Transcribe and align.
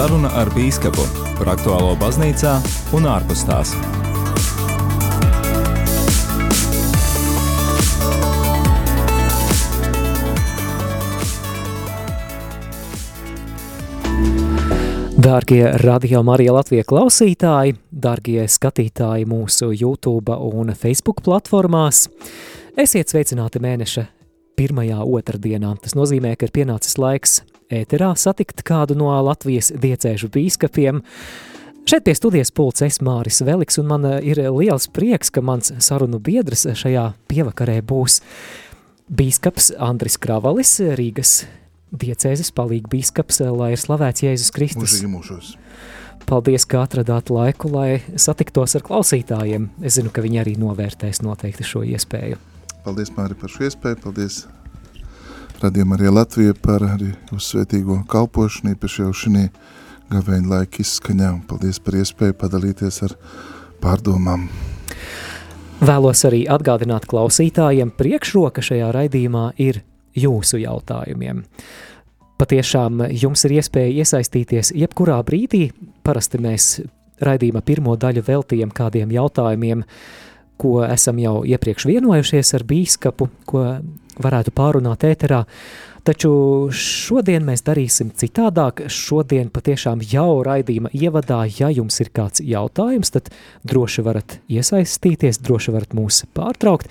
Saruna 0.00 0.30
ar 0.32 0.48
bīskapu 0.54 1.02
par 1.36 1.50
aktuālo 1.52 1.90
baznīcā 2.00 2.54
un 2.96 3.04
ārpus 3.04 3.42
tās. 3.44 3.74
Dārgie 15.20 15.66
radio 15.84 16.24
Marija 16.24 16.56
Latvija 16.56 16.88
klausītāji, 16.88 17.76
dārgie 17.92 18.48
skatītāji 18.48 19.28
mūsu 19.28 19.68
YouTube 19.74 20.32
un 20.32 20.72
Facebook 20.72 21.20
platformās, 21.28 22.06
esiet 22.72 23.12
sveicināti 23.12 23.60
mēneša 23.60 24.08
pirmajā 24.56 25.04
otrdienā. 25.04 25.76
Tas 25.84 25.92
nozīmē, 25.92 26.38
ka 26.40 26.48
ir 26.48 26.56
pienācis 26.56 26.96
laiks 26.96 27.42
ēterā 27.70 28.12
satikt 28.18 28.64
kādu 28.66 28.96
no 28.98 29.12
Latvijas 29.24 29.70
diecēžu 29.72 30.30
bīskapiem. 30.32 31.02
Šeit 31.88 32.04
pie 32.06 32.14
studijas 32.14 32.52
pults 32.54 32.84
es 32.86 33.00
Māris 33.02 33.40
Veliks, 33.46 33.78
un 33.80 33.88
man 33.90 34.04
ir 34.20 34.42
liels 34.52 34.86
prieks, 34.92 35.32
ka 35.32 35.42
mans 35.42 35.72
sarunu 35.82 36.20
biedrs 36.22 36.66
šajā 36.78 37.06
pievakarē 37.30 37.80
būs 37.82 38.20
bīskaps 39.10 39.72
Andris 39.80 40.20
Kravalis, 40.20 40.76
Rīgas 40.98 41.40
diecēzes 41.90 42.52
palīga 42.54 42.90
bīskaps, 42.92 43.40
lai 43.50 43.72
ir 43.74 43.82
slavēts 43.82 44.22
Jēzus 44.26 44.54
Kristus. 44.54 44.92
Mūžīgi 44.92 45.10
mūžos. 45.10 45.54
Paldies, 46.28 46.66
ka 46.68 46.84
atradāt 46.84 47.32
laiku, 47.32 47.72
lai 47.72 48.02
satiktos 48.14 48.76
ar 48.78 48.84
klausītājiem. 48.86 49.70
Es 49.82 49.96
zinu, 49.98 50.12
ka 50.14 50.22
viņi 50.22 50.42
arī 50.44 50.54
novērtēs 50.60 51.24
noteikti 51.26 51.66
šo 51.66 51.82
iespēju. 51.90 52.38
Paldies, 52.84 53.10
Māri, 53.16 53.34
par 53.40 53.50
šo 53.50 53.66
iespēju. 53.66 53.98
Paldies 54.04 54.44
radījumam 55.62 55.96
arī 55.98 56.12
Latvija 56.12 56.56
par 56.62 56.84
arī 56.86 57.12
uz 57.34 57.50
svētīgo 57.52 58.00
kalpošanu, 58.10 58.74
īpaši 58.76 59.02
jau 59.02 59.12
šī 59.16 59.46
gavēņa 60.10 60.50
laika 60.50 60.82
izskaņā. 60.82 61.30
Paldies 61.48 61.78
par 61.84 61.98
iespēju 62.00 62.36
padalīties 62.40 63.02
ar 63.06 63.16
pārdomām. 63.82 64.48
Vēlos 65.80 66.24
arī 66.28 66.42
atgādināt 66.50 67.06
klausītājiem, 67.08 67.92
priekšroka 67.96 68.64
šajā 68.64 68.90
raidījumā 68.92 69.46
ir 69.62 69.80
jūsu 70.18 70.60
jautājumiem. 70.60 71.44
Patiešām 72.40 73.04
jums 73.20 73.44
ir 73.46 73.58
iespēja 73.60 74.02
iesaistīties 74.02 74.72
jebkurā 74.76 75.18
brīdī. 75.24 75.70
Parasti 76.04 76.40
mēs 76.40 76.68
raidījuma 77.20 77.62
pirmo 77.64 77.96
daļu 78.00 78.24
veltījam 78.26 78.72
kādiem 78.72 79.12
jautājumiem, 79.12 79.84
ko 80.60 80.80
esam 80.84 81.20
jau 81.20 81.40
iepriekš 81.48 81.86
vienojušies 81.88 82.54
ar 82.56 82.64
bīskapu, 82.68 83.28
ko 83.48 83.64
varētu 84.22 84.52
pārunāt 84.56 85.06
ēterā. 85.08 85.44
Taču 86.06 86.30
šodien 86.72 87.44
mēs 87.44 87.60
darīsim 87.66 88.08
citādāk. 88.16 88.86
Šodien 88.88 89.50
patiešām 89.52 90.00
jau 90.12 90.40
raidījuma 90.46 90.92
ievadā, 90.96 91.42
ja 91.58 91.68
jums 91.68 92.00
ir 92.00 92.08
kāds 92.16 92.40
jautājums, 92.40 93.12
tad 93.12 93.28
droši 93.68 94.04
varat 94.06 94.38
iesaistīties, 94.48 95.42
droši 95.44 95.76
varat 95.76 95.92
mūs 95.96 96.24
pārtraukt. 96.36 96.88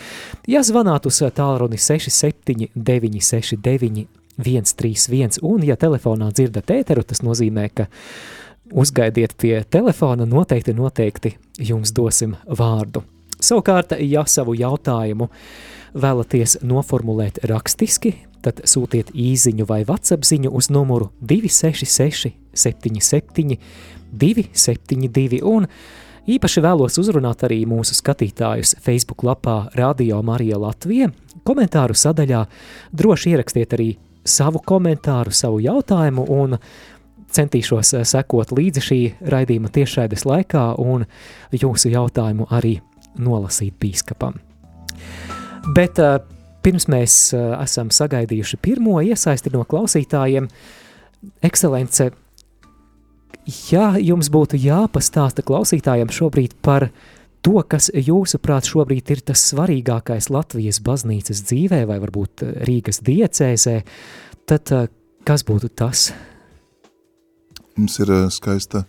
Ja 0.48 0.62
zvanāt 0.66 1.10
uz 1.10 1.24
tālruni 1.36 1.82
67 1.82 2.70
969 2.76 4.08
131 4.40 5.42
un 5.44 5.66
ja 5.68 5.76
telefonā 5.76 6.30
dzirdat 6.32 6.72
ēteru, 6.72 7.04
tas 7.04 7.24
nozīmē, 7.26 7.68
ka 7.76 7.90
uzgaidiet 8.72 9.36
pie 9.42 9.64
telefona, 9.70 10.28
noteikti, 10.30 10.76
noteikti 10.78 11.36
jums 11.58 11.92
dosim 11.96 12.38
vārdu. 12.48 13.04
Savukārt, 13.40 13.94
ja 14.04 14.26
savu 14.28 14.54
jautājumu 14.60 15.30
vēlaties 15.96 16.58
noformulēt 16.68 17.40
rakstiski, 17.48 18.14
tad 18.44 18.62
sūtiet 18.68 19.14
īziņu 19.16 19.68
vai 19.68 19.82
WhatsApp 19.88 20.28
ziņu 20.28 20.52
uz 20.56 20.70
numuru 20.72 21.10
266 21.22 22.34
77 22.54 23.58
272 24.12 25.40
un 25.46 25.68
īpaši 26.30 26.64
vēlos 26.66 27.00
uzrunāt 27.02 27.46
arī 27.48 27.62
mūsu 27.70 27.96
skatītājus 27.98 28.76
Facebook 28.84 29.24
lapā 29.24 29.70
Radio 29.78 30.22
Marija 30.26 30.60
Latvija. 30.60 31.10
Komentāru 31.48 31.96
sadaļā 31.96 32.44
droši 32.92 33.36
ierakstiet 33.36 33.76
arī 33.78 33.90
savu 34.28 34.62
komentāru, 34.66 35.32
savu 35.32 35.62
jautājumu 35.64 36.28
un 36.36 36.58
centīšos 37.30 37.96
sekot 38.10 38.52
līdzi 38.58 38.84
šī 38.84 39.02
raidījuma 39.32 39.72
tiešraides 39.74 40.26
laikā 40.28 40.74
un 40.82 41.06
jūsu 41.54 41.94
jautājumu 41.94 42.50
arī 42.50 42.80
nolasīt 43.18 43.76
bīskapam. 43.82 44.38
Bet 45.76 46.00
uh, 46.02 46.20
pirms 46.64 46.88
mēs 46.92 47.18
uh, 47.36 47.54
esam 47.64 47.92
sagaidījuši 47.94 48.60
pirmo 48.62 49.00
iesaisti 49.06 49.52
no 49.54 49.66
klausītājiem, 49.68 50.50
ekscelence, 51.46 52.10
ja 53.70 53.92
jums 54.00 54.30
būtu 54.32 54.60
jāpastāsta 54.62 55.44
klausītājiem 55.46 56.12
šobrīd 56.14 56.56
par 56.66 56.90
to, 57.46 57.60
kas 57.68 57.90
jūsuprāt 57.96 58.68
šobrīd 58.70 59.14
ir 59.16 59.24
tas 59.32 59.44
svarīgākais 59.52 60.30
Latvijas 60.34 60.82
baznīcas 60.84 61.44
dzīvē 61.48 61.86
vai 61.90 62.00
varbūt 62.02 62.44
Rīgas 62.68 63.04
diecēzē, 63.08 63.78
tad 64.50 64.76
uh, 64.76 64.90
kas 65.28 65.46
būtu 65.48 65.72
tas? 65.76 66.10
Mums 67.80 67.96
ir 68.04 68.12
skaista 68.34 68.84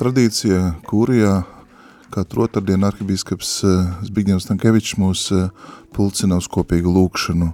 tradīcija 0.00 0.82
Kūrijā, 0.84 1.38
Katru 2.10 2.42
otrdienu 2.42 2.88
arhibīskaps 2.88 3.50
Zbigņevs 4.02 4.42
Stankevičs 4.48 4.96
mūs 4.98 5.28
pulcina 5.94 6.40
uz 6.40 6.48
kopīgu 6.50 6.90
lūkšanu. 6.90 7.52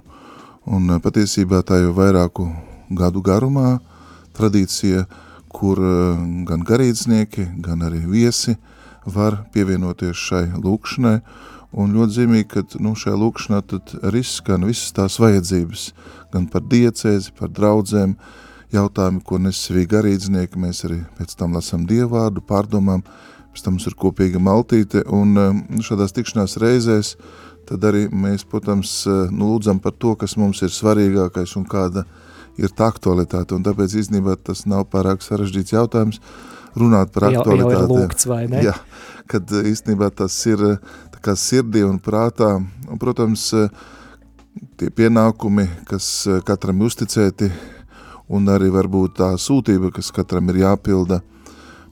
Un 0.73 0.95
patiesībā 1.03 1.59
tā 1.61 1.77
jau 1.83 1.91
vairāku 1.93 2.47
gadu 2.89 3.21
garumā 3.21 3.75
tradīcija, 4.37 5.03
kur 5.53 5.81
gan 6.49 6.65
garīdznieki, 6.65 7.45
gan 7.61 7.85
arī 7.85 8.01
viesi 8.09 8.57
var 9.05 9.43
pievienoties 9.53 10.25
šai 10.25 10.43
lūkšanai. 10.57 11.19
Un 11.77 11.93
ļoti 11.93 12.17
zīmīgi, 12.17 12.49
ka 12.55 12.65
nu, 12.81 12.95
šajā 12.97 13.21
lūkšanā 13.21 13.61
tad 13.69 13.93
riskan 14.09 14.65
visas 14.65 14.89
tās 14.97 15.19
vajadzības, 15.21 15.91
gan 16.33 16.49
par 16.49 16.65
diecēzi, 16.65 17.35
par 17.37 17.53
draudzēm, 17.53 18.17
jautājumi, 18.73 19.21
ko 19.21 19.37
nesavī 19.37 19.85
garīdznieki, 19.91 20.65
mēs 20.65 20.85
arī 20.87 21.03
pēc 21.19 21.37
tam 21.37 21.53
lasam 21.59 21.85
dievvārdu, 21.85 22.41
pārdomām, 22.47 23.05
pēc 23.57 23.65
tam 23.65 23.77
mums 23.77 23.87
ir 23.89 23.97
kopīga 23.97 24.39
maltīte, 24.39 25.01
un 25.09 25.33
nu, 25.33 25.81
šādās 25.81 26.13
tikšanās 26.13 26.59
reizēs 26.61 27.15
tad 27.67 27.83
arī 27.83 28.05
mēs, 28.13 28.45
protams, 28.47 29.03
nu, 29.33 29.49
lūdzam 29.49 29.81
par 29.83 29.95
to, 29.97 30.13
kas 30.15 30.37
mums 30.37 30.61
ir 30.61 30.71
svarīgākais 30.71 31.57
un 31.57 31.65
kāda 31.67 32.05
ir 32.57 32.71
tā 32.71 32.87
aktualitāte, 32.87 33.57
un 33.57 33.65
tāpēc 33.65 33.97
īstenībā 33.99 34.37
tas 34.39 34.65
nav 34.69 34.85
pārāk 34.93 35.25
sarežģīts 35.25 35.73
jautājums 35.73 36.21
runāt 36.77 37.11
par 37.11 37.27
aktualitāti. 37.31 37.73
Jau, 37.73 37.81
jau 37.81 37.83
ir 37.83 37.91
lūgts, 37.91 38.27
vai 38.29 38.41
ne? 38.47 38.61
Jā, 38.69 38.75
kad 39.27 39.51
īstenībā 39.51 40.11
tas 40.15 40.37
ir 40.47 40.63
tā 41.11 41.21
kā 41.21 41.35
sirdī 41.35 41.83
un 41.83 41.97
prātā, 41.99 42.53
un, 42.61 43.01
protams, 43.01 43.49
tie 44.77 44.93
pienākumi, 44.93 45.67
kas 45.89 46.27
katram 46.47 46.85
uzticēti, 46.87 47.49
un 48.31 48.47
arī 48.53 48.69
varbūt 48.71 49.17
tā 49.19 49.33
sūtība, 49.41 49.91
kas 49.97 50.13
katram 50.15 50.53
ir 50.53 50.63
jāpilda, 50.63 51.19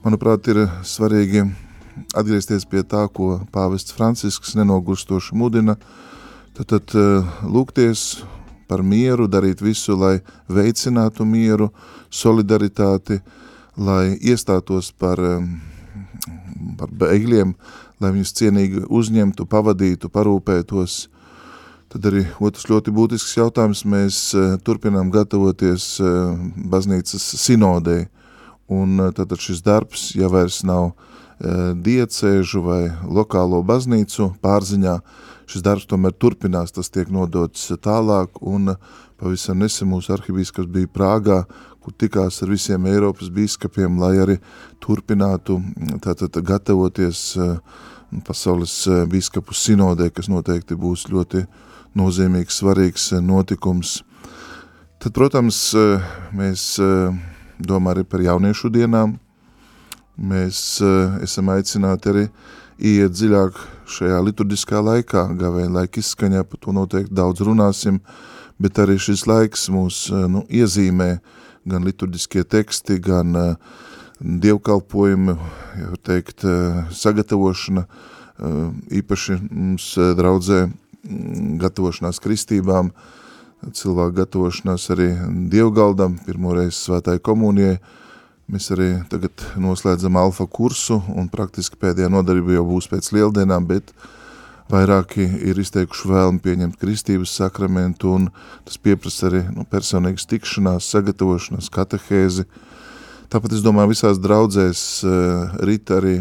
manuprāt, 0.06 0.46
ir 0.46 0.60
svarīgi 0.86 1.42
atgriezties 2.14 2.66
pie 2.70 2.84
tā, 2.86 3.06
ko 3.10 3.40
pāvests 3.50 3.94
Francisks 3.96 4.54
nenogurstoši 4.54 5.34
mudina, 5.34 5.74
tad, 6.54 6.76
tad 6.76 6.94
lūgties 7.42 8.22
par 8.70 8.84
mieru, 8.86 9.26
darīt 9.30 9.62
visu, 9.64 9.96
lai 9.98 10.20
veicinātu 10.46 11.26
mieru, 11.26 11.72
solidaritāti, 12.10 13.18
lai 13.76 14.14
iestātos 14.22 14.92
par, 14.94 15.20
par 16.78 16.94
bēgļiem, 17.02 17.54
lai 18.00 18.14
viņus 18.14 18.34
cienīgi 18.38 18.86
uzņemtu, 18.86 19.46
pavadītu, 19.50 20.10
parūpētos. 20.12 21.06
Tad 21.90 22.06
arī 22.10 22.26
otrs 22.42 22.66
ļoti 22.70 22.94
būtisks 22.94 23.38
jautājums, 23.38 23.82
mēs 23.86 24.20
turpinām 24.66 25.10
gatavoties 25.14 25.96
baznīcas 26.70 27.26
sinodei, 27.42 28.06
un 28.72 28.98
tātad 29.14 29.38
šis 29.42 29.62
darbs, 29.66 30.10
ja 30.18 30.30
vairs 30.32 30.62
nav 30.66 30.92
diecēžu 31.36 32.62
vai 32.64 32.82
lokālo 33.04 33.60
baznīcu 33.66 34.30
pārziņā, 34.42 34.94
šis 35.46 35.62
darbs 35.62 35.86
tomēr 35.86 36.14
turpinās, 36.16 36.72
tas 36.72 36.88
tiek 36.90 37.10
nodots 37.12 37.68
tālāk, 37.84 38.40
un 38.40 38.72
pavisam 39.20 39.60
nesen 39.60 39.90
mūsu 39.92 40.14
arhibīskaps 40.16 40.70
bija 40.72 40.88
Prāgā, 40.88 41.42
kur 41.84 41.94
tikās 41.94 42.40
ar 42.42 42.50
visiem 42.50 42.88
Eiropas 42.90 43.28
bīskapiem, 43.30 44.00
lai 44.00 44.16
arī 44.24 44.38
turpinātu 44.82 45.60
tātad 46.02 46.40
gatavoties 46.42 47.36
pasaules 48.26 48.74
bīskapu 49.12 49.54
sinodē, 49.54 50.08
kas 50.10 50.32
noteikti 50.32 50.74
būs 50.78 51.06
ļoti 51.12 51.44
nozīmīgs, 51.96 52.58
svarīgs 52.62 53.12
notikums. 53.22 54.00
Tad, 54.98 55.12
protams, 55.14 55.60
mēs 56.34 56.78
domā 57.58 57.94
arī 57.94 58.04
par 58.04 58.22
jauniešu 58.24 58.70
dienām. 58.72 59.16
Mēs 60.16 60.80
uh, 60.84 61.18
esam 61.24 61.50
aicināti 61.52 62.12
arī 62.12 62.24
iet 62.76 63.16
dziļāk 63.16 63.58
šajā 63.96 64.20
liturģiskā 64.28 64.80
laikā, 64.84 65.26
gavēja 65.36 65.72
laika 65.72 66.00
izskaņā, 66.00 66.44
par 66.48 66.60
to 66.60 66.72
noteikti 66.76 67.16
daudz 67.16 67.44
runāsim, 67.44 68.00
bet 68.60 68.80
arī 68.80 68.96
šis 69.00 69.26
laiks 69.28 69.68
mūs 69.72 70.06
uh, 70.12 70.24
nu, 70.30 70.44
iezīmē 70.48 71.18
gan 71.68 71.84
liturģiskie 71.84 72.46
teksti, 72.48 73.00
gan 73.04 73.36
uh, 73.36 73.84
dievkalpojumu, 74.20 75.36
ja 75.76 75.90
var 75.90 76.00
teikt, 76.08 76.44
sagatavošana, 76.96 77.82
īpaši 78.96 79.36
mums 79.44 79.90
draudzē 80.16 80.62
mm, 80.66 81.58
gatavošanās 81.60 82.20
kristībām, 82.24 82.90
cilvēku 83.64 84.18
gatavošanās 84.20 84.90
arī 84.94 85.12
dievgaldam, 85.52 86.18
pirmoreiz 86.26 86.78
svētāja 86.86 87.22
komunijai, 87.24 87.78
Mēs 88.46 88.68
arī 88.70 88.92
tagad 89.10 89.42
noslēdzam 89.58 90.14
alfa 90.20 90.44
kursu 90.46 91.00
un 91.18 91.26
praktiski 91.26 91.78
pēdējā 91.82 92.06
nodarbība 92.14 92.54
jau 92.54 92.66
būs 92.68 92.86
pēc 92.92 93.08
lieldienām, 93.16 93.64
bet 93.66 93.90
vairāki 94.70 95.24
ir 95.50 95.58
izteikuši 95.58 96.10
vēlmi 96.12 96.38
pieņemt 96.44 96.76
kristības 96.78 97.32
sakramentu 97.40 98.12
un 98.14 98.28
tas 98.68 98.78
pieprasa 98.78 99.26
arī 99.26 99.40
nu, 99.50 99.66
personīgas 99.66 100.28
tikšanās, 100.30 100.86
sagatavošanās, 100.94 101.72
katehēzi. 101.74 102.46
Tāpat 103.34 103.56
es 103.58 103.66
domāju, 103.66 103.96
visās 103.96 104.22
draudzēs 104.22 104.84
uh, 105.02 105.58
rit 105.66 105.90
arī 105.90 106.20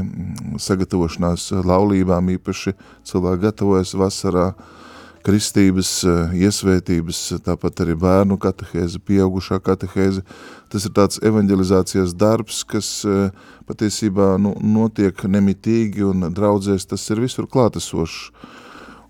sagatavošanās 0.66 1.52
laulībām, 1.62 2.34
īpaši 2.40 2.74
cilvēki 3.06 3.46
gatavojas 3.46 3.94
vasarā, 4.02 4.48
uh, 4.56 4.85
kristības, 5.26 5.90
eh, 6.06 6.36
iesvētības, 6.46 7.20
tāpat 7.46 7.82
arī 7.84 7.96
bērnu 7.98 8.38
katehēze, 8.38 9.02
pieaugušā 9.02 9.60
katehēze. 9.64 10.22
Tas 10.70 10.86
ir 10.86 10.94
tāds 10.94 11.20
evanģelizācijas 11.20 12.14
darbs, 12.14 12.64
kas 12.64 12.90
eh, 13.06 13.32
patiesībā 13.66 14.36
nu, 14.42 14.54
notiek 14.62 15.26
nemitīgi 15.26 16.06
un 16.06 16.30
draudzēs 16.30 16.86
tas 16.86 17.10
ir 17.10 17.24
visur 17.26 17.50
klātesošs. 17.50 18.30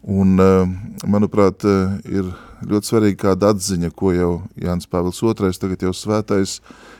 Un, 0.05 0.37
manuprāt, 1.09 1.63
ir 2.05 2.27
ļoti 2.61 2.89
svarīgi 2.91 3.17
kāda 3.23 3.49
atziņa, 3.55 3.89
ko 3.89 4.11
jau 4.13 4.31
Jānis 4.61 4.85
Pāvils 4.85 5.17
II, 5.17 5.49
tagad 5.57 5.81
jau 5.81 5.93
svētais, 5.97 6.59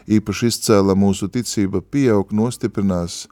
īpaši 0.09 0.49
izcēla 0.49 0.95
mūsu 0.97 1.29
ticība, 1.29 1.83
pieaug, 1.85 2.33
nostiprinās, 2.33 3.27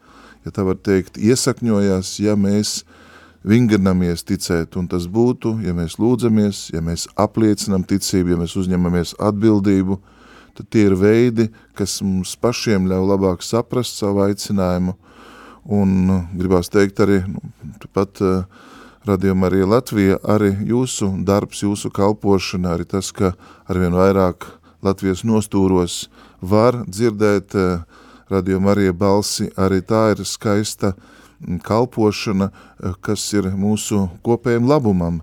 ja 0.45 0.53
tā 0.53 0.61
var 0.67 0.77
teikt, 0.77 1.17
iesakņojās, 1.17 2.19
ja 2.21 2.37
mēs 2.37 2.83
vingrinamies 3.43 4.23
ticēt, 4.23 4.77
un 4.79 4.87
tas 4.91 5.05
būtu, 5.11 5.57
ja 5.65 5.75
mēs 5.75 5.97
lūdzamies, 5.99 6.69
ja 6.73 6.81
mēs 6.83 7.07
apliecinam 7.19 7.83
ticību, 7.87 8.33
ja 8.33 8.39
mēs 8.39 8.55
uzņemamies 8.59 9.15
atbildību, 9.19 9.99
tad 10.57 10.69
tie 10.71 10.87
ir 10.87 10.95
veidi, 10.99 11.49
kas 11.77 11.99
mums 12.05 12.35
pašiem 12.39 12.87
ļauj 12.89 13.07
labāk 13.09 13.43
saprast 13.43 13.99
savu 13.99 14.23
aicinājumu, 14.27 14.95
un 15.63 15.95
nu, 16.07 16.19
gribās 16.39 16.71
teikt 16.71 17.01
arī, 17.03 17.21
nu, 17.27 17.41
pat 17.95 18.21
uh, 18.23 18.43
radījuma 19.07 19.49
arī 19.49 19.63
Latvija, 19.67 20.19
arī 20.23 20.53
jūsu 20.69 21.09
darbs, 21.27 21.63
jūsu 21.65 21.91
kalpošana, 21.91 22.77
arī 22.77 22.87
tas, 22.87 23.11
ka 23.11 23.33
arvien 23.67 23.95
vairāk 23.95 24.47
Latvijas 24.83 25.23
nostūros 25.27 26.05
var 26.39 26.83
dzirdēt 26.87 27.55
uh, 27.59 27.83
radījuma 28.31 28.71
arī 28.75 28.91
balsi, 28.95 29.49
arī 29.59 29.81
tā 29.83 30.09
ir 30.13 30.23
skaista 30.27 30.93
uh, 30.93 31.11
kalpošana, 31.63 32.49
eh, 32.49 32.93
kas 33.01 33.25
ir 33.33 33.51
mūsu 33.51 34.09
kopējiem 34.23 34.67
labumam. 34.67 35.21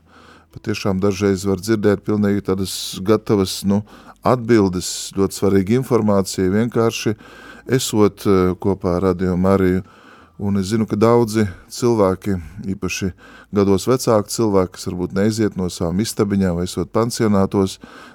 Patiešām 0.50 1.00
dažreiz 1.00 1.44
var 1.46 1.62
dzirdēt 1.62 2.02
pilnīgi 2.02 2.42
tādas 2.42 2.98
gatavas 3.02 3.62
nu, 3.64 3.84
atbildes, 4.26 5.12
ļoti 5.16 5.38
svarīga 5.38 5.78
informācija, 5.78 6.50
vienkārši 6.50 7.14
esot 7.70 8.26
eh, 8.26 8.52
kopā 8.60 8.96
ar 8.98 9.10
Radio 9.10 9.36
Mariju. 9.36 9.82
Un 10.40 10.56
es 10.56 10.70
zinu, 10.70 10.86
ka 10.88 10.96
daudzi 10.96 11.42
cilvēki, 11.68 12.38
īpaši 12.72 13.10
gados 13.52 13.84
vecāki 13.84 14.32
cilvēki, 14.32 14.72
kas 14.72 14.86
varbūt 14.88 15.12
neiziet 15.12 15.58
no 15.60 15.66
savām 15.68 16.00
istabiņām 16.00 16.56
vai 16.56 16.64
esot 16.64 16.88
pansionātos, 16.96 17.74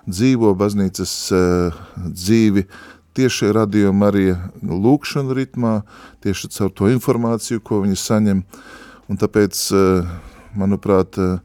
dzīvo 0.10 0.56
baznīcas 0.58 1.14
uh, 1.38 1.78
dzīvi 2.02 2.66
tieši 3.16 3.52
radījuma 3.56 4.10
arī 4.12 4.26
lūkšanu 4.62 5.36
ritmā, 5.38 5.76
tieši 6.26 6.52
caur 6.56 6.74
to 6.76 6.90
informāciju, 6.92 7.64
ko 7.64 7.82
viņi 7.86 8.00
saņem. 8.00 8.44
Un 9.10 9.22
tāpēc, 9.22 9.56
eh, 9.72 10.08
manuprāt, 10.58 11.18
eh, 11.18 11.40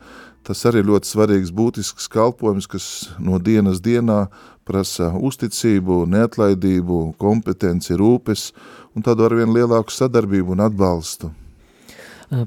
tas 0.45 0.65
arī 0.65 0.83
ļoti 0.83 1.07
svarīgs 1.07 1.53
būtisks 1.53 2.09
kalpojums, 2.09 2.67
kas 2.69 3.09
no 3.19 3.39
dienas 3.39 3.81
dienā 3.81 4.29
prasa 4.65 5.13
uzticību, 5.13 6.07
neatlaidību, 6.07 7.17
kompetenci, 7.19 7.97
rūpes 7.99 8.53
un 8.95 9.03
tādu 9.03 9.27
arvien 9.27 9.49
lielāku 9.49 9.91
sadarbību 9.91 10.57
un 10.57 10.65
atbalstu. 10.69 11.31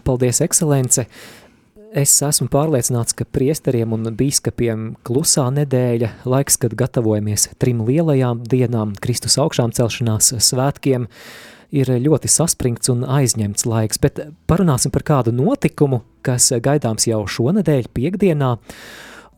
Paldies, 0.03 0.39
ekscelence! 0.39 1.05
Es 1.93 2.09
esmu 2.25 2.47
pārliecināts, 2.49 3.13
ka 3.13 3.25
priesteriem 3.29 3.91
un 3.93 4.07
bīskapiem 4.17 4.95
klusā 5.05 5.43
nedēļa, 5.53 6.07
laiks, 6.25 6.55
kad 6.57 6.73
gatavojamies 6.73 7.51
trim 7.61 7.83
lielajām 7.85 8.41
dienām, 8.49 8.95
Kristus 8.97 9.37
augšām 9.37 9.69
celšanās 9.77 10.31
svētkiem, 10.41 11.05
ir 11.69 11.91
ļoti 12.01 12.31
saspringts 12.33 12.89
un 12.89 13.05
aizņemts 13.05 13.67
laiks, 13.69 14.01
bet 14.01 14.23
parunāsim 14.49 14.89
par 14.95 15.05
kādu 15.05 15.35
notikumu, 15.37 16.01
kas 16.25 16.49
gaidāms 16.65 17.05
jau 17.11 17.21
šonedēļ 17.29 17.91
piekdienā, 17.93 18.55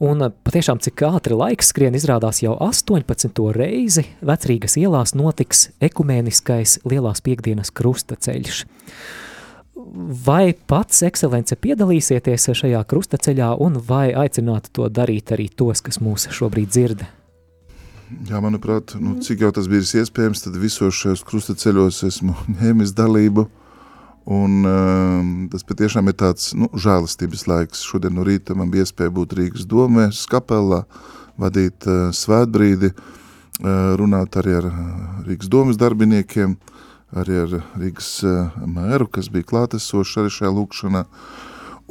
un 0.08 0.30
patiešām 0.48 0.80
cik 0.88 1.04
ātri 1.10 1.36
laiks 1.36 1.74
skrien 1.76 2.00
izrādās 2.00 2.40
jau 2.46 2.56
18. 2.56 3.36
reizi 3.60 4.08
vecrīgas 4.24 4.80
ielās 4.80 5.12
notiks 5.12 5.74
ekumēniskais 5.84 6.80
lielās 6.88 7.20
piekdienas 7.20 7.76
krustaceļš. 7.76 8.64
Vai 9.76 10.54
pats 10.56 11.02
ekscelence 11.04 11.58
piedalīsieties 11.60 12.48
šajā 12.56 12.80
krustaceļā 12.88 13.50
un 13.60 13.76
vai 13.84 14.14
aicinātu 14.16 14.72
to 14.72 14.86
darīt 14.88 15.34
arī 15.36 15.50
tos, 15.52 15.82
kas 15.84 16.00
mūs 16.00 16.30
šobrīd 16.32 16.70
dzird? 16.72 17.02
Jā, 18.30 18.40
manuprāt, 18.40 18.94
nu, 19.02 19.18
cik 19.20 19.44
jau 19.44 19.50
tas 19.52 19.68
bija 19.68 19.84
iespējams, 20.00 20.46
tad 20.46 20.56
visos 20.62 20.96
šajos 20.96 21.26
krustaceļos 21.28 22.04
esmu 22.08 22.36
ņēmis 22.62 22.94
dalību. 22.96 23.50
Un, 24.32 24.54
um, 24.66 25.34
tas 25.52 25.68
patiešām 25.68 26.08
ir 26.10 26.16
tāds 26.18 26.54
nu, 26.58 26.70
žēlastības 26.72 27.44
laiks. 27.52 27.84
Šodien 27.86 28.16
no 28.16 28.24
rīta 28.26 28.56
man 28.58 28.72
bija 28.74 28.88
iespēja 28.88 29.12
būt 29.14 29.36
Rīgas 29.38 29.68
domē, 29.70 30.08
skapelā, 30.16 30.86
vadīt 31.38 31.86
uh, 31.86 32.08
svētbrīdi, 32.16 32.94
uh, 32.96 33.92
runāt 34.00 34.40
arī 34.40 34.56
ar 34.62 34.72
uh, 34.72 34.80
Rīgas 35.28 35.52
domas 35.52 35.78
darbiniekiem, 35.78 36.56
uh, 36.56 36.75
arī 37.20 37.40
ar 37.44 37.54
Rīgas 37.80 38.10
eh, 38.28 38.56
mēru, 38.68 39.08
kas 39.12 39.30
bija 39.32 39.48
klātesošs 39.52 40.20
arī 40.22 40.32
šajā 40.34 40.52
lūkšanā. 40.56 41.04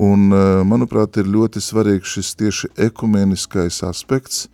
Un, 0.04 0.26
eh, 0.34 0.62
manuprāt, 0.66 1.18
ir 1.20 1.30
ļoti 1.30 1.62
svarīgs 1.62 2.16
šis 2.16 2.34
tieši 2.40 2.72
ekumeniskais 2.88 3.82
aspekts, 3.86 4.48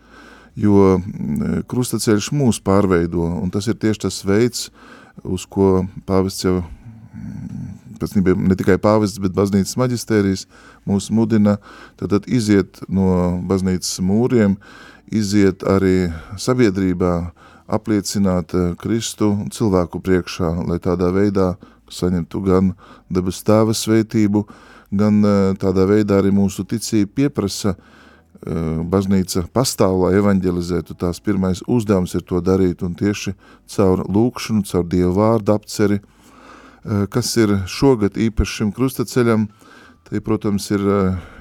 jo 0.58 0.98
mm, 0.98 1.64
krustaceļš 1.70 2.30
mūs 2.36 2.60
pārveido, 2.64 3.24
un 3.40 3.50
tas 3.52 3.68
ir 3.70 3.78
tieši 3.80 4.04
tas 4.06 4.20
veids, 4.26 4.68
uz 5.24 5.46
ko 5.48 5.86
pāvests 6.08 6.44
jau, 6.44 6.60
mm, 6.60 7.96
pēc 8.00 8.16
nebija 8.18 8.38
ne 8.38 8.56
tikai 8.58 8.78
pāvests, 8.80 9.20
bet 9.22 9.36
baznīcas 9.36 9.78
maģistērijas 9.80 10.46
mūs 10.88 11.10
mudina, 11.14 11.58
tad, 12.00 12.14
tad 12.14 12.28
iziet 12.28 12.82
no 12.88 13.40
baznīcas 13.48 14.00
mūriem, 14.04 14.56
iziet 15.10 15.64
arī 15.66 16.10
sabiedrībā, 16.38 17.14
apliecināt 17.70 18.54
eh, 18.54 18.72
Kristu 18.78 19.32
cilvēku 19.54 20.00
priekšā, 20.02 20.50
lai 20.68 20.78
tādā 20.82 21.10
veidā 21.14 21.54
saņemtu 21.90 22.42
gan 22.46 22.74
debes 23.10 23.40
tēva 23.46 23.74
svētību, 23.76 24.44
gan 24.90 25.22
eh, 25.24 25.38
tādā 25.60 25.86
veidā 25.90 26.20
arī 26.20 26.32
mūsu 26.34 26.66
ticība 26.68 27.12
pieprasa 27.22 27.74
eh, 27.74 28.80
baznīca 28.90 29.46
pastāv, 29.54 30.00
lai 30.04 30.16
evanģelizētu, 30.20 30.98
tās 30.98 31.22
pirmais 31.22 31.62
uzdevums 31.66 32.16
ir 32.18 32.26
to 32.26 32.42
darīt, 32.44 32.84
un 32.86 32.96
tieši 32.98 33.34
caur 33.76 34.04
lūkšanu, 34.08 34.66
caur 34.70 34.86
Dievu 34.90 35.14
vārdu 35.20 35.56
apceri, 35.56 36.00
kas 37.12 37.34
ir 37.36 37.50
šogad 37.68 38.14
īpaši 38.16 38.54
šim 38.56 38.68
krustaceļam, 38.72 39.42
tie, 40.08 40.22
protams, 40.24 40.70
ir 40.72 40.80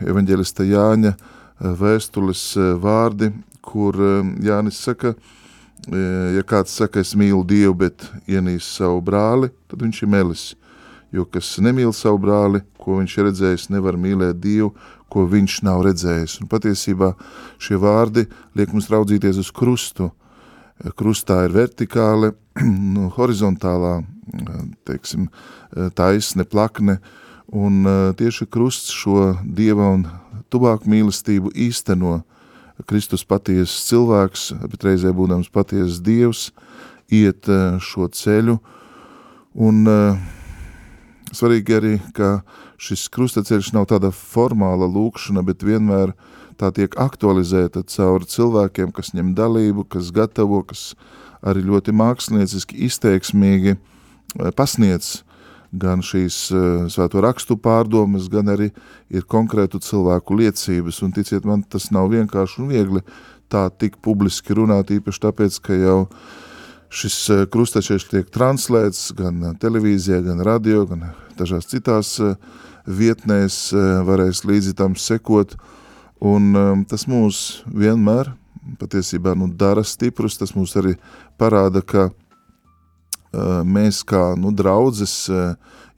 evanģelista 0.03 0.65
Jāņa 0.67 1.13
vēstules 1.79 2.41
vārdi, 2.83 3.29
kur 3.63 3.95
Jānis 4.43 4.81
saka, 4.83 5.13
ja 5.87 6.43
kāds 6.47 6.75
saka, 6.75 7.03
es 7.03 7.15
mīlu 7.17 7.43
Dievu, 7.47 7.75
bet 7.85 8.05
ienīst 8.27 8.79
savu 8.79 9.01
brāli, 9.05 9.51
tad 9.71 9.83
viņš 9.83 10.01
ir 10.03 10.11
melis. 10.11 10.45
Jo 11.15 11.25
kas 11.25 11.55
nemīl 11.63 11.93
savu 11.95 12.19
brāli, 12.21 12.61
ko 12.77 12.99
viņš 12.99 13.17
ir 13.17 13.27
redzējis, 13.29 13.69
nevar 13.73 13.97
mīlēt 13.97 14.37
Dievu, 14.43 14.73
ko 15.09 15.25
viņš 15.29 15.61
nav 15.65 15.81
redzējis. 15.87 16.37
Un 16.43 16.49
patiesībā 16.51 17.13
šie 17.61 17.79
vārdi 17.81 18.27
liek 18.57 18.73
mums 18.73 18.91
raudzīties 18.93 19.39
uz 19.41 19.49
krustu. 19.55 20.11
Krustā 20.95 21.41
ir 21.47 21.55
vertikāli, 21.55 22.31
nu, 22.93 23.09
horizontālā, 23.17 23.99
teiksim, 24.87 25.27
taisne, 25.97 26.45
plakne, 26.45 26.99
un 27.49 27.81
tieši 28.15 28.45
krusts 28.51 28.93
šo 28.93 29.33
Dieva 29.43 29.89
un 29.95 30.05
tuvāku 30.53 30.89
mīlestību 30.91 31.51
īsteno, 31.67 32.19
Kristus 32.87 33.25
patiesas 33.27 33.87
cilvēks, 33.89 34.49
bet 34.71 34.85
reizē 34.87 35.11
būdams 35.15 35.51
patiesas 35.51 35.99
Dievs, 36.03 36.49
iet 37.11 37.49
eh, 37.49 37.79
šo 37.83 38.07
ceļu. 38.13 38.59
Un 39.59 39.81
uh, 39.89 40.19
svarīgi 41.35 41.75
arī, 41.75 41.93
ka 42.15 42.41
šis 42.79 43.07
krustaceļš 43.11 43.73
nav 43.75 43.89
tāda 43.91 44.11
formāla 44.15 44.87
lūkšana, 44.89 45.43
bet 45.45 45.65
vienmēr 45.65 46.13
tā 46.59 46.69
tiek 46.75 46.93
aktualizēta 46.99 47.83
caur 47.89 48.25
cilvēkiem, 48.29 48.93
kas 48.95 49.13
ņem 49.17 49.33
dalību, 49.35 49.87
kas 49.89 50.13
gatavo, 50.15 50.61
kas 50.69 50.93
arī 51.41 51.63
ļoti 51.65 51.95
mākslinieciski 51.95 52.79
izteiksmīgi 52.87 53.77
pasniedz 54.55 55.23
gan 55.71 56.01
šīs 56.05 56.37
svēto 56.89 57.21
rakstu 57.21 57.57
pārdomas, 57.61 58.29
gan 58.31 58.49
arī 58.49 58.71
ir 59.13 59.25
konkrētu 59.29 59.81
cilvēku 59.83 60.37
liecības, 60.39 61.01
un 61.05 61.13
ticiet 61.13 61.45
man, 61.45 61.63
tas 61.63 61.89
nav 61.93 62.09
vienkārši 62.13 62.61
un 62.63 62.71
viegli 62.73 63.03
tā 63.49 63.67
tik 63.69 63.99
publiski 64.05 64.57
runāt, 64.57 64.93
īpaši 64.93 65.23
tāpēc, 65.25 65.59
ka 65.65 65.77
jau 65.77 65.99
šis 66.89 67.49
krustačieši 67.53 68.09
tiek 68.09 68.31
translēts 68.33 69.11
gan 69.17 69.53
televīzijā, 69.61 70.23
gan 70.25 70.41
radio, 70.45 70.87
gan 70.89 71.11
dažās 71.37 71.69
citās 71.69 72.15
vietnēs 72.89 73.69
varēs 74.07 74.41
līdzi 74.49 74.73
tam 74.77 74.97
sekot, 74.97 75.53
un 76.25 76.85
tas 76.89 77.05
mūs 77.09 77.61
vienmēr 77.69 78.33
patiesībā 78.81 79.35
nu, 79.37 79.47
dara 79.53 79.85
stiprus, 79.85 80.37
tas 80.37 80.55
mums 80.57 80.75
arī 80.77 80.95
parāda, 81.39 81.81
ka 81.81 82.09
mēs 83.33 84.01
kā 84.07 84.33
nu, 84.39 84.51
draudzes, 84.55 85.29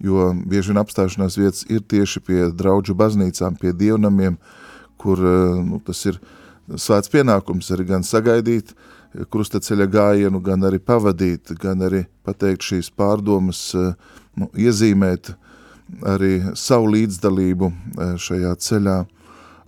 jo 0.01 0.31
bieži 0.49 0.73
vien 0.73 0.81
apstāšanās 0.81 1.37
vietas 1.39 1.65
ir 1.69 1.81
tieši 1.81 2.23
pie 2.25 2.39
draudžu 2.51 2.95
baznīcām, 2.97 3.57
pie 3.61 3.73
dievnamiem, 3.73 4.37
kur 5.01 5.19
nu, 5.19 5.79
tas 5.85 6.03
ir 6.09 6.19
svēts 6.75 7.11
pienākums 7.11 7.71
arī 7.73 7.87
gan 7.89 8.03
sagaidīt 8.05 8.75
krustaceļa 9.31 9.87
gājienu, 9.91 10.41
gan 10.43 10.63
arī 10.67 10.79
pavadīt, 10.79 11.53
gan 11.59 11.81
arī 11.83 12.05
pateikt 12.25 12.63
šīs 12.67 12.91
pārdomas, 12.95 13.71
nu, 14.35 14.47
iezīmēt 14.55 15.33
arī 16.07 16.37
savu 16.55 16.93
līdzdalību 16.95 17.71
šajā 18.21 18.53
ceļā. 18.67 19.01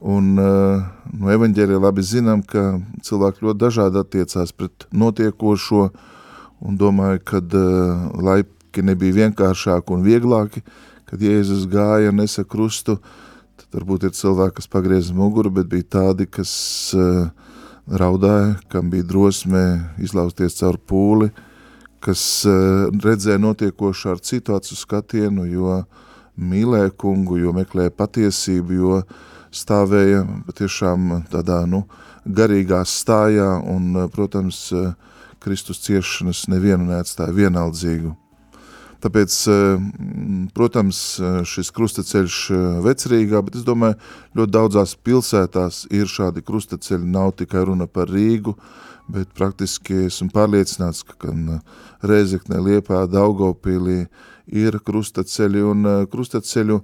Un 0.03 0.33
no 0.35 1.29
evaņģēļa 1.31 1.79
labi 1.79 2.03
zinām, 2.03 2.41
ka 2.43 2.81
cilvēki 3.07 3.45
ļoti 3.45 3.59
dažādi 3.61 4.01
attiecās 4.01 4.51
pret 4.55 4.87
notiekošo, 4.91 5.89
un 6.63 6.77
domāju, 6.79 7.21
ka 7.27 7.41
uh, 7.43 8.07
laiki 8.23 8.83
nebija 8.85 9.19
vienkāršāki 9.23 9.93
un 9.93 10.03
vieglāki, 10.05 10.63
kad 11.09 11.21
Jēzus 11.21 11.67
gāja 11.69 12.13
un 12.13 12.21
nesa 12.23 12.45
krustu, 12.47 12.97
tad 13.59 13.67
varbūt 13.75 14.07
ir 14.07 14.15
cilvēki, 14.17 14.57
kas 14.61 14.69
pagrieza 14.71 15.15
muguru, 15.15 15.51
bet 15.59 15.69
bija 15.71 15.89
tādi, 15.99 16.27
kas 16.31 16.53
uh, 16.97 17.27
raudāja, 17.87 18.55
kam 18.71 18.89
bija 18.93 19.05
drosme 19.09 19.65
izlausties 20.01 20.57
caur 20.61 20.79
pūli, 20.79 21.29
kas 22.03 22.23
uh, 22.47 22.87
redzēja 23.03 23.41
notiekošu 23.43 24.15
ar 24.15 24.23
citu 24.23 24.55
acu 24.55 24.79
skatienu, 24.79 25.45
jo 25.51 25.83
mīlēja 26.39 26.95
kungu, 26.97 27.37
jo 27.43 27.53
meklēja 27.53 27.93
patiesību, 27.93 28.79
jo 28.79 29.03
stāvēja 29.53 30.23
patiešām 30.47 31.27
tādā, 31.29 31.61
nu, 31.69 31.83
garīgā 32.25 32.81
stājā 32.87 33.51
un, 33.69 34.07
protams, 34.13 34.71
Kristus 35.43 35.83
ciešanas 35.83 36.47
nevienu 36.51 36.87
neatstāja 36.89 37.35
vienaldzīgu. 37.35 38.15
Tāpēc, 39.03 39.35
protams, 40.55 40.99
šis 41.51 41.73
krustaceļš 41.75 42.37
vecrīgā, 42.85 43.41
bet 43.43 43.57
es 43.59 43.65
domāju, 43.67 43.97
ļoti 44.39 44.53
daudzās 44.55 44.93
pilsētās 44.95 45.81
ir 45.91 46.07
šādi 46.07 46.43
krustaceļi, 46.47 47.09
nav 47.11 47.33
tikai 47.41 47.65
runa 47.67 47.89
par 47.91 48.07
Rīgu, 48.07 48.55
bet 49.11 49.33
praktiski 49.35 50.05
esmu 50.05 50.29
pārliecināts, 50.31 51.03
ka 51.03 51.17
gan 51.25 51.59
Rēzeknē, 51.99 52.61
Liepā, 52.63 53.01
Daugavpīlī 53.11 54.05
ir 54.47 54.77
krustaceļi. 54.87 55.65
Un 55.73 55.89
krustaceļu 56.07 56.79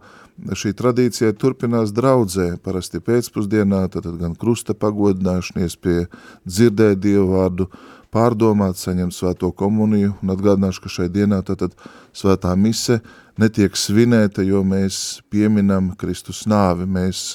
šī 0.59 0.73
tradīcija 0.75 1.37
turpinās 1.39 1.93
draudzē, 1.95 2.57
parasti 2.63 2.99
pēcpusdienā, 2.99 3.85
tad 3.95 4.11
gan 4.19 4.35
krusta 4.39 4.75
pagodināšanies 4.75 5.79
pie 5.79 6.01
dzirdē 6.43 6.97
Dievu 6.99 7.29
vārdu, 7.37 7.69
pārdomāt, 8.13 8.79
saņemt 8.79 9.15
svēto 9.15 9.51
komuniju. 9.55 10.15
Un 10.23 10.33
atgādināšu, 10.33 10.83
ka 10.85 10.91
šai 10.93 11.09
dienā 11.13 11.41
tātad 11.45 11.75
svētā 12.15 12.55
mise 12.57 12.99
netiek 13.39 13.77
svinēta, 13.77 14.43
jo 14.43 14.63
mēs 14.67 15.21
pieminam 15.31 15.93
Kristus 15.99 16.45
nāvi, 16.49 16.87
mēs, 16.89 17.33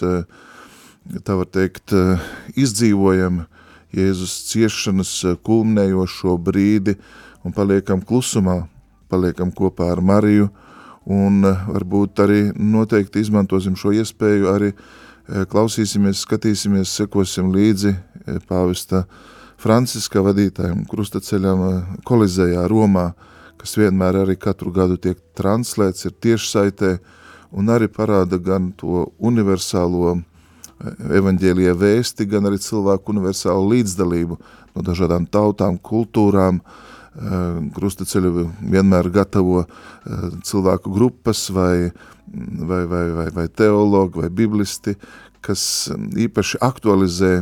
tā 1.25 1.39
var 1.39 1.49
teikt, 1.49 1.95
izdzīvojam 2.59 3.45
Jēzus 3.95 4.35
ciešanas 4.51 5.13
kulminējošo 5.47 6.35
brīdi 6.43 6.97
un 7.47 7.55
paliekam 7.55 8.03
klusumā, 8.03 8.65
paliekam 9.13 9.53
kopā 9.55 9.93
ar 9.93 10.03
Mariju, 10.03 10.49
un 11.05 11.45
eh, 11.45 11.65
varbūt 11.69 12.23
arī 12.25 12.41
noteikti 12.57 13.23
izmantosim 13.25 13.77
šo 13.79 13.93
iespēju, 14.01 14.49
arī 14.51 14.73
eh, 14.73 15.45
klausīsimies, 15.51 16.25
skatīsimies, 16.25 16.95
sekosim 17.03 17.53
līdzi 17.55 17.93
eh, 17.93 18.41
pāvesta 18.49 19.05
Franciska 19.61 20.23
vadītājiem 20.25 20.85
krustaceļam 20.91 21.65
kolizējā 22.07 22.67
Romā, 22.71 23.13
kas 23.61 23.77
vienmēr 23.81 24.23
arī 24.25 24.37
katru 24.41 24.73
gadu 24.75 24.99
tiek 25.01 25.21
translēts, 25.39 26.07
ir 26.09 26.17
tiešsaitē, 26.25 26.97
un 27.55 27.71
arī 27.73 27.89
parāda 27.89 28.39
gan 28.43 28.73
to 28.77 29.07
universālo 29.19 30.19
evaņģēlie 31.21 31.73
vēsti, 31.79 32.27
gan 32.29 32.51
arī 32.51 32.59
cilvēku 32.61 33.15
universālu 33.15 33.71
līdzdalību 33.77 34.41
no 34.75 34.83
dažādām 34.85 35.29
tautām, 35.31 35.79
kultūrām, 35.79 36.59
uh, 36.59 36.95
krustaceļu 37.15 38.49
vienmēr 38.59 39.09
gatavo 39.15 39.65
cilvēku 40.45 40.91
grupas 40.91 41.47
vai, 41.55 41.91
vai, 42.27 42.83
vai, 42.91 43.05
vai, 43.15 43.29
vai 43.31 43.47
teologi 43.49 44.21
vai 44.21 44.31
biblisti, 44.31 44.97
kas 45.45 45.63
īpaši 46.25 46.59
aktualizē 46.65 47.33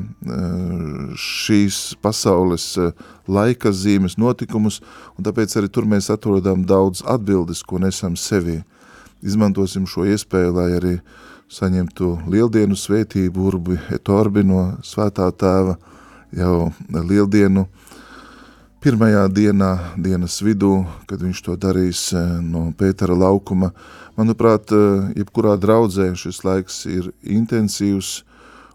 šīs 1.19 1.81
pasaules 2.03 2.67
laika 3.31 3.71
zīmes 3.71 4.19
notikumus, 4.19 4.81
un 5.17 5.27
tāpēc 5.29 5.55
arī 5.61 5.71
tur 5.71 5.87
mēs 5.89 6.11
atrodam 6.11 6.67
daudz 6.67 7.05
atbildes, 7.07 7.63
ko 7.63 7.79
nesam 7.83 8.19
sevi. 8.19 8.61
Izmantosim 9.23 9.87
šo 9.87 10.09
iespēju, 10.11 10.55
lai 10.57 10.69
arī 10.81 10.97
saņemtu 11.53 12.17
lieldienu 12.33 12.75
svētību 12.79 13.49
urbi 13.53 13.79
et 13.93 14.09
orbi 14.09 14.43
no 14.47 14.73
svētā 14.87 15.29
tēva 15.37 15.77
jau 16.33 16.73
lieldienu 16.91 17.67
pirmajā 18.83 19.27
dienā, 19.31 19.73
dienas 19.95 20.41
vidū, 20.43 20.83
kad 21.07 21.21
viņš 21.23 21.43
to 21.47 21.55
darīs 21.61 22.09
eh, 22.17 22.39
no 22.43 22.71
Pētera 22.79 23.15
laukuma. 23.15 23.71
Manuprāt, 24.19 24.73
eh, 24.73 25.13
jebkurā 25.17 25.57
draudzē 25.57 26.11
šis 26.19 26.43
laiks 26.45 26.83
ir 26.91 27.13
intensīvs, 27.25 28.23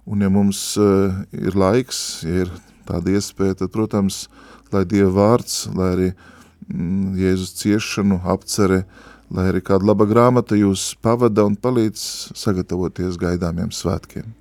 un 0.10 0.24
ja 0.26 0.30
mums 0.34 0.62
eh, 0.82 1.20
ir 1.38 1.58
laiks, 1.58 2.24
ja 2.26 2.46
ir 2.46 2.54
tāda 2.88 3.14
iespēja, 3.14 3.60
tad, 3.60 3.72
protams, 3.76 4.26
lai 4.74 4.82
Dieva 4.90 5.12
vārds, 5.14 5.68
lai 5.78 5.92
arī 5.94 6.08
mm, 6.14 7.14
Jēzus 7.22 7.54
ciešanu 7.60 8.18
apcere, 8.26 8.86
lai 9.30 9.50
arī 9.52 9.62
kāda 9.62 9.92
laba 9.92 10.08
grāmata 10.10 10.58
jūs 10.58 10.96
pavada 11.04 11.46
un 11.46 11.58
palīdz 11.60 12.34
sagatavoties 12.34 13.20
gaidāmiem 13.22 13.70
svētkiem. 13.76 14.34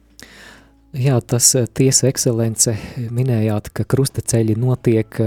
Jā, 0.97 1.19
tas 1.21 1.51
tiesa 1.77 2.09
ekscelence 2.09 2.73
minējāt, 3.13 3.69
ka 3.77 3.85
krustaceļi 3.85 4.57
notiek 4.57 5.19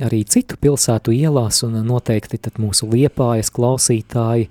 arī 0.00 0.22
citu 0.24 0.56
pilsētu 0.60 1.12
ielās, 1.12 1.60
un 1.66 1.76
noteikti 1.86 2.40
mūsu 2.62 2.88
liepājas 2.88 3.52
klausītāji, 3.52 4.48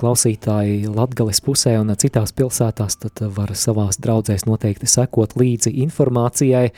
klausītāji 0.00 0.88
Latgales 0.94 1.42
pusē 1.44 1.76
un 1.80 1.92
citās 1.98 2.32
pilsētās 2.32 2.96
tad 3.02 3.20
var 3.36 3.52
savās 3.54 4.00
draudzēs 4.00 4.46
noteikti 4.48 4.88
sekot 4.88 5.36
līdzi 5.36 5.74
informācijai. 5.84 6.70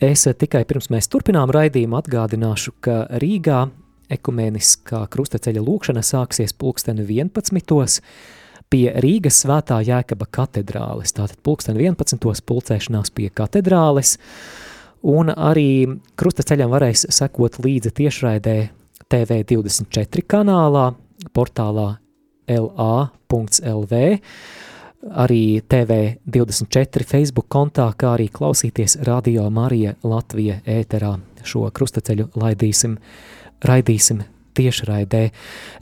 Es 0.00 0.24
tikai 0.24 0.64
pirms 0.64 0.88
mēs 0.90 1.10
turpinām 1.12 1.52
raidījumu 1.52 1.98
atgādināšu, 2.00 2.72
ka 2.80 3.04
Rīgā 3.20 3.66
ekumēniskā 4.10 5.04
krustaceļa 5.12 5.62
lūkšana 5.62 6.02
sāksies 6.02 6.54
pulksteni 6.56 7.04
11. 7.06 8.00
pie 8.70 8.84
Rīgas 9.04 9.42
svētā 9.44 9.80
Jēkaba 9.86 10.26
katedrāles. 10.32 11.14
Tātad 11.14 11.38
pulksteni 11.46 11.84
11. 11.84 12.42
pulcēšanās 12.46 13.12
pie 13.14 13.28
katedrāles. 13.34 14.16
Un 15.08 15.32
arī 15.32 15.86
krustaceļam 16.20 16.72
varēs 16.74 17.06
sekot 17.14 17.56
līdzi 17.64 17.92
tiešraidē 17.96 18.56
TV24 19.10 20.26
kanālā, 20.28 20.90
portālā 21.32 21.88
la.lv, 22.50 24.00
arī 25.24 25.44
TV24 25.64 27.06
Facebook 27.08 27.48
kontā, 27.48 27.88
kā 27.96 28.14
arī 28.18 28.28
klausīties 28.32 28.98
Radio 29.06 29.48
Marija 29.50 29.94
Latvija 30.02 30.60
ēterā. 30.66 31.14
Šo 31.44 31.64
krustaceļu 31.72 32.28
laidīsim, 32.36 32.98
raidīsim 33.64 34.20
tiešraidē. 34.56 35.22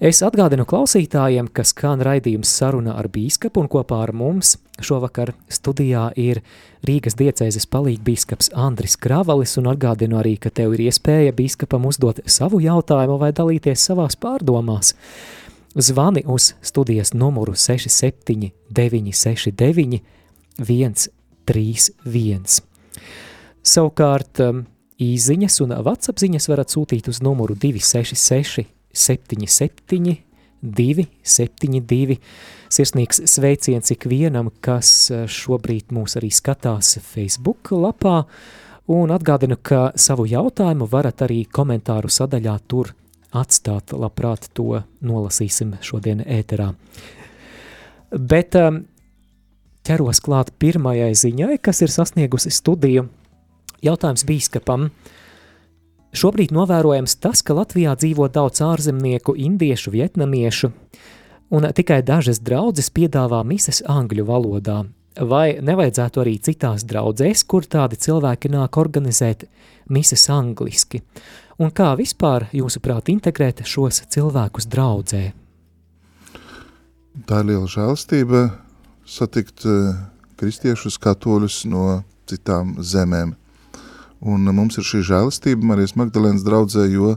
Es 0.00 0.22
atgādinu 0.26 0.66
klausītājiem, 0.68 1.50
ka 1.52 1.64
skan 1.66 2.02
raidījums 2.04 2.52
saruna 2.60 2.96
ar 2.98 3.10
bīskapu 3.12 3.62
un 3.62 3.70
kopā 3.72 4.02
ar 4.06 4.14
mums 4.16 4.56
šovakar 4.82 5.32
studijā 5.50 6.08
ir 6.16 6.42
Rīgas 6.86 7.16
diecēzes 7.18 7.66
palīgbīskaps 7.72 8.52
Andris 8.54 8.94
Kravalis 9.00 9.56
un 9.58 9.66
atgādinu 9.72 10.20
arī, 10.20 10.36
ka 10.38 10.52
tev 10.54 10.76
ir 10.76 10.86
iespēja 10.86 11.34
bīskapam 11.34 11.88
uzdot 11.88 12.20
savu 12.30 12.60
jautājumu 12.62 13.18
vai 13.18 13.32
dalīties 13.34 13.88
savās 13.90 14.14
pārdomās. 14.20 14.94
Zvani 15.74 16.22
uz 16.26 16.52
studijas 16.62 17.12
numuru 17.14 17.54
67 17.58 18.52
969 18.70 20.00
131. 20.58 22.62
Savukārt, 23.68 24.40
um, 24.44 24.64
īziņas 25.02 25.60
un 25.64 25.74
WhatsApp 25.78 26.20
ziņas 26.22 26.48
varat 26.50 26.74
sūtīt 26.74 27.10
uz 27.10 27.22
numuru 27.24 27.56
266 27.58 28.66
77 28.92 30.16
272. 30.62 32.18
Sirsnīgs 32.68 33.22
sveiciens 33.30 33.92
ikvienam, 33.94 34.50
kas 34.60 35.10
šobrīd 35.30 35.94
mūs 35.94 36.18
arī 36.18 36.30
skatās 36.34 36.98
Facebook 37.04 37.70
lapā, 37.72 38.24
un 38.90 39.12
atgādinu, 39.14 39.56
ka 39.62 39.92
savu 39.96 40.26
jautājumu 40.28 40.88
varat 40.90 41.22
arī 41.28 41.44
komentāru 41.46 42.10
sadaļā 42.12 42.56
tur 42.68 42.92
atstāt, 43.36 43.92
labprāt 43.92 44.48
to 44.56 44.82
nolasīsim 45.04 45.76
šodien 45.84 46.24
ēterā. 46.24 46.72
Bet 48.08 48.56
um, 48.56 48.82
ķeros 49.84 50.22
klāt 50.24 50.54
pirmajai 50.60 51.12
ziņai, 51.16 51.58
kas 51.60 51.84
ir 51.84 51.92
sasniegusi 51.92 52.52
studiju. 52.52 53.08
Jautājums 53.84 54.24
bīskapam. 54.26 54.88
Šobrīd 56.16 56.54
novērojams 56.56 57.18
tas, 57.22 57.44
ka 57.44 57.54
Latvijā 57.58 57.94
dzīvo 57.98 58.28
daudz 58.32 58.62
ārzemnieku, 58.64 59.36
indiešu, 59.36 59.92
vietnamiešu, 59.94 60.72
un 61.54 61.68
tikai 61.76 62.00
dažas 62.02 62.40
draudzes 62.40 62.88
piedāvā 62.90 63.42
mises 63.46 63.82
angļu 63.86 64.24
valodā. 64.28 64.82
Vai 65.18 65.58
nevajadzētu 65.62 66.22
arī 66.22 66.36
citās 66.38 66.84
draudzēs, 66.86 67.42
kur 67.42 67.66
tādi 67.66 67.98
cilvēki 67.98 68.52
nāk 68.54 68.78
organizēt 68.78 69.48
mises 69.90 70.28
angliski? 70.30 71.02
Un 71.58 71.72
kā 71.74 71.90
vispār, 71.98 72.46
jūsuprāt, 72.54 73.10
integrēt 73.10 73.64
šos 73.66 74.04
cilvēkus 74.14 74.68
draudzē? 74.70 75.24
Tā 77.26 77.40
ir 77.42 77.48
liela 77.50 77.66
žēlstība 77.66 78.44
satikt 79.08 79.66
eh, 79.66 79.98
kristiešus 80.38 81.00
katoļus 81.02 81.64
no 81.66 82.02
citām 82.30 82.76
zemēm. 82.78 83.34
Un 84.20 84.48
mums 84.54 84.78
ir 84.78 84.86
šī 84.86 85.02
žēlastība 85.06 85.72
Marijas 85.72 85.94
Magdalēnas 85.98 86.46
draudzē, 86.46 86.88
jo 86.90 87.16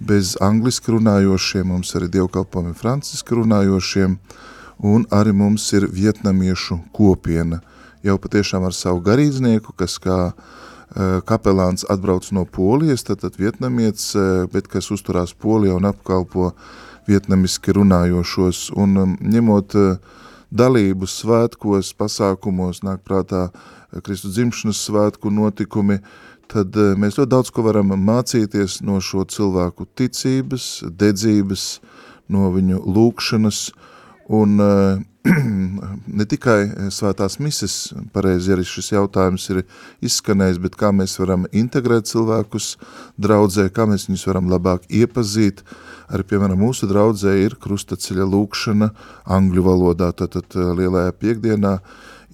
bez 0.00 0.36
angliski 0.40 0.94
runājošiem 0.94 1.68
mums 1.68 1.94
arī 1.98 2.08
dievkalpojumi 2.14 2.76
franciski 2.78 3.36
runājošiem, 3.36 4.16
un 4.86 5.04
arī 5.10 5.34
mums 5.34 5.66
ir 5.76 5.88
vietnamiešu 5.92 6.78
kopiena, 6.94 7.60
jau 8.06 8.16
patiešām 8.22 8.64
ar 8.64 8.76
savu 8.76 9.02
garīdznieku, 9.04 9.74
kas 9.76 9.98
kā 10.00 10.20
Eh, 10.88 11.20
kapelāns 11.28 11.84
atbrauc 11.84 12.24
no 12.32 12.46
Polijas, 12.48 13.02
tad, 13.04 13.20
tad 13.20 13.34
vietnamietis, 13.36 14.14
eh, 14.16 14.46
bet 14.48 14.70
kas 14.72 14.88
uzturās 14.88 15.34
Polijā 15.36 15.74
un 15.76 15.84
apkalpo 15.84 16.54
vietnamiski 17.06 17.74
runājošos. 17.76 18.70
Un 18.72 18.96
um, 18.96 19.12
ņemot 19.20 19.76
eh, 19.76 19.98
dalību 20.48 21.04
svētkos, 21.04 21.92
pasākumos, 21.92 22.80
nāk 22.88 23.04
prātā 23.04 23.50
Kristu 24.00 24.32
dzimšanas 24.32 24.80
svētku 24.88 25.28
notikumi, 25.28 26.00
tad 26.48 26.76
mēs 27.00 27.18
ļoti 27.18 27.32
daudz 27.34 27.52
ko 27.54 27.66
varam 27.66 27.92
mācīties 28.04 28.80
no 28.86 29.02
šo 29.04 29.26
cilvēku 29.28 29.86
ticības, 29.98 30.68
dedzības, 30.88 31.68
no 32.32 32.50
viņu 32.54 32.80
lūkšanas, 32.84 33.60
un 34.38 34.60
ne 36.18 36.24
tikai 36.28 36.90
svētās 36.94 37.38
mises, 37.42 37.74
pareizi 38.14 38.52
arī 38.54 38.64
šis 38.66 38.92
jautājums 38.94 39.48
ir 39.52 39.62
izskanējis, 40.04 40.60
bet 40.62 40.76
kā 40.78 40.92
mēs 40.94 41.18
varam 41.20 41.46
integrēt 41.52 42.08
cilvēkus 42.10 42.70
draudzē, 43.20 43.68
kā 43.74 43.88
mēs 43.90 44.08
viņus 44.08 44.26
varam 44.30 44.50
labāk 44.52 44.86
iepazīt. 44.88 45.64
Arī, 46.08 46.24
piemēram, 46.30 46.60
mūsu 46.62 46.88
draudzē 46.88 47.34
ir 47.42 47.58
krustaceļa 47.60 48.28
lūkšana 48.32 48.92
angļu 49.36 49.64
valodā, 49.66 50.12
tātad 50.16 50.56
lielajā 50.56 51.12
piekdienā 51.20 51.74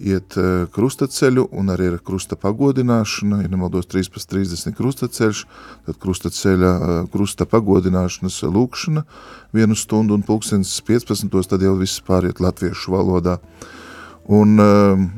iet 0.00 0.34
eh, 0.36 0.66
krustaceļu 0.74 1.46
un 1.54 1.70
arī 1.70 1.92
ir 1.92 2.00
krusta 2.04 2.36
pagodināšana, 2.40 3.42
ir 3.44 3.52
nemaldos 3.52 3.86
13.30 3.92 4.74
krustaceļš, 4.74 5.44
tad 5.86 6.00
krustaceļa, 6.02 6.72
eh, 6.74 6.98
krusta 7.12 7.46
pagodināšanas 7.46 8.40
lūkšana 8.48 9.04
vienu 9.54 9.78
stundu 9.78 10.18
un 10.18 10.26
pulkstens 10.26 10.74
15. 10.86 11.46
tad 11.50 11.62
jau 11.62 11.76
viss 11.78 12.02
pāriet 12.02 12.42
latviešu 12.42 12.96
valodā. 12.96 13.38
Un, 14.26 14.58
eh, 14.58 15.08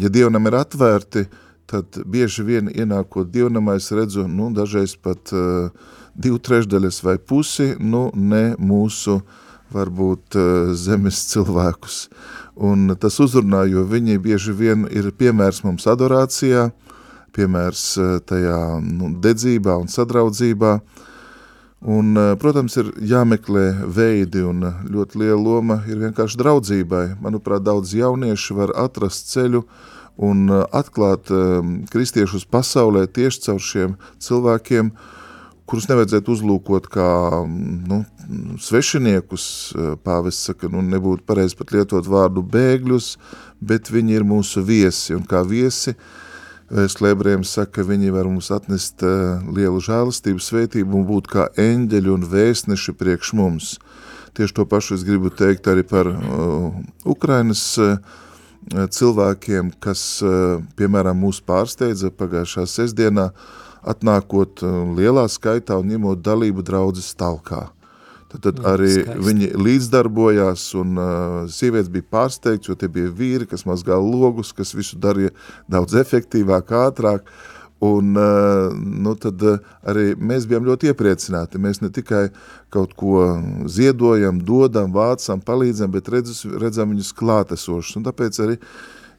ja 0.00 0.08
dievnam 0.08 0.46
ir 0.46 0.58
atvērti, 0.64 1.26
tad 1.66 1.86
bieži 2.04 2.42
vien 2.44 2.68
ienākot 2.68 3.30
dievnamā 3.30 3.76
es 3.76 3.90
redzu, 3.90 4.26
nu, 4.28 4.50
dažreiz 4.52 4.96
pat 5.00 5.32
uh, 5.32 5.70
divu 6.14 6.38
trešdaļas 6.38 7.02
vai 7.02 7.16
pusi, 7.16 7.74
nu, 7.80 8.10
ne 8.14 8.54
mūsu 8.60 9.22
varbūt 9.72 10.36
zemes 10.76 11.24
cilvēkus. 11.32 12.08
Un 12.54 12.92
tas 13.00 13.16
uzrunā, 13.18 13.64
jo 13.66 13.82
viņi 13.90 14.20
bieži 14.22 14.52
vien 14.54 14.84
ir 14.86 15.10
piemērs 15.18 15.64
mums 15.64 15.88
adorācijā, 15.90 16.68
piemērs 17.34 17.86
eh, 17.98 18.12
tajā 18.22 18.58
nu, 18.84 19.10
dedzībā 19.22 19.74
un 19.80 19.90
sadraudzībā. 19.90 20.76
Un, 21.84 22.14
eh, 22.16 22.34
protams, 22.40 22.76
ir 22.78 22.92
jāmeklē 23.02 23.66
veidi 23.90 24.44
un 24.46 24.62
ļoti 24.86 25.20
liela 25.24 25.40
loma 25.40 25.80
ir 25.90 25.98
vienkārši 26.04 26.38
draudzībai. 26.40 27.04
Manuprāt, 27.24 27.66
daudz 27.66 27.96
jaunieši 27.98 28.56
var 28.60 28.74
atrast 28.86 29.34
ceļu 29.34 29.64
un 30.22 30.46
eh, 30.46 30.62
atklāt 30.70 31.34
kristiešus 31.90 32.46
pasaulē 32.46 33.08
tieši 33.10 33.48
caur 33.48 33.60
šiem 33.60 33.98
cilvēkiem, 34.22 34.94
kurus 35.68 35.86
nevajadzētu 35.88 36.34
uzlūkot 36.34 36.88
kā 36.92 37.08
nu, 37.46 38.02
svešiniekus. 38.60 39.46
Pāvests 40.04 40.50
saka, 40.50 40.68
nu, 40.72 40.82
nebūtu 40.84 41.24
pareizi 41.28 41.56
pat 41.58 41.72
lietot 41.76 42.08
vārdu 42.10 42.44
bēgļus, 42.44 43.14
bet 43.64 43.90
viņi 43.92 44.18
ir 44.18 44.28
mūsu 44.28 44.64
viesi, 44.64 45.14
un 45.16 45.24
kā 45.28 45.44
viesi 45.48 45.96
Slēbriem 46.64 47.42
saka, 47.44 47.84
viņi 47.84 48.08
var 48.10 48.26
mums 48.26 48.48
atnest 48.50 49.04
lielu 49.04 49.82
žēlastību, 49.84 50.40
svētību 50.40 50.96
un 50.96 51.04
būt 51.06 51.28
kā 51.30 51.44
eņģeļi 51.60 52.10
un 52.10 52.24
vēstneši 52.32 52.94
priekš 52.98 53.34
mums. 53.36 53.74
Tieši 54.34 54.56
to 54.56 54.64
pašu 54.66 54.96
es 54.96 55.04
gribu 55.06 55.30
teikt 55.30 55.68
arī 55.70 55.84
par 55.86 56.08
uh, 56.08 56.72
Ukrainas 57.06 57.62
uh, 57.78 58.00
cilvēkiem, 58.72 59.74
kas, 59.78 60.02
uh, 60.24 60.64
piemēram, 60.74 61.20
mūs 61.20 61.38
pārsteidza 61.46 62.10
pagājušā 62.16 62.64
sestdienā, 62.72 63.28
uh, 63.28 63.63
atnākot 63.90 64.64
uh, 64.64 64.82
lielā 64.96 65.26
skaitā 65.30 65.78
un 65.80 65.90
ņemot 65.92 66.22
dalību 66.24 66.64
draudzes 66.66 67.12
talkā. 67.18 67.68
Tad, 68.34 68.40
tad 68.42 68.60
Jā, 68.60 68.74
arī 68.74 68.92
skaisti. 68.96 69.24
viņi 69.28 69.48
līdzdarbojās 69.62 70.62
un 70.80 70.94
uh, 70.98 71.34
sievietes 71.52 71.90
bija 71.92 72.08
pārsteigts, 72.16 72.70
jo 72.70 72.74
tie 72.78 72.88
bija 72.90 73.12
vīri, 73.14 73.46
kas 73.50 73.66
mazgā 73.68 73.98
logus, 74.00 74.50
kas 74.56 74.74
visu 74.74 74.98
darīja 74.98 75.34
daudz 75.70 75.94
efektīvāk, 76.02 76.72
ātrāk. 76.84 77.28
Un 77.84 78.14
uh, 78.16 78.72
nu, 78.74 79.12
tad 79.20 79.42
uh, 79.44 79.60
arī 79.86 80.14
mēs 80.16 80.48
bijām 80.48 80.64
ļoti 80.66 80.88
iepriecināti. 80.90 81.60
Mēs 81.60 81.82
ne 81.82 81.90
tikai 81.92 82.28
kaut 82.72 82.94
ko 82.98 83.26
ziedojam, 83.70 84.40
dodam, 84.40 84.94
vācam, 84.94 85.42
palīdzam, 85.44 85.92
bet 85.92 86.08
redzam, 86.08 86.54
redzam 86.62 86.94
viņus 86.94 87.12
klātesošus. 87.18 87.98
Un 88.00 88.06
tāpēc 88.08 88.40
arī 88.46 88.56
uh, 88.56 88.70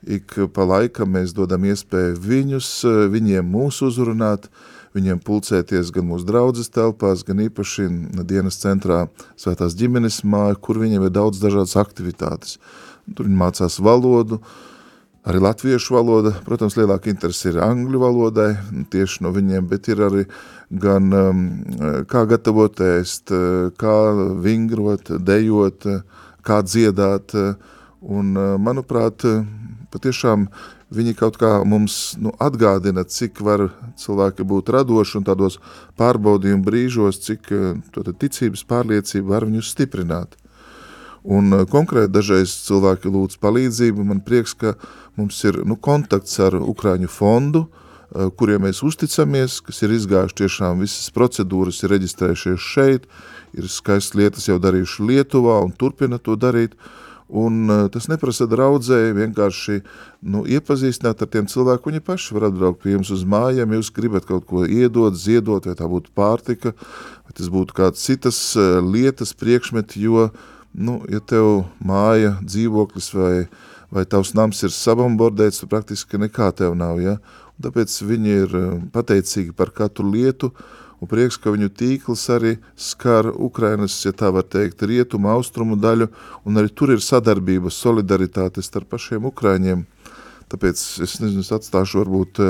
ik 0.05 0.37
pa 0.53 0.65
laikam 0.67 1.15
mēs 1.15 1.33
dodam 1.35 1.65
iespēju 1.65 2.17
viņus, 2.21 2.69
viņiem 3.13 3.47
mūs 3.49 3.81
uzrunāt, 3.85 4.49
viņiem 4.95 5.19
pulcēties 5.25 5.91
gan 5.95 6.07
mūsu 6.09 6.27
draudzes 6.29 6.71
telpās, 6.71 7.25
gan 7.27 7.41
īpaši 7.47 7.87
dienas 8.27 8.59
centrā 8.61 9.05
svētās 9.39 9.75
ģimenes 9.77 10.21
māja, 10.23 10.55
kur 10.55 10.79
viņiem 10.79 11.07
ir 11.07 11.15
daudz 11.15 11.41
dažādas 11.43 11.75
aktivitātes. 11.81 12.59
Tur 13.15 13.27
viņi 13.27 13.41
mācās 13.41 13.79
valodu, 13.83 14.39
arī 15.25 15.41
latviešu 15.41 15.97
valoda, 15.97 16.35
protams, 16.45 16.77
lielāka 16.77 17.09
interese 17.11 17.51
ir 17.51 17.59
angļu 17.65 18.01
valodai, 18.01 18.51
tieši 18.93 19.25
no 19.25 19.33
viņiem, 19.35 19.67
bet 19.69 19.89
ir 19.91 20.05
arī 20.05 20.25
gan 20.69 21.11
um, 21.13 21.45
kā 22.09 22.23
gatavot 22.29 22.81
ēst, 22.85 23.33
kā 23.81 23.97
vingrot, 24.45 25.11
dejot, 25.25 25.89
kā 26.45 26.61
dziedāt, 26.65 27.35
un, 28.05 28.33
manuprāt, 28.61 29.25
patiešām 29.95 30.49
viņi 30.93 31.15
kaut 31.17 31.37
kā 31.41 31.57
mums 31.67 32.15
nu, 32.21 32.33
atgādina, 32.41 33.05
cik 33.07 33.41
var 33.45 33.69
cilvēki 33.99 34.45
būt 34.47 34.71
radoši 34.75 35.19
un 35.19 35.27
tādos 35.27 35.59
pārbaudījumu 35.99 36.65
brīžos, 36.65 37.21
cik 37.25 37.51
eh, 37.55 38.11
ticības 38.21 38.65
pārliecība 38.67 39.35
var 39.35 39.47
viņus 39.49 39.71
stiprināt. 39.75 40.35
Un 41.23 41.53
eh, 41.53 41.63
konkrēti 41.71 42.13
dažreiz 42.13 42.53
cilvēki 42.67 43.11
lūdz 43.11 43.39
palīdzību, 43.41 44.05
man 44.11 44.21
prieks, 44.25 44.53
ka 44.53 44.75
mums 45.17 45.41
ir 45.47 45.63
nu, 45.65 45.79
kontakts 45.79 46.37
ar 46.43 46.59
Ukraiņu 46.59 47.09
fondu, 47.09 47.65
eh, 47.65 48.27
kuriem 48.37 48.67
mēs 48.67 48.83
uzticamies, 48.85 49.61
kas 49.65 49.81
ir 49.87 49.95
izgājuši 49.95 50.41
tiešām 50.43 50.85
visas 50.85 51.09
procedūras, 51.15 51.81
ir 51.83 51.95
reģistrējušies 51.95 52.69
šeit, 52.75 53.09
ir 53.55 53.71
skaistas 53.71 54.19
lietas 54.19 54.51
jau 54.51 54.59
darījuši 54.61 55.09
Lietuvā 55.09 55.63
un 55.63 55.73
turpina 55.73 56.19
to 56.19 56.35
darīt, 56.35 56.75
uh, 56.75 57.04
Un 57.25 57.69
uh, 57.73 57.85
tas 57.89 58.05
neprasa 58.05 58.45
draudzēji 58.45 59.15
vienkārši 59.17 59.79
nu, 60.29 60.43
iepazīstināt 60.45 61.23
ar 61.25 61.29
tiem 61.33 61.47
cilvēku, 61.49 61.89
viņi 61.89 62.03
paši 62.05 62.35
var 62.37 62.47
atbraukt 62.51 62.83
pie 62.83 62.93
jums 62.93 63.09
uz 63.15 63.23
mājām, 63.25 63.73
jūs 63.73 63.89
gribat 63.95 64.27
kaut 64.29 64.45
ko 64.45 64.61
iedot, 64.61 65.17
ziedot, 65.17 65.65
vai 65.65 65.73
tā 65.79 65.89
būtu 65.89 66.13
pārtika, 66.13 66.75
vai 67.25 67.33
tas 67.33 67.49
būtu 67.49 67.77
kāds 67.77 68.05
citas 68.05 68.37
uh, 68.59 68.77
lietas 68.85 69.33
priekšmeti, 69.33 70.03
jo, 70.05 70.27
nu, 70.77 70.99
ja 71.09 71.17
tev 71.17 71.65
māja, 71.81 72.35
dzīvoklis 72.45 73.09
vai, 73.17 73.33
vai 73.89 74.05
tavs 74.05 74.35
nams 74.37 74.61
ir 74.61 74.75
sabombordēts, 74.75 75.63
tad 75.63 75.73
praktiski 75.73 76.21
nekā 76.21 76.51
tev 76.61 76.77
nav, 76.77 77.01
ja? 77.01 77.17
tāpēc 77.61 77.93
viņi 78.03 78.33
ir 78.43 78.55
pateicīgi 78.93 79.55
par 79.55 79.71
katru 79.73 80.11
lietu, 80.11 80.51
un 81.01 81.09
prieks, 81.11 81.37
ka 81.41 81.53
viņu 81.53 81.69
tīkls 81.75 82.23
arī 82.33 82.55
skar 82.79 83.27
Ukrainas, 83.33 83.97
ja 84.05 84.13
tā 84.15 84.31
var 84.33 84.47
teikt, 84.47 84.85
rietumu, 84.87 85.29
austrumu 85.33 85.77
daļu, 85.79 86.09
un 86.47 86.61
arī 86.61 86.71
tur 86.71 86.95
ir 86.95 87.03
sadarbība, 87.03 87.73
solidaritāte 87.73 88.63
starp 88.65 88.93
pašiem 88.95 89.27
Ukraiņiem. 89.31 89.85
Tāpēc 90.51 90.81
es 91.03 91.17
nezinu, 91.21 91.43
es 91.43 91.51
atstāšu 91.55 92.03
varbūt 92.03 92.43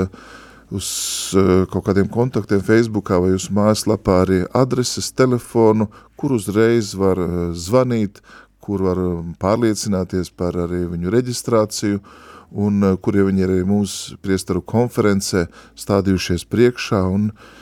uz 0.76 0.88
kaut 1.72 1.86
kādiem 1.86 2.08
kontaktiem 2.12 2.62
Facebookā 2.64 3.20
vai 3.22 3.34
uz 3.36 3.48
mājaslapā 3.54 4.20
arī 4.24 4.40
adreses, 4.54 5.12
telefonu, 5.14 5.88
kur 6.18 6.34
uzreiz 6.36 6.94
var 6.98 7.20
zvanīt, 7.54 8.20
kur 8.60 8.82
var 8.82 9.00
pārliecināties 9.42 10.32
par 10.34 10.58
arī 10.66 10.84
viņu 10.90 11.12
reģistrāciju, 11.14 12.00
un 12.56 12.82
kur 13.02 13.18
jau 13.18 13.26
viņi 13.28 13.46
arī 13.46 13.60
mūsu 13.66 14.18
priestaru 14.22 14.62
konferencē 14.62 15.46
stādījušies 15.78 16.44
priekšā 16.50 17.00
un 17.10 17.30
uh, 17.30 17.54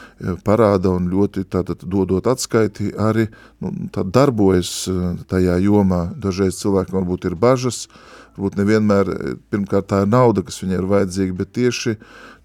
parāda 0.44 0.92
un 0.94 1.08
ļoti 1.10 1.44
tātad 1.50 1.82
dodot 1.90 2.26
atskaiti 2.30 2.92
arī 3.00 3.26
nu, 3.62 3.72
darbojas 3.90 4.86
e, 4.88 4.94
tajā 5.30 5.58
jomā. 5.64 6.06
Dažreiz 6.16 6.60
cilvēki 6.60 6.94
varbūt 6.94 7.26
ir 7.28 7.34
bažas, 7.34 7.88
varbūt 8.36 8.58
nevienmēr, 8.60 9.10
e, 9.10 9.34
pirmkārt 9.50 9.90
tā 9.90 10.04
ir 10.04 10.10
nauda, 10.12 10.44
kas 10.46 10.62
viņai 10.62 10.78
ir 10.78 10.90
vajadzīga, 10.90 11.38
bet 11.42 11.54
tieši 11.58 11.96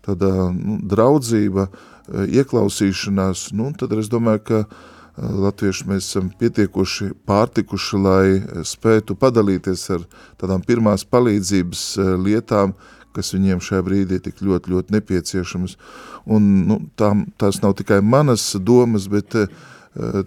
tāda 0.06 0.50
nu, 0.56 0.80
draudzība, 0.90 1.70
e, 1.70 2.30
ieklausīšanās, 2.42 3.50
nu, 3.54 3.72
tad 3.78 3.94
es 4.00 4.10
domāju, 4.12 4.46
ka 4.50 4.64
latvieši 5.20 5.84
mēs 5.90 6.06
esam 6.08 6.30
pietiekoši 6.40 7.10
pārtikuši, 7.28 7.98
lai 8.00 8.64
spētu 8.64 9.18
padalīties 9.20 9.82
ar 9.98 10.06
tādām 10.40 10.64
pirmās 10.64 11.04
palīdzības 11.04 11.82
lietām, 12.24 12.72
kas 13.16 13.34
viņiem 13.36 13.62
šajā 13.64 13.84
brīdī 13.86 14.20
tik 14.24 14.42
ļoti, 14.46 14.74
ļoti 14.74 14.96
nepieciešamas. 14.98 15.76
Un 16.30 16.50
nu, 16.70 16.80
tā, 17.00 17.14
tās 17.42 17.62
nav 17.64 17.76
tikai 17.80 18.02
manas 18.06 18.52
domas, 18.56 19.08
bet 19.12 19.38
uh, 19.40 19.48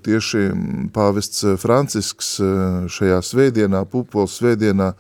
tieši 0.07 0.49
pāvests 0.95 1.45
Francisks 1.63 2.35
uh, 2.43 2.89
šajā 2.91 3.21
svētdienā, 3.27 3.85
pupols 3.91 4.39
svētdienā, 4.41 4.93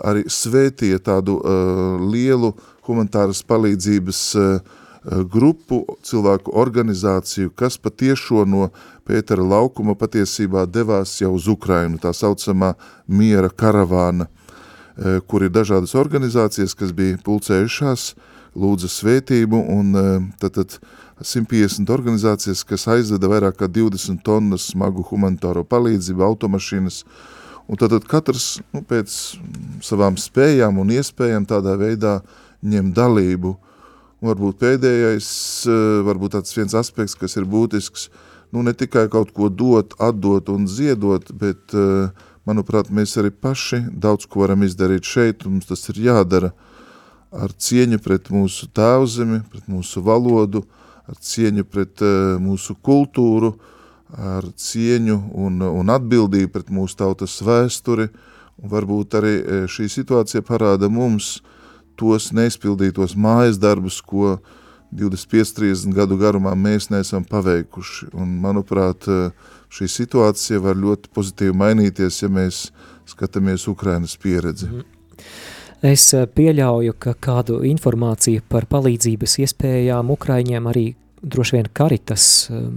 arī 0.00 0.26
svētīja 0.30 1.00
tādu 1.10 1.40
uh, 1.40 1.96
lielu 2.12 2.54
humanitāras 2.88 3.42
palīdzības 3.48 4.22
uh, 4.40 4.78
grupu, 5.32 5.84
cilvēku 6.04 6.52
organizāciju, 6.60 7.54
kas 7.56 7.78
patiešo 7.80 8.44
no 8.44 8.70
Pētera 9.08 9.42
laukuma 9.42 9.96
patiesībā 9.98 10.66
devās 10.70 11.16
jau 11.20 11.32
uz 11.34 11.48
Ukrainu, 11.50 11.98
tā 11.98 12.12
saucamā 12.14 12.74
miera 13.08 13.48
karavāna. 13.50 14.28
Eh, 15.00 15.16
kur 15.24 15.40
ir 15.40 15.48
dažādas 15.48 15.94
organizācijas, 15.96 16.74
kas 16.76 16.90
bija 16.92 17.16
pulcējušās, 17.24 18.02
lūdza 18.52 18.90
svētību, 18.92 19.60
un 19.72 19.96
eh, 19.96 20.10
tad, 20.42 20.58
tad 20.58 20.74
150 21.24 21.88
organizācijas, 21.94 22.66
kas 22.68 22.84
aizveda 22.92 23.30
vairāk 23.32 23.56
kā 23.62 23.68
20 23.72 24.20
tonnas 24.26 24.68
smagu 24.74 25.06
humanitāro 25.08 25.64
palīdzību, 25.64 26.26
automašīnas, 26.26 27.00
un 27.64 27.80
tad, 27.80 27.94
tad 27.94 28.04
katrs 28.12 28.50
nu, 28.74 28.84
pēc 28.84 29.16
savām 29.88 30.20
spējām 30.20 30.82
un 30.84 30.92
iespējām 30.98 31.48
tādā 31.48 31.78
veidā 31.80 32.18
ņem 32.60 32.92
dalību. 32.92 33.56
Un 34.20 34.34
varbūt 34.34 34.60
pēdējais, 34.60 35.30
eh, 35.64 35.84
varbūt 36.10 36.36
tāds 36.36 36.58
viens 36.58 36.76
aspekts, 36.76 37.16
kas 37.16 37.40
ir 37.40 37.48
būtisks, 37.48 38.10
nu 38.52 38.60
ne 38.68 38.76
tikai 38.76 39.08
kaut 39.08 39.32
ko 39.32 39.48
dot, 39.48 39.96
atdot 39.96 40.52
un 40.52 40.68
ziedot, 40.68 41.32
bet 41.32 41.72
uh, 41.72 42.10
Manuprāt, 42.48 42.88
mēs 42.88 43.18
arī 43.20 43.30
paši 43.30 43.82
daudz 43.92 44.24
ko 44.26 44.44
varam 44.44 44.64
izdarīt 44.64 45.04
šeit, 45.04 45.44
un 45.44 45.58
mums 45.58 45.68
tas 45.68 45.82
ir 45.92 46.00
jādara 46.06 46.54
ar 47.30 47.52
cieņu 47.52 48.00
pret 48.02 48.30
mūsu 48.32 48.70
tēvzemi, 48.74 49.42
pret 49.52 49.68
mūsu 49.70 50.02
valodu, 50.02 50.64
ar 51.06 51.18
cieņu 51.20 51.66
pret 51.68 52.02
uh, 52.02 52.38
mūsu 52.42 52.74
kultūru, 52.80 53.52
ar 54.10 54.46
cieņu 54.56 55.16
un, 55.38 55.60
un 55.62 55.92
atbildību 55.94 56.50
pret 56.54 56.72
mūsu 56.74 56.98
tautas 56.98 57.36
vēsturi, 57.46 58.08
un 58.60 58.72
varbūt 58.72 59.14
arī 59.20 59.34
eh, 59.38 59.60
šī 59.70 59.86
situācija 59.88 60.42
parāda 60.44 60.90
mums 60.90 61.38
tos 62.00 62.30
neizpildītos 62.34 63.14
mājas 63.14 63.60
darbus, 63.62 64.00
ko 64.02 64.40
25-30 64.90 65.94
gadu 65.94 66.18
garumā 66.18 66.56
mēs 66.58 66.88
neesam 66.90 67.22
paveikuši, 67.22 68.10
un 68.18 68.34
manuprāt, 68.42 69.06
uh, 69.06 69.54
šī 69.70 69.88
situācija 69.88 70.60
var 70.60 70.76
ļoti 70.76 71.12
pozitīvi 71.14 71.56
mainīties, 71.56 72.22
ja 72.22 72.28
mēs 72.28 72.68
skatāmies 73.06 73.68
Ukrainas 73.70 74.16
pieredzi. 74.16 74.66
-hmm. 74.66 74.84
Es 75.80 76.10
eh, 76.12 76.26
pieļauju, 76.28 76.94
ka 77.00 77.14
kādu 77.16 77.62
informāciju 77.64 78.44
par 78.52 78.66
palīdzības 78.68 79.38
iespējām 79.46 80.12
Ukraiņiem 80.12 80.68
arī 80.68 80.90
droši 81.20 81.56
vien 81.56 81.68
Karitas 81.72 82.24
um, 82.52 82.76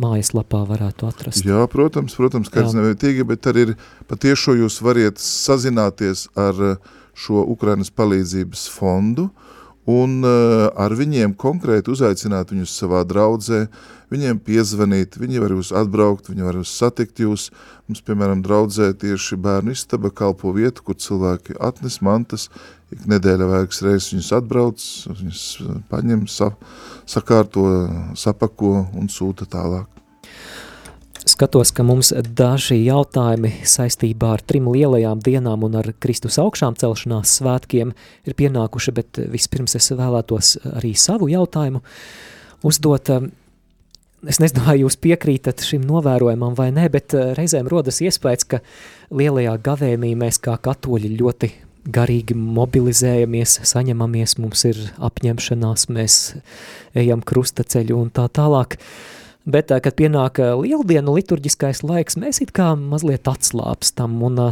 mājaslapā 0.00 0.62
varētu 0.68 1.08
atrast. 1.08 1.44
Jā, 1.48 1.60
protams, 1.72 2.16
protams, 2.16 2.48
Karitas 2.52 2.76
nevietīgi, 2.76 3.24
bet 3.28 3.48
arī 3.48 3.66
ir 3.66 3.74
patiešo 4.08 4.56
jūs 4.60 4.80
variet 4.84 5.20
sazināties 5.20 6.26
ar 6.36 6.64
eh, 6.72 6.92
šo 7.12 7.44
Ukrainas 7.52 7.92
palīdzības 7.92 8.66
fondu 8.72 9.28
un 9.92 10.20
uh, 10.22 10.68
ar 10.78 10.94
viņiem 10.94 11.34
konkrēti 11.34 11.90
uzaicināt 11.90 12.52
viņus 12.54 12.76
savā 12.78 13.00
draudzē, 13.02 13.64
viņiem 14.12 14.40
piezvanīt, 14.44 15.16
viņi 15.20 15.42
var 15.42 15.54
jūs 15.56 15.72
atbraukt, 15.76 16.30
viņi 16.30 16.46
var 16.46 16.58
jūs 16.60 16.74
satikt 16.78 17.22
jūs. 17.24 17.48
Mums, 17.88 18.02
piemēram, 18.06 18.44
draudzē 18.44 18.92
tieši 19.00 19.38
bērnu 19.42 19.74
istaba 19.74 20.12
kalpo 20.14 20.52
vietu, 20.56 20.84
kur 20.86 20.98
cilvēki 21.00 21.58
atnes 21.60 22.00
mantas, 22.04 22.48
ik 22.92 23.06
nedēļa 23.10 23.48
vajag 23.50 23.78
reizes 23.88 24.12
viņus 24.12 24.30
atbrauc, 24.38 24.84
viņus 25.08 25.46
paņem, 25.90 26.28
sa, 26.30 26.52
sakārto, 27.08 27.66
sapako 28.18 28.76
un 28.92 29.10
sūta 29.12 29.48
tālāk. 29.48 29.88
Skatos, 31.22 31.70
ka 31.70 31.84
mums 31.86 32.10
daži 32.34 32.80
jautājumi 32.82 33.52
saistībā 33.68 34.32
ar 34.34 34.42
trim 34.42 34.66
lielajām 34.74 35.20
dienām 35.22 35.62
un 35.62 35.76
ar 35.78 35.92
Kristus 36.02 36.38
augšām 36.42 36.74
celšanās 36.80 37.36
svētkiem 37.38 37.92
ir 38.26 38.34
pienākuši, 38.38 38.94
bet 38.96 39.20
vispirms 39.30 39.76
es 39.78 39.92
vēlētos 39.94 40.56
arī 40.72 40.96
savu 40.98 41.30
jautājumu 41.30 41.82
uzdot. 42.66 43.12
Es 44.22 44.38
nezinu, 44.38 44.62
vai 44.62 44.76
jūs 44.78 44.94
piekrītat 45.02 45.64
šim 45.66 45.82
novērojumam 45.82 46.54
vai 46.54 46.68
nē, 46.74 46.86
bet 46.94 47.14
eh, 47.18 47.32
reizēm 47.34 47.66
rodas 47.70 47.98
iespējas, 48.04 48.44
ka 48.46 48.60
lielajā 49.10 49.56
gavēnī 49.66 50.12
mēs 50.18 50.38
kā 50.44 50.54
katoļi 50.62 51.10
ļoti 51.18 51.48
garīgi 51.90 52.36
mobilizējamies, 52.38 53.56
saņemamies, 53.66 54.36
mums 54.38 54.62
ir 54.68 54.78
apņemšanās, 55.02 55.88
mēs 55.90 56.18
ejam 56.94 57.24
krustaceļu 57.26 57.98
un 57.98 58.12
tā 58.14 58.28
tālāk. 58.30 58.78
Bet, 59.42 59.74
eh, 59.74 59.82
kad 59.82 59.98
pienāk 59.98 60.38
eh, 60.38 60.54
lieldienu 60.54 61.18
liturģiskais 61.18 61.82
laiks, 61.82 62.14
mēs 62.22 62.44
it 62.46 62.54
kā 62.54 62.76
mazliet 62.78 63.26
atslāpstam 63.26 64.20
un 64.22 64.44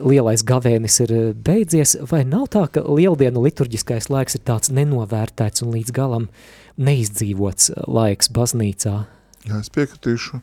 lielais 0.00 0.42
gavēnis 0.46 1.00
ir 1.04 1.12
beidzies, 1.44 1.96
vai 2.10 2.22
nav 2.28 2.48
tā, 2.54 2.66
ka 2.72 2.82
lieldienu 2.86 3.42
liturģiskais 3.44 4.10
laiks 4.12 4.38
ir 4.38 4.44
tāds 4.48 4.72
nenovērtēts 4.74 5.64
un 5.64 5.74
līdz 5.74 5.94
galam 5.96 6.28
neizdzīvots 6.80 7.72
uh, 7.74 7.82
laiks 7.90 8.30
baznīcā. 8.32 8.94
Jā, 9.48 9.60
es 9.60 9.72
piekritīšu. 9.72 10.40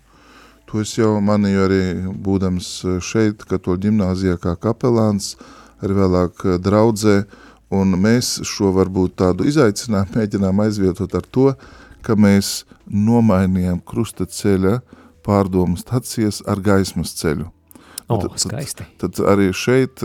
To 0.67 0.81
es 0.83 0.93
jau 0.97 1.15
manīju 1.23 1.65
arī 1.65 1.81
būdams 2.27 2.69
uh, 2.85 2.99
šeit, 3.03 3.45
katoļu 3.49 3.87
ģimnāzijā 3.87 4.37
kā 4.43 4.57
kapelāns, 4.61 5.35
arī 5.81 5.97
vēlāk 5.97 6.45
draudzē, 6.61 7.17
un 7.73 7.97
mēs 7.99 8.37
šo 8.47 8.71
varbūt 8.75 9.17
tādu 9.23 9.47
izaicinājumu 9.49 10.21
mēģinām 10.21 10.63
aizvietot 10.67 11.17
ar 11.17 11.25
to, 11.31 11.51
ka 12.05 12.15
mēs 12.15 12.63
nomainījām 12.87 13.81
krusta 13.83 14.29
ceļa 14.29 14.79
pārdomu 15.25 15.75
stacijas 15.79 16.39
ar 16.47 16.61
gaismas 16.63 17.11
ceļu. 17.19 17.51
O, 18.07 18.21
tad, 18.23 18.37
skaisti. 18.39 18.87
Tad, 18.95 19.17
tad 19.17 19.25
arī 19.27 19.49
šeit 19.51 19.99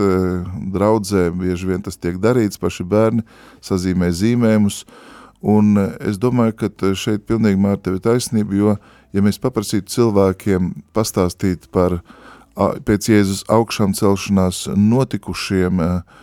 draudzē 0.75 1.29
bieži 1.39 1.69
vien 1.69 1.83
tas 1.85 1.95
tiek 1.95 2.17
darīts, 2.19 2.59
paši 2.59 2.83
bērni 2.83 3.23
sazīmē 3.63 4.09
zīmējumus, 4.11 4.81
uh, 4.83 5.13
Un 5.43 5.75
eh, 5.77 5.91
es 6.07 6.17
domāju, 6.17 6.55
ka 6.55 6.69
eh, 6.71 6.95
šeit 6.95 7.27
pilnīgi 7.27 7.59
mār 7.59 7.79
tevi 7.83 7.99
taisnība, 8.03 8.55
jo, 8.55 8.75
ja 9.13 9.23
mēs 9.23 9.41
paprasītu 9.43 9.91
cilvēkiem 9.91 10.71
pastāstīt 10.95 11.67
par 11.75 11.99
pēc 12.53 13.09
Jēzus 13.09 13.43
augšām 13.51 13.95
celšanās 13.97 14.67
notikušiem 14.77 15.83
eh, 15.83 16.19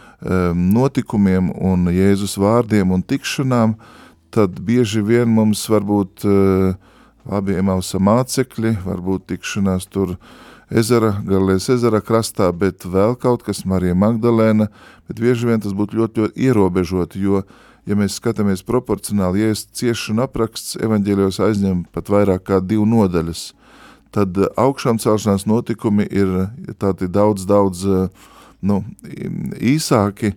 notikumiem 0.57 1.51
un 1.53 1.91
Jēzus 1.93 2.39
vārdiem 2.41 2.95
un 2.97 3.05
tikšanām, 3.05 3.77
tad 4.33 4.61
bieži 4.65 5.03
vien 5.03 5.29
mums 5.33 5.65
varbūt 5.69 6.23
labi 7.27 7.57
emausa 7.59 7.99
mācekļi, 7.99 8.77
varbūt 8.85 9.25
tikšanās 9.33 9.89
tur 9.91 10.13
ezera, 10.71 11.15
Galilēs 11.27 11.69
ezera 11.75 12.01
krastā, 12.05 12.51
bet 12.57 12.87
vēl 12.87 13.17
kaut 13.21 13.45
kas 13.47 13.65
Marija 13.69 13.97
Magdalēna, 13.99 14.71
bet 15.09 15.23
bieži 15.23 15.51
vien 15.51 15.63
tas 15.63 15.75
būtu 15.77 15.99
ļoti, 15.99 16.25
ļoti 16.25 16.47
ierobežoti, 16.47 17.23
jo 17.23 17.43
ja 17.89 17.97
mēs 17.99 18.19
skatāmies 18.21 18.63
proporcionāli, 18.67 19.43
ja 19.43 19.55
ciešana 19.55 20.29
apraksts 20.29 20.79
evaņģēlijos 20.81 21.41
aizņem 21.47 21.85
pat 21.95 22.13
vairāk 22.13 22.47
kā 22.51 22.61
divu 22.63 22.87
nodaļas, 22.89 23.51
tad 24.15 24.39
eh, 24.39 24.51
augšām 24.61 25.01
celšanās 25.03 25.49
notikumi 25.51 26.07
ir 26.07 26.33
tādi 26.79 27.11
daudz, 27.11 27.47
daudz 27.49 27.85
eh, 27.87 28.33
nu, 28.63 28.83
īsāki, 29.59 30.35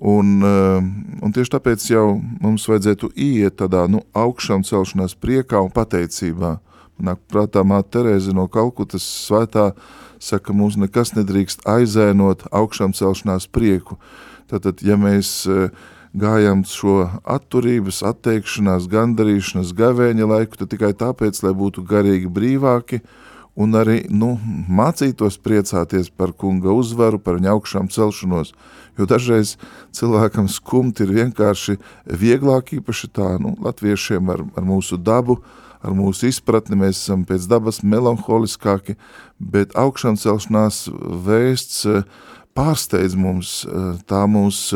Un, 0.00 0.40
un 0.40 1.32
tieši 1.36 1.52
tāpēc 1.52 1.82
jau 1.90 2.14
mums 2.40 2.64
vajadzētu 2.70 3.10
iet 3.20 3.58
tādā 3.60 3.82
nu, 3.92 4.00
augšām 4.16 4.62
celšanās 4.64 5.12
priekā 5.20 5.60
un 5.60 5.68
pateicībā. 5.76 6.54
Nāk 7.00 7.20
prātā 7.30 7.64
māte 7.66 7.98
Terēze 7.98 8.34
no 8.36 8.46
Kalkutas 8.52 9.04
svētā 9.04 9.70
saka, 10.20 10.52
mums 10.52 10.76
nekas 10.80 11.14
nedrīkst 11.16 11.64
aizēnot 11.68 12.48
augšām 12.52 12.92
celšanās 12.96 13.48
prieku. 13.48 13.96
Tātad, 14.50 14.82
ja 14.84 14.98
mēs 15.00 15.48
gājam 16.16 16.64
šo 16.66 17.04
atturības, 17.24 18.02
atteikšanās, 18.06 18.88
gandarīšanas, 18.90 19.74
gavēņa 19.78 20.28
laiku, 20.28 20.58
tad 20.58 20.72
tikai 20.74 20.92
tāpēc, 20.98 21.42
lai 21.44 21.54
būtu 21.56 21.84
garīgi 21.86 22.30
brīvāki 22.30 23.00
un 23.60 23.76
arī 23.76 24.02
nu, 24.10 24.34
mācītos 24.70 25.38
priecāties 25.42 26.10
par 26.10 26.32
kunga 26.32 26.72
uzvaru, 26.74 27.20
par 27.22 27.38
viņa 27.38 27.54
augšām 27.54 27.90
celšanos, 27.92 28.52
jo 28.98 29.06
dažreiz 29.10 29.56
cilvēkam 29.96 30.48
skumt 30.50 31.02
ir 31.04 31.12
vienkārši 31.14 31.78
vieglāk, 32.06 32.74
īpaši 32.78 33.10
tā, 33.14 33.34
nu, 33.42 33.54
latviešiem 33.62 34.30
ar, 34.34 34.44
ar 34.56 34.66
mūsu 34.66 34.98
dabu, 34.98 35.40
ar 35.80 35.96
mūsu 35.96 36.28
izpratni, 36.28 36.78
mēs 36.78 37.00
esam 37.00 37.24
pēc 37.28 37.48
dabas 37.50 37.82
melanholiskāki, 37.82 38.96
bet 39.38 39.76
augšām 39.78 40.18
celšanās 40.20 40.86
vēsts 41.26 41.86
pārsteidz 42.56 43.16
mums, 43.16 43.60
tā 44.10 44.24
mūs 44.28 44.66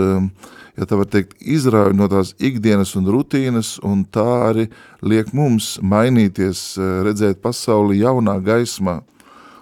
ja 0.78 0.86
tā 0.88 0.98
var 0.98 1.08
teikt, 1.10 1.36
izrauj 1.40 1.94
no 1.96 2.08
tās 2.10 2.34
ikdienas 2.42 2.94
un 2.98 3.08
rutīnas, 3.10 3.76
un 3.86 4.04
tā 4.04 4.26
arī 4.50 4.68
liek 5.06 5.32
mums 5.36 5.76
mainīties, 5.82 6.66
eh, 6.78 6.94
redzēt 7.06 7.42
pasauli 7.42 8.02
jaunā 8.02 8.40
gaismā. 8.42 9.00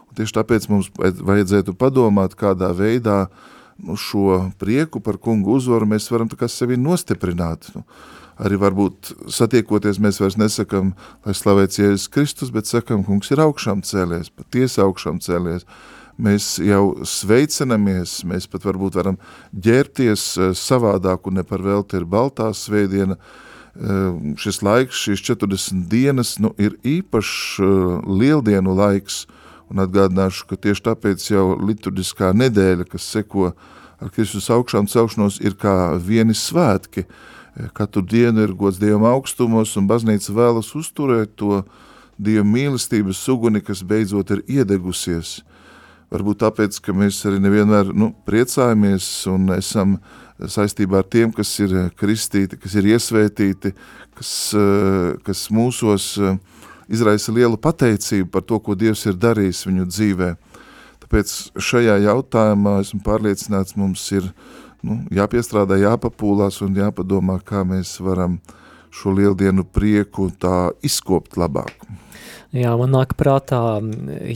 Un 0.08 0.16
tieši 0.16 0.36
tāpēc 0.40 0.68
mums 0.68 0.90
vajadzētu 0.96 1.76
padomāt, 1.76 2.36
kādā 2.36 2.72
veidā 2.76 3.28
nu, 3.78 3.96
šo 3.96 4.52
prieku 4.58 5.00
par 5.02 5.16
kungu 5.16 5.56
uzvaru 5.56 5.86
mēs 5.86 6.10
varam 6.10 6.28
tā 6.28 6.36
kā 6.36 6.48
sevi 6.48 6.76
nostiprināt. 6.76 7.74
Nu, 7.74 7.84
arī 8.42 8.58
varbūt 8.60 9.12
satiekoties 9.30 10.00
mēs 10.02 10.20
vairs 10.22 10.38
nesakam, 10.40 10.92
lai 11.26 11.34
slavēts 11.36 11.80
Jēzus 11.80 12.10
Kristus, 12.12 12.52
bet 12.54 12.70
sakam, 12.70 13.04
kungs 13.06 13.30
ir 13.30 13.42
augšām 13.44 13.84
cēlies, 13.86 14.32
patiesi 14.34 14.82
augšām 14.82 15.22
cēlies 15.22 15.66
mēs 16.22 16.56
jau 16.62 17.04
sveicinamies, 17.08 18.20
mēs 18.28 18.48
pat 18.50 18.66
varbūt 18.68 18.98
varam 19.00 19.18
ģērbties 19.52 20.26
eh, 20.38 20.52
savādāk 20.56 21.28
un 21.28 21.40
ne 21.40 21.46
par 21.46 21.64
velti 21.64 21.98
ir 22.00 22.08
baltā 22.08 22.50
svētdiena. 22.56 23.16
Eh, 23.72 24.34
šis 24.40 24.60
laiks, 24.64 25.00
šīs 25.06 25.22
40 25.30 25.86
dienas, 25.90 26.36
nu, 26.42 26.52
ir 26.60 26.76
īpašs 26.84 27.62
eh, 27.62 27.68
lieldienu 28.22 28.76
laiks, 28.76 29.24
un 29.72 29.80
atgādināšu, 29.86 30.46
ka 30.50 30.58
tieši 30.60 30.84
tāpēc 30.90 31.30
jau 31.30 31.46
liturģiskā 31.56 32.34
nedēļa, 32.36 32.84
kas 32.92 33.08
seko 33.08 33.52
ar 34.02 34.10
Kristus 34.12 34.50
augšām 34.52 34.88
celšanos, 34.90 35.40
ir 35.40 35.56
kā 35.56 35.94
vieni 35.96 36.36
svētki. 36.36 37.06
Katru 37.76 38.02
dienu 38.02 38.46
ir 38.46 38.54
gods 38.56 38.80
Dievam 38.80 39.04
augstumos, 39.10 39.76
un 39.76 39.88
baznīca 39.90 40.32
vēlas 40.32 40.72
uzturēt 40.78 41.36
to 41.36 41.62
Dieva 42.22 42.44
mīlestības 42.46 43.20
suguni, 43.20 43.60
kas 43.64 43.84
beidzot 43.86 44.30
ir 44.36 44.44
iedegusies– 44.60 45.38
Varbūt 46.12 46.42
tāpēc, 46.42 46.76
ka 46.84 46.92
mēs 46.92 47.22
arī 47.24 47.38
nevienmēr 47.40 47.88
nu, 47.96 48.10
priecājamies 48.28 49.06
un 49.32 49.48
esam 49.54 49.94
saistībā 50.36 51.00
ar 51.00 51.06
tiem, 51.08 51.30
kas 51.32 51.48
ir 51.64 51.72
kristīti, 51.96 52.58
kas 52.60 52.74
ir 52.76 52.90
iesvētīti, 52.90 53.72
kas, 54.18 54.32
kas 55.24 55.46
mūsos 55.54 56.10
izraisa 56.92 57.32
lielu 57.32 57.56
pateicību 57.56 58.28
par 58.34 58.44
to, 58.44 58.60
ko 58.60 58.76
Dievs 58.76 59.06
ir 59.08 59.16
darījis 59.16 59.64
viņu 59.70 59.88
dzīvē. 59.88 60.28
Tāpēc 61.06 61.32
šajā 61.56 61.96
jautājumā 62.04 62.76
esmu 62.82 63.00
pārliecināts, 63.06 63.78
mums 63.80 64.04
ir 64.12 64.28
nu, 64.86 65.00
jāpiestrādā, 65.14 65.78
jāpapūlās 65.82 66.60
un 66.66 66.76
jāpadomā, 66.78 67.38
kā 67.46 67.64
mēs 67.66 67.96
varam 68.02 68.38
šo 68.92 69.14
lieldienu 69.16 69.64
prieku 69.64 70.28
tā 70.38 70.70
izkopt 70.84 71.38
labāk. 71.40 71.86
Jā, 72.52 72.74
man 72.76 72.92
nāk 72.92 73.14
prātā 73.16 73.80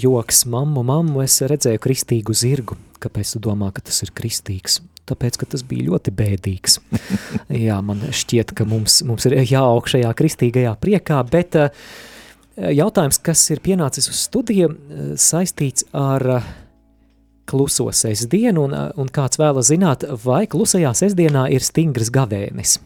joks 0.01 0.47
mammu, 0.49 0.81
mammu, 0.89 1.21
es 1.27 1.37
redzēju 1.45 1.83
kristīgu 1.85 2.33
zirgu. 2.33 2.79
Kāpēc 3.03 3.35
tu 3.35 3.43
domā, 3.45 3.69
ka 3.77 3.85
tas 3.85 4.01
ir 4.07 4.15
kristīgs? 4.17 4.81
Tāpēc, 5.07 5.37
ka 5.39 5.49
tas 5.53 5.63
bija 5.67 5.91
ļoti 5.91 6.15
bēdīgs. 6.17 6.79
Jā, 7.67 7.77
man 7.85 8.01
šķiet, 8.09 8.55
ka 8.57 8.65
mums, 8.67 9.03
mums 9.07 9.29
ir 9.29 9.37
jāaug 9.45 9.87
šajā 9.93 10.15
kristīgajā 10.17 10.73
priekā, 10.81 11.21
bet 11.29 11.59
jautājums, 12.57 13.21
kas 13.21 13.45
ir 13.53 13.61
pienācis 13.63 14.09
uz 14.09 14.25
studiju, 14.25 14.73
saistīts 15.21 15.85
ar 15.93 16.41
kluso 17.47 17.89
sestdienu, 17.95 18.67
un, 18.67 18.75
un 18.75 19.09
kāds 19.13 19.41
vēlas 19.41 19.71
zināt, 19.71 20.05
vai 20.25 20.45
klusajā 20.51 20.93
sestdienā 20.99 21.47
ir 21.55 21.65
stingrs 21.65 22.13
gavēnis? 22.15 22.79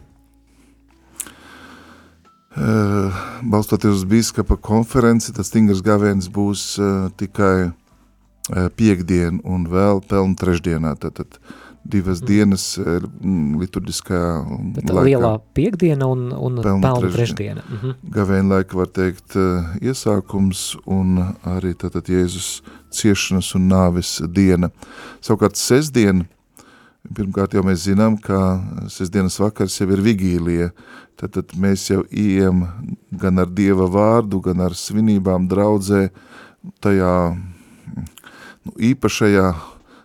Eh, 2.51 3.19
balstoties 3.47 4.01
uz 4.01 4.07
bīskapa 4.11 4.57
konferenci, 4.59 5.31
tas 5.31 5.47
stingrs 5.47 5.79
gavēns 5.85 6.27
būs 6.35 6.63
uh, 6.83 7.05
tikai 7.15 7.69
uh, 7.69 8.65
piekdien 8.75 9.37
un 9.47 9.69
vēl 9.71 10.01
pelnu 10.03 10.35
trešdienā, 10.35 10.97
tātad 10.99 11.39
divas 11.83 12.21
mm. 12.21 12.27
dienas 12.29 12.65
uh, 12.77 12.99
liturģiskajā 13.61 14.31
tad 14.75 14.91
laikā. 14.91 15.05
Lielā 15.07 15.31
piekdiena 15.57 16.09
un, 16.11 16.27
un 16.31 16.59
pelnu, 16.61 16.81
pelnu 16.83 17.11
trešdiena. 17.15 17.63
Mm 17.67 17.77
-hmm. 17.77 18.11
Gavēna 18.17 18.55
laika 18.55 18.77
var 18.77 18.87
teikt 18.87 19.35
uh, 19.35 19.73
iesākums 19.81 20.77
un 20.85 21.35
arī 21.43 21.73
tātad 21.73 22.09
Jēzus 22.09 22.61
ciešanas 22.91 23.55
un 23.55 23.69
nāves 23.69 24.21
diena. 24.27 24.69
Savukārt 25.21 25.55
sestdiena, 25.55 26.25
pirmkārt 27.13 27.53
jau 27.53 27.63
mēs 27.63 27.87
zinām, 27.87 28.17
ka 28.21 28.63
sestdienas 28.87 29.39
vakars 29.39 29.81
jau 29.81 29.89
ir 29.89 30.01
vigīlija, 30.01 30.65
uh, 30.65 31.01
tad, 31.21 31.35
tad 31.37 31.53
mēs 31.59 31.85
jau 31.91 32.01
ejam 32.09 32.65
gan 33.21 33.41
ar 33.41 33.49
Dieva 33.53 33.87
vārdu, 33.91 34.41
gan 34.43 34.63
ar 34.65 34.75
svinībām 34.77 35.47
draudzē 35.51 36.07
tajā 36.83 37.13
nu, 37.35 38.73
īpašajā 38.91 39.45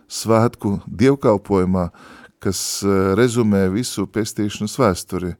svētku 0.07 0.77
dievkalpojumā, 0.87 1.89
kas 2.43 2.83
eh, 2.83 3.13
rezumē 3.17 3.67
visu 3.73 4.07
pestīšanas 4.07 4.77
vēsturi. 4.79 5.33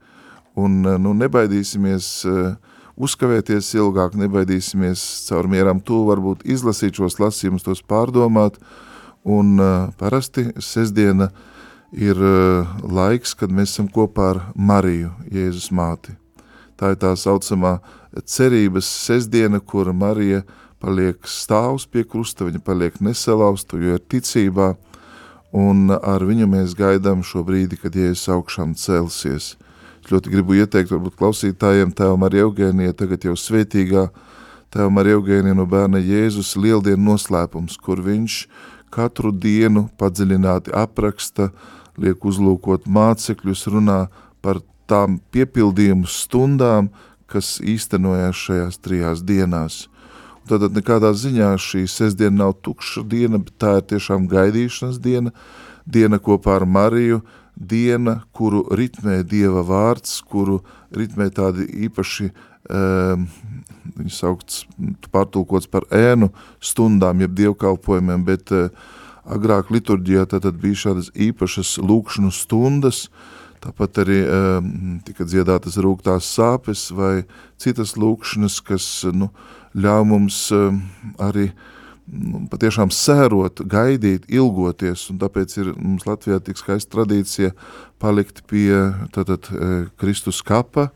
Un 0.58 0.82
eh, 0.86 0.98
nu, 1.02 1.14
nebaidīsimies 1.18 2.10
eh, 2.28 2.54
uzkavēties 2.98 3.74
ilgāk, 3.78 4.18
nebaidīsimies 4.18 5.04
caur 5.28 5.50
mieram 5.52 5.82
to 5.82 6.02
varbūt 6.08 6.46
izlasīt 6.50 6.98
šos 6.98 7.20
lasījumus, 7.22 7.66
tos 7.66 7.84
pārdomāt, 7.86 8.58
un 9.28 9.60
parasti 10.00 10.46
sestdiena 10.64 11.28
ir 11.92 12.18
laiks, 12.82 13.34
kad 13.36 13.52
mēs 13.52 13.74
esam 13.74 13.90
kopā 13.92 14.30
ar 14.32 14.40
Mariju, 14.56 15.12
Jēzus 15.30 15.68
māti. 15.76 16.16
Tā 16.80 16.94
ir 16.94 17.00
tā 17.02 17.12
saucamā 17.20 17.76
cerības 18.24 18.88
sestdiena, 18.88 19.60
kura 19.60 19.94
Marija 19.94 20.42
paliek 20.84 21.28
stāvs 21.28 21.88
pie 21.90 22.04
krusta, 22.08 22.48
viņa 22.48 22.62
paliek 22.66 23.00
nesalausta, 23.04 23.80
jo 23.82 23.98
ir 23.98 24.04
ticībā, 24.12 24.76
un 25.58 25.90
ar 25.96 26.26
viņu 26.28 26.48
mēs 26.52 26.76
gaidām 26.78 27.24
šo 27.26 27.44
brīdi, 27.48 27.80
kad 27.82 27.96
Jēzus 27.96 28.30
augšām 28.36 28.76
celsies. 28.78 29.56
Es 30.04 30.12
ļoti 30.12 30.32
gribu 30.32 30.58
ieteikt, 30.60 30.92
varbūt 30.94 31.18
klausītājiem, 31.20 31.92
tēvam 31.96 32.24
ar 32.28 32.36
Eugēnija, 32.44 32.96
tagad 32.96 33.26
jau 33.28 33.36
svētīgā, 33.36 34.08
tēvam 34.74 35.02
ar 35.02 35.10
Eugēnija 35.18 35.58
no 35.58 35.66
bērna 35.70 36.02
Jēzus 36.04 36.56
lieldienu 36.60 37.13
noslēpums, 37.13 37.80
kur 37.82 38.04
viņš 38.06 38.44
katru 38.94 39.34
dienu 39.36 39.88
padziļināti 40.00 40.72
apraksta 40.76 41.52
liek 41.98 42.24
uzlūkot 42.24 42.86
mācekļus, 42.86 43.66
runā 43.74 44.06
par 44.46 44.62
tām 44.88 45.18
piepildījumu 45.34 46.08
stundām, 46.08 46.92
kas 47.28 47.58
īstenojās 47.60 48.46
šajās 48.48 48.80
trijās 48.80 49.24
dienās. 49.28 49.88
Tātad 50.48 50.76
nekādā 50.78 51.12
ziņā 51.12 51.50
šī 51.60 51.84
sestdiena 51.92 52.46
nav 52.46 52.54
tukša 52.64 53.04
diena, 53.10 53.42
bet 53.42 53.58
tā 53.60 53.78
ir 53.80 53.88
tiešām 53.92 54.30
gaidīšanas 54.32 55.02
diena, 55.04 55.34
diena 55.84 56.20
kopā 56.24 56.56
ar 56.62 56.66
Mariju, 56.68 57.22
diena, 57.58 58.22
kuru 58.32 58.64
ritmē 58.72 59.24
Dieva 59.28 59.64
vārds, 59.66 60.22
kuru 60.22 60.62
ritmē 60.94 61.30
tādi 61.34 61.66
īpaši, 61.88 62.30
um, 62.70 63.26
viņi 63.98 64.14
saukts, 64.14 64.66
pārtulkots 65.12 65.70
par 65.72 65.88
ēnu 65.92 66.30
stundām, 66.62 67.24
jeb 67.26 67.34
dievkalpojumiem, 67.38 68.24
bet 68.28 68.54
uh, 68.54 68.70
agrāk 69.26 69.74
liturģijā 69.74 70.28
tad 70.32 70.48
bija 70.62 70.86
šādas 70.86 71.12
īpašas 71.12 71.78
lūkšanu 71.84 72.32
stundas, 72.32 73.08
tāpat 73.64 74.04
arī 74.06 74.22
um, 74.24 74.72
tika 75.04 75.26
dziedātas 75.28 75.80
rūgtās 75.82 76.30
sāpes 76.38 76.88
vai 76.94 77.26
citas 77.60 77.96
lūkšanas, 77.98 78.62
kas 78.64 78.88
nu, 79.12 79.32
ļauj 79.78 80.06
mums 80.10 80.40
um, 80.56 80.82
arī 81.22 81.50
nu, 82.08 82.46
patiešām 82.52 82.92
sērot, 82.94 83.62
gaidīt, 83.70 84.28
ilgoties, 84.32 85.08
un 85.12 85.20
tāpēc 85.22 85.58
ir 85.60 85.74
mums 85.76 86.08
Latvijā 86.08 86.40
tik 86.44 86.60
skaista 86.60 86.98
tradīcija 86.98 87.54
palikt 88.02 88.46
pie 88.50 88.72
tātad 89.16 89.50
Kristus 90.00 90.40
kapa, 90.46 90.90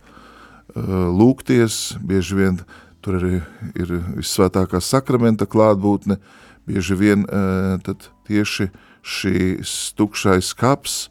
lūgties, 0.76 1.98
bieži 2.00 2.38
vien 2.38 2.62
tur 3.04 3.18
arī 3.20 3.42
ir 3.76 3.98
visvētākā 4.22 4.80
sakramenta 4.80 5.50
klātbūtne, 5.50 6.16
bieži 6.70 6.96
vien 6.96 7.28
tad 7.84 8.08
tieši 8.30 8.70
šīs 9.02 9.76
tukšais 10.00 10.54
kaps 10.56 11.08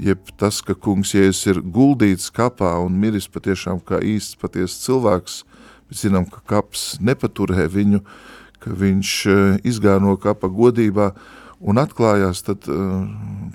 jeb 0.00 0.32
tas, 0.40 0.60
ka 0.64 0.74
kungs 0.74 1.12
Jēzus 1.14 1.46
ir 1.50 1.60
guldīts 1.60 2.30
kapā 2.34 2.72
un 2.84 2.96
miris 3.00 3.28
patiešām 3.30 3.80
kā 3.84 4.00
īsts 4.04 4.38
patiesas 4.40 4.80
cilvēks, 4.86 5.42
mēs 5.90 6.06
zinām, 6.06 6.26
ka 6.30 6.42
kaps 6.46 6.98
nepaturē 7.04 7.68
viņu, 7.70 8.00
ka 8.60 8.72
viņš 8.76 9.12
izgāja 9.66 10.00
no 10.02 10.16
kapa 10.20 10.48
godībā 10.48 11.12
un 11.60 11.80
atklājās, 11.80 12.42
tad 12.46 12.64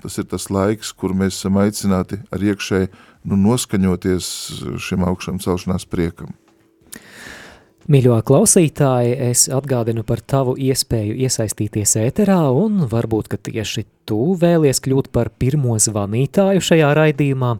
tas 0.02 0.18
ir 0.18 0.26
tas 0.30 0.50
laiks, 0.50 0.92
kur 0.92 1.14
mēs 1.14 1.40
esam 1.40 1.58
aicināti 1.62 2.20
ar 2.30 2.42
iekšēji 2.42 2.90
nu, 3.26 3.38
noskaņoties 3.48 4.26
šim 4.82 5.06
augšām 5.06 5.40
celšanās 5.42 5.88
priekam. 5.90 6.34
Mīļo 7.86 8.16
klausītāji, 8.26 9.12
es 9.28 9.44
atgādinu 9.54 10.02
par 10.06 10.18
tavu 10.18 10.56
iespēju 10.58 11.14
iesaistīties 11.22 11.92
ēterā 12.00 12.40
un 12.50 12.80
varbūt, 12.90 13.28
ka 13.30 13.38
tieši 13.38 13.84
tu 14.10 14.34
vēlies 14.40 14.82
kļūt 14.82 15.12
par 15.14 15.30
pirmo 15.38 15.76
zvanītāju 15.78 16.64
šajā 16.66 16.88
raidījumā. 16.98 17.52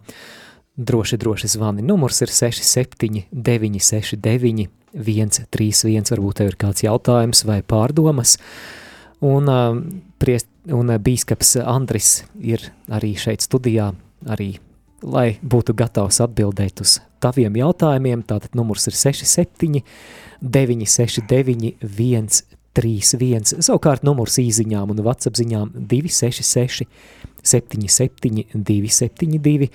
Droši, 0.77 1.17
droši 1.17 1.49
zvani. 1.49 1.83
Numurs 1.83 2.21
ir 2.21 2.29
67 2.29 3.23
969 3.33 4.69
131, 4.97 6.11
varbūt 6.13 6.41
tev 6.41 6.51
ir 6.53 6.59
kāds 6.61 6.85
jautājums 6.85 7.45
vai 7.49 7.63
pārdomas. 7.65 8.37
Un, 9.25 9.49
uh, 9.49 9.79
priest, 10.21 10.49
un 10.69 10.93
uh, 10.93 11.01
bīskaps 11.01 11.57
Andris 11.65 12.27
ir 12.37 12.61
arī 12.93 13.15
šeit 13.17 13.45
studijā, 13.45 13.95
arī 14.29 14.59
lai 15.01 15.39
būtu 15.41 15.73
gatavs 15.77 16.21
atbildēt 16.25 16.85
uz 16.85 16.99
taviem 17.25 17.57
jautājumiem. 17.57 18.25
Tātad 18.29 18.57
numurs 18.57 18.87
ir 18.91 18.97
67 18.97 19.81
969 20.43 21.73
131. 21.81 22.56
Savukārt 23.65 24.05
numurs 24.07 24.39
īziņām 24.43 24.93
un 24.93 25.03
WhatsApp 25.07 25.39
ziņām 25.41 25.73
266 25.77 26.87
77 27.47 28.45
272. 28.55 29.71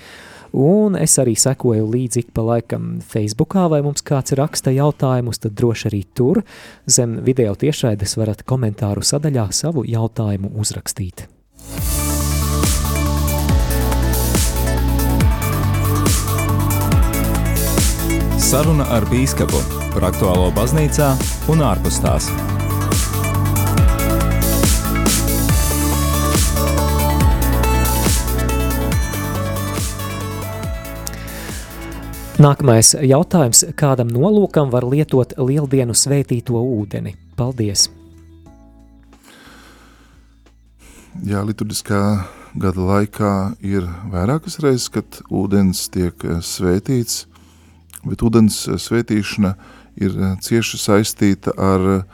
Un 0.52 0.98
es 1.00 1.16
arī 1.22 1.38
sekoju 1.40 1.86
līdzi 1.88 2.26
ik 2.26 2.34
pa 2.36 2.44
laikam 2.44 2.98
Facebookā, 3.08 3.70
vai 3.72 3.80
mums 3.86 4.04
kāds 4.04 4.36
raksta 4.36 4.74
jautājumus, 4.76 5.40
tad 5.40 5.56
droši 5.56 5.88
arī 5.88 6.02
tur 6.14 6.42
zem 6.92 7.22
video 7.24 7.56
tiešraides 7.56 8.18
varat 8.20 8.44
komentāru 8.44 9.06
sadaļā 9.06 9.48
savu 9.56 9.86
jautājumu 9.88 10.52
uzrakstīt. 10.60 11.30
Saruna 18.52 18.84
ar 18.92 19.06
bīskapu 19.08 19.62
par 19.94 20.10
aktuālo 20.10 20.50
baznīcā 20.58 21.14
un 21.54 21.64
ārpus 21.64 22.04
tās. 22.04 22.28
Nākamais 32.42 32.96
jautājums. 33.06 33.64
Kādam 33.78 34.10
nolūkam 34.10 34.72
var 34.74 34.88
lietot 34.90 35.36
lieldienu 35.38 35.94
svētīto 35.94 36.58
ūdeni? 36.58 37.16
Paldies! 37.38 37.88
Jā, 41.28 41.44
liturgiskā 41.46 42.02
gada 42.58 42.88
laikā 42.88 43.34
ir 43.62 43.86
vairākas 44.10 44.58
reizes, 44.64 44.90
kad 44.90 45.22
ūdens 45.30 45.86
tiek 45.94 46.24
svētīts 46.42 47.26
bet 48.08 48.24
ūdens 48.26 48.66
eh, 48.68 48.78
svētīšana 48.80 49.54
ir 50.02 50.16
eh, 50.16 50.36
cieši 50.42 50.80
saistīta 50.82 51.54
ar 51.58 52.06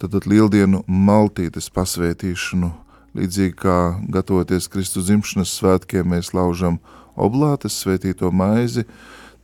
tātad 0.00 0.24
eh, 0.24 0.30
lieldienu 0.34 0.84
maltītes 0.86 1.70
pasvētīšanu. 1.74 2.72
Līdzīgi 3.18 3.56
kā 3.58 3.76
gatavoties 4.14 4.68
Kristu 4.70 5.02
zimšanas 5.02 5.56
svētkiem, 5.58 6.12
mēs 6.12 6.30
laužam 6.34 6.78
oblātes 7.18 7.80
svētīto 7.82 8.30
maizi, 8.30 8.84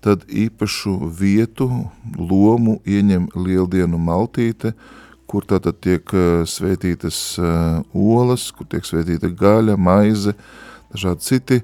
tad 0.07 0.23
īpašu 0.31 0.95
vietu, 1.19 1.67
lomu 2.17 2.79
ieņem 2.87 3.29
lieldienu 3.35 3.99
maltīte, 3.99 4.73
kur 5.27 5.45
tātad 5.45 5.81
tiek 5.83 6.07
svētītas 6.47 7.19
olas, 7.91 8.49
kur 8.55 8.71
tiek 8.71 8.87
svētīta 8.87 9.33
gaļa, 9.35 9.75
maize, 9.75 10.37
dažādi 10.95 11.27
citi 11.27 11.61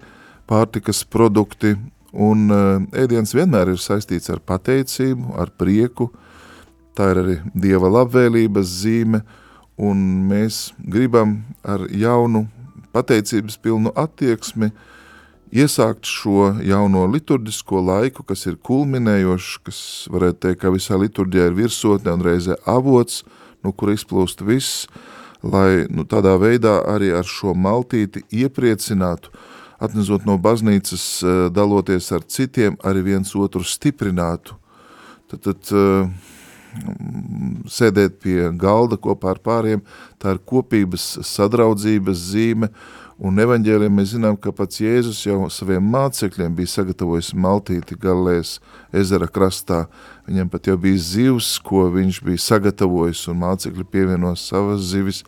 pārtikas 0.51 1.05
produkti, 1.07 1.77
Un 2.13 2.51
eh, 2.53 3.05
ēdiens 3.05 3.33
vienmēr 3.33 3.73
ir 3.73 3.81
saistīts 3.81 4.29
ar 4.33 4.43
pateicību, 4.45 5.33
ar 5.41 5.53
prieku, 5.57 6.11
tā 6.97 7.09
ir 7.13 7.21
arī 7.23 7.37
Dieva 7.57 7.89
labvēlības 7.89 8.75
zīme, 8.83 9.23
un 9.81 10.03
mēs 10.29 10.75
gribam 10.77 11.39
ar 11.65 11.87
jaunu 11.89 12.45
pateicības 12.93 13.57
pilnu 13.57 13.95
attieksmi 13.97 14.69
iesākt 15.53 16.09
šo 16.09 16.51
jauno 16.65 17.05
liturģisko 17.12 17.81
laiku, 17.85 18.25
kas 18.25 18.47
ir 18.49 18.59
kulminējošs, 18.65 19.55
kas 19.67 19.81
varētu 20.12 20.41
teikt, 20.47 20.61
ka 20.65 20.73
visā 20.73 20.99
liturģijā 21.01 21.51
ir 21.51 21.59
virsotne 21.59 22.17
un 22.17 22.25
reizē 22.25 22.57
avots, 22.69 23.23
no 23.62 23.73
kur 23.77 23.93
izplūst 23.93 24.43
viss, 24.47 24.87
lai 25.43 25.85
nu, 25.91 26.07
tādā 26.09 26.35
veidā 26.41 26.81
arī 26.88 27.12
ar 27.15 27.29
šo 27.29 27.55
maltīti 27.59 28.25
iepriecinātu 28.33 29.33
atnezot 29.83 30.27
no 30.29 30.38
baznīcas, 30.38 31.05
eh, 31.23 31.49
daloties 31.51 32.12
ar 32.12 32.23
citiem, 32.23 32.77
arī 32.87 33.03
viens 33.03 33.35
otru 33.35 33.65
stiprinātu. 33.67 34.55
Tad, 35.31 35.43
tad 35.43 35.73
eh, 35.73 36.09
sēdēt 37.69 38.21
pie 38.23 38.51
galda 38.57 38.97
kopā 38.97 39.35
ar 39.35 39.41
pāriem, 39.43 39.83
tā 40.23 40.37
ir 40.37 40.43
kopības 40.47 41.19
sadraudzības 41.27 42.23
zīme, 42.31 42.71
un 43.23 43.39
evaņģēliem 43.39 43.97
mēs 43.97 44.13
zinām, 44.17 44.37
ka 44.37 44.51
pats 44.57 44.83
Jēzus 44.83 45.23
jau 45.25 45.47
saviem 45.53 45.85
mācekļiem 45.95 46.55
bija 46.59 46.75
sagatavojis 46.75 47.33
maltīti 47.39 47.99
Galēs 48.03 48.57
ezera 48.93 49.31
krastā. 49.31 49.85
Viņam 50.27 50.51
pat 50.51 50.71
jau 50.71 50.79
bija 50.83 50.99
zivs, 50.99 51.55
ko 51.63 51.87
viņš 51.95 52.23
bija 52.27 52.47
sagatavojis, 52.51 53.27
un 53.31 53.43
mācekļi 53.43 53.89
pievienos 53.95 54.47
savas 54.51 54.89
zivis. 54.91 55.23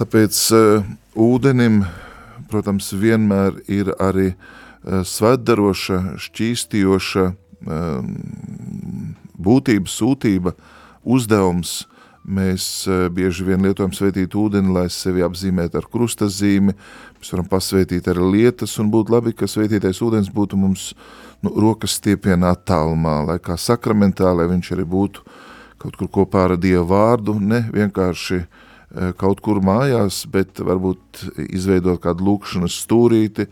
Tāpēc 0.00 0.38
uh, 0.56 0.88
ūdenim 1.14 1.84
protams, 2.52 2.92
vienmēr 2.92 3.62
ir 3.70 3.92
arī 4.02 4.32
uh, 4.32 5.00
svētdaroša, 5.08 6.18
šķīstījoša 6.20 7.24
um, 7.32 8.12
būtība, 9.42 9.90
sūtība, 9.90 10.54
uzdevums. 11.02 11.82
Mēs 12.22 12.64
uh, 12.86 13.08
bieži 13.10 13.46
vien 13.48 13.64
lietojam 13.66 13.94
svētīt 13.96 14.36
ūdeni, 14.38 14.70
lai 14.74 14.86
sevi 14.94 15.24
apzīmētu 15.26 15.80
ar 15.80 15.88
krustazīmi, 15.90 16.74
mēs 17.18 17.32
varam 17.34 17.48
pasvētīt 17.50 18.06
arī 18.12 18.28
lietas, 18.36 18.76
un 18.78 18.92
būtu 18.94 19.16
labi, 19.16 19.34
ka 19.34 19.50
svētītais 19.50 20.02
ūdens 20.06 20.30
būtu 20.30 20.58
mums 20.60 20.92
nu, 21.42 21.50
rokas 21.50 21.98
stiepienā 21.98 22.54
attālumā, 22.54 23.20
lai 23.26 23.40
kā 23.42 23.58
sakramentā, 23.58 24.30
lai 24.30 24.46
viņš 24.52 24.74
arī 24.76 24.86
būtu 24.86 25.26
kaut 25.82 25.98
kur 25.98 26.12
kopā 26.20 26.46
ar 26.46 26.60
Dievu 26.62 26.86
vārdu, 26.92 27.40
ne 27.42 27.64
vienkārši 27.74 28.44
Eh, 28.92 29.14
kaut 29.16 29.40
kur 29.40 29.62
mājās, 29.64 30.26
bet 30.28 30.60
varbūt 30.60 31.22
izveidot 31.48 32.02
kādu 32.04 32.26
lūkšanas 32.26 32.74
stūrīti 32.84 33.46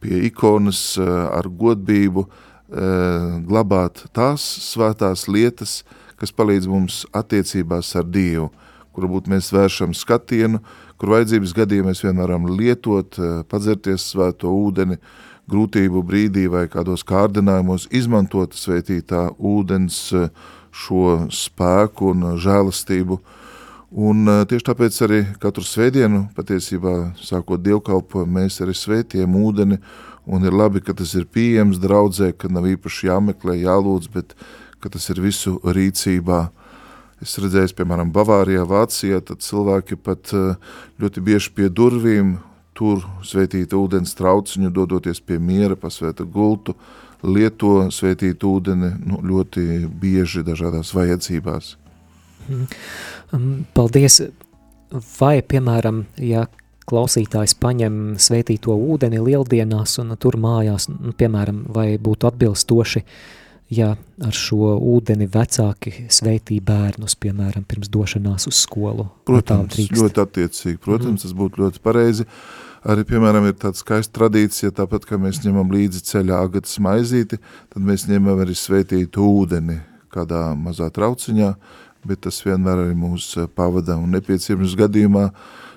pie 0.00 0.22
ikonas 0.30 0.80
eh, 0.96 1.10
ar 1.36 1.50
godbību, 1.52 2.24
eh, 2.24 3.26
glabāt 3.44 4.06
tās 4.16 4.46
svētās 4.70 5.26
lietas, 5.28 5.82
kas 6.20 6.32
palīdz 6.36 6.68
mums 6.70 7.04
attiecībās 7.16 7.92
ar 7.98 8.08
Dievu, 8.08 8.50
kur 8.92 9.06
varbūt 9.06 9.30
mēs 9.32 9.52
vēršam 9.52 9.94
skatienu, 9.96 10.62
kur 10.96 11.12
vajadzības 11.14 11.54
gadījumā 11.56 11.92
mēs 11.92 12.02
vienmēr 12.04 12.24
varam 12.24 12.50
lietot, 12.56 13.18
padzerties 13.50 14.10
svēto 14.12 14.52
ūdeni, 14.52 14.98
grūtību 15.50 16.02
brīdī 16.02 16.46
vai 16.50 16.66
kādos 16.72 17.04
kārdinājumos 17.06 17.86
izmantot 17.94 18.56
svētītā 18.56 19.28
ūdens 19.36 20.00
šo 20.76 21.04
spēku 21.32 22.12
un 22.14 22.32
žēlastību, 22.42 23.20
Un 23.94 24.26
tieši 24.50 24.66
tāpēc 24.66 24.96
arī 25.06 25.18
katru 25.38 25.62
svētdienu, 25.62 26.26
patiesībā 26.34 27.14
sākot 27.22 27.62
dievkalpojumu, 27.62 28.34
mēs 28.40 28.58
arī 28.60 28.74
svētījam 28.74 29.36
ūdeni, 29.38 29.78
un 30.26 30.42
ir 30.44 30.52
labi, 30.52 30.82
ka 30.82 30.92
tas 30.92 31.14
ir 31.14 31.28
pieejams 31.30 31.78
draudzē, 31.78 32.32
ka 32.34 32.50
nav 32.50 32.66
īpaši 32.66 33.06
jāmeklē, 33.06 33.54
jālūdz, 33.62 34.10
bet 34.10 34.34
ka 34.86 34.94
tas 34.94 35.10
ir 35.10 35.20
visu 35.24 35.58
rīcībā. 35.66 36.46
Es 37.24 37.34
redzēju, 37.40 37.74
piemēram, 37.78 38.12
Bavārijā, 38.14 38.62
Vācijā, 38.68 39.18
tad 39.24 39.42
cilvēki 39.42 39.98
pat 39.98 40.30
ļoti 41.02 41.22
bieži 41.24 41.54
pie 41.56 41.70
durvīm 41.72 42.36
tur 42.76 43.02
svētīta 43.24 43.78
ūdens 43.80 44.12
trauciņu, 44.18 44.70
dodoties 44.74 45.22
pie 45.24 45.40
miera, 45.42 45.78
pasvēta 45.80 46.26
gultu, 46.28 46.76
lieto 47.24 47.88
svētītu 47.92 48.52
ūdeni 48.58 48.92
nu, 49.08 49.22
ļoti 49.24 49.86
bieži 49.88 50.44
dažādās 50.46 50.92
vajadzībās. 50.94 51.74
Mm. 52.46 53.64
Paldies! 53.74 54.20
Vai, 55.16 55.40
piemēram, 55.42 56.04
ja 56.22 56.44
klausītājs 56.86 57.56
paņem 57.58 57.96
svētīto 58.22 58.76
ūdeni 58.76 59.18
lieldienās 59.18 59.96
un 59.98 60.14
tur 60.20 60.38
mājās, 60.38 60.86
nu, 60.92 61.10
piemēram, 61.18 61.64
vai 61.74 61.88
būtu 61.98 62.28
atbilstoši, 62.30 63.02
ja 63.72 63.94
ar 64.22 64.36
šo 64.36 64.76
ūdeni 64.94 65.26
vecāki 65.30 66.06
sveitī 66.12 66.58
bērnus, 66.64 67.16
piemēram, 67.20 67.66
pirms 67.68 67.90
došanās 67.92 68.46
uz 68.50 68.60
skolu? 68.62 69.08
Protams, 69.28 69.78
ļoti 69.90 70.22
attiecīgi. 70.22 70.78
Protams, 70.82 71.18
mm. 71.18 71.22
tas 71.24 71.34
būtu 71.36 71.64
ļoti 71.64 71.82
pareizi. 71.84 72.28
Arī, 72.86 73.02
piemēram, 73.08 73.48
ir 73.48 73.56
tāda 73.58 73.78
skaista 73.78 74.14
tradīcija, 74.20 74.70
tāpat 74.76 75.08
kā 75.08 75.18
mēs 75.18 75.42
ņemam 75.42 75.72
līdzi 75.74 76.04
ceļā 76.06 76.38
agatas 76.46 76.76
maizīti, 76.82 77.40
tad 77.72 77.82
mēs 77.82 78.06
ņemam 78.06 78.44
arī 78.44 78.54
svētītu 78.54 79.26
ūdeni 79.26 79.80
kādā 80.14 80.48
mazā 80.54 80.86
trauciņā, 80.94 81.50
bet 82.06 82.22
tas 82.28 82.38
vienmēr 82.46 82.84
arī 82.84 82.94
mūs 82.98 83.32
pavada 83.58 83.98
un 83.98 84.14
nepieciešams 84.14 84.76
gadījumā 84.78 85.24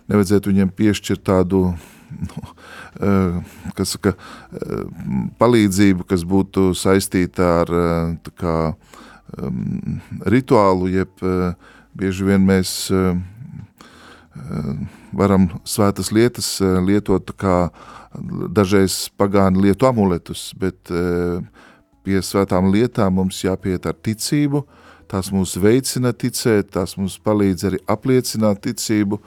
nevajadzētu 0.10 0.54
viņiem 0.54 0.70
piešķirt 0.78 1.26
tādu 1.26 1.72
nu, 1.72 1.99
kas 3.78 3.96
saka, 3.96 4.16
palīdzību, 5.42 6.08
kas 6.10 6.26
būtu 6.28 6.72
saistīta 6.78 7.50
ar 7.62 7.74
tā 8.26 8.34
kā, 8.40 8.56
um, 9.38 10.00
rituālu, 10.26 10.90
jeb 10.94 11.26
bieži 12.00 12.30
vien 12.32 12.46
mēs 12.48 12.92
varam 15.12 15.48
svētas 15.68 16.12
lietas 16.14 16.50
eh, 16.62 16.78
lietot 16.84 17.34
kā 17.40 17.70
dažreiz 18.56 19.08
pagāni 19.20 19.68
lietu 19.68 19.88
amuletus, 19.90 20.50
bet 20.58 20.92
eh, 20.92 21.42
pie 22.06 22.22
svētām 22.26 22.72
lietām 22.74 23.20
mums 23.20 23.42
jāpiet 23.44 23.86
ar 23.90 23.98
ticību, 23.98 24.64
tās 25.10 25.32
mūs 25.34 25.58
veicina 25.62 26.14
ticēt, 26.14 26.72
tās 26.76 26.96
mums 26.98 27.20
palīdz 27.26 27.70
arī 27.70 27.82
apliecināt 27.90 28.64
ticību, 28.66 29.20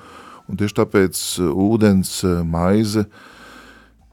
un 0.53 0.61
tieši 0.61 0.79
tāpēc 0.83 1.21
eh, 1.41 1.49
ūdens, 1.67 2.19
maize 2.45 3.07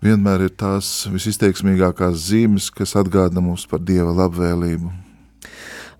vienmēr 0.03 0.47
ir 0.47 0.55
tās 0.55 1.09
visizteiksmīgākās 1.11 2.15
zīmes, 2.29 2.69
kas 2.71 2.95
atgādina 2.99 3.43
mums 3.43 3.65
par 3.67 3.83
Dieva 3.83 4.13
labvēlību. 4.15 4.91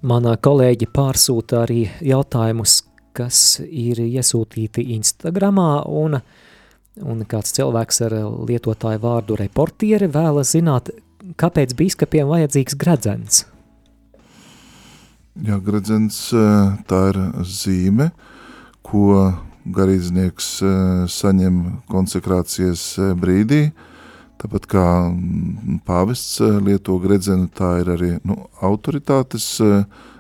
Manā 0.08 0.38
kolēģi 0.40 0.88
pārsūta 0.96 1.66
arī 1.66 1.82
jautājumus, 2.08 2.78
kas 3.12 3.60
ir 3.68 4.00
iesūtīti 4.06 4.86
Instagramā, 4.96 5.84
un, 5.92 6.22
un 7.04 7.26
kāds 7.28 7.52
cilvēks 7.58 8.00
ar 8.08 8.16
lietotāju 8.48 9.04
vārdu 9.04 9.36
reportieri 9.42 10.08
vēlas 10.14 10.54
zināt, 10.56 10.94
kāpēc 11.36 11.76
bīskapiem 11.76 12.32
vajadzīgs 12.32 12.80
gredzens? 12.80 13.44
Jā, 15.44 15.60
gredzens 15.64 16.30
tā 16.88 17.04
ir 17.12 17.20
zīme, 17.48 18.10
ko 18.88 19.20
garīdznieks 19.66 20.50
saņem 21.12 21.62
konsekrācijas 21.92 22.84
brīdī, 23.20 23.70
tāpat 24.40 24.68
kā 24.72 24.88
pāvests 25.88 26.40
lieto 26.64 26.98
gredzenu, 27.04 27.50
tā 27.52 27.80
ir 27.84 27.94
arī 27.96 28.12
nu, 28.24 28.40
autoritātes 28.64 29.52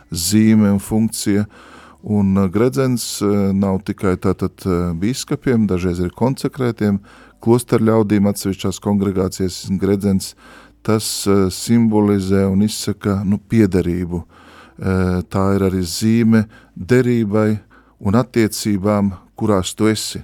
zīme 0.09 0.73
un 0.75 0.81
funkcija, 0.83 1.47
Un 2.03 2.31
gredzens 2.47 3.19
nav 3.53 3.81
tikai 3.83 4.15
tātad 4.23 4.63
biskapiem, 4.95 5.65
dažreiz 5.67 5.99
ir 5.99 6.13
konsekrētiem, 6.15 7.01
klosteru 7.43 7.89
ļaudīm 7.89 8.29
atsevišķās 8.31 8.79
kongregācijas 8.83 9.65
gredzens, 9.79 10.35
tas 10.81 11.27
simbolizē 11.51 12.45
un 12.47 12.63
izsaka 12.63 13.19
nu, 13.27 13.39
piederību. 13.39 14.23
Tā 14.79 15.43
ir 15.57 15.65
arī 15.67 15.83
zīme 15.83 16.45
derībai 16.75 17.59
un 17.99 18.15
attiecībām, 18.15 19.11
kurās 19.39 19.73
tu 19.77 19.87
esi. 19.91 20.21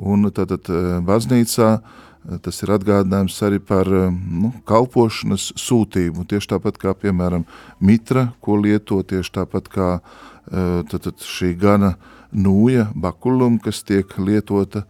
Un 0.00 0.30
tātad 0.32 0.68
baznīcā 1.04 1.70
tas 2.44 2.62
ir 2.64 2.72
atgādinājums 2.72 3.36
arī 3.44 3.60
par 3.64 3.88
nu, 3.88 4.52
kalpošanas 4.68 5.50
sūtību, 5.60 6.26
tieši 6.28 6.54
tāpat 6.54 6.80
kā, 6.80 6.92
piemēram, 6.96 7.46
mitra, 7.80 8.30
ko 8.44 8.58
lieto, 8.60 9.00
tieši 9.04 9.32
tāpat 9.40 9.70
kā 9.72 9.88
uh, 10.00 10.20
tad, 10.50 11.00
tad 11.06 11.24
šī 11.24 11.54
gana 11.58 11.94
nūja, 12.32 12.90
bakulum, 12.94 13.58
kas 13.62 13.82
tiek 13.86 14.12
lietota, 14.18 14.84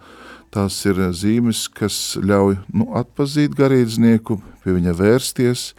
tās 0.51 0.79
ir 0.89 1.01
zīmes, 1.15 1.69
kas 1.73 2.19
ļauj 2.21 2.59
nu, 2.75 2.91
atpazīt 2.99 3.55
garīdznieku, 3.59 4.41
pie 4.65 4.77
viņa 4.77 4.97
vērsties. 4.99 5.71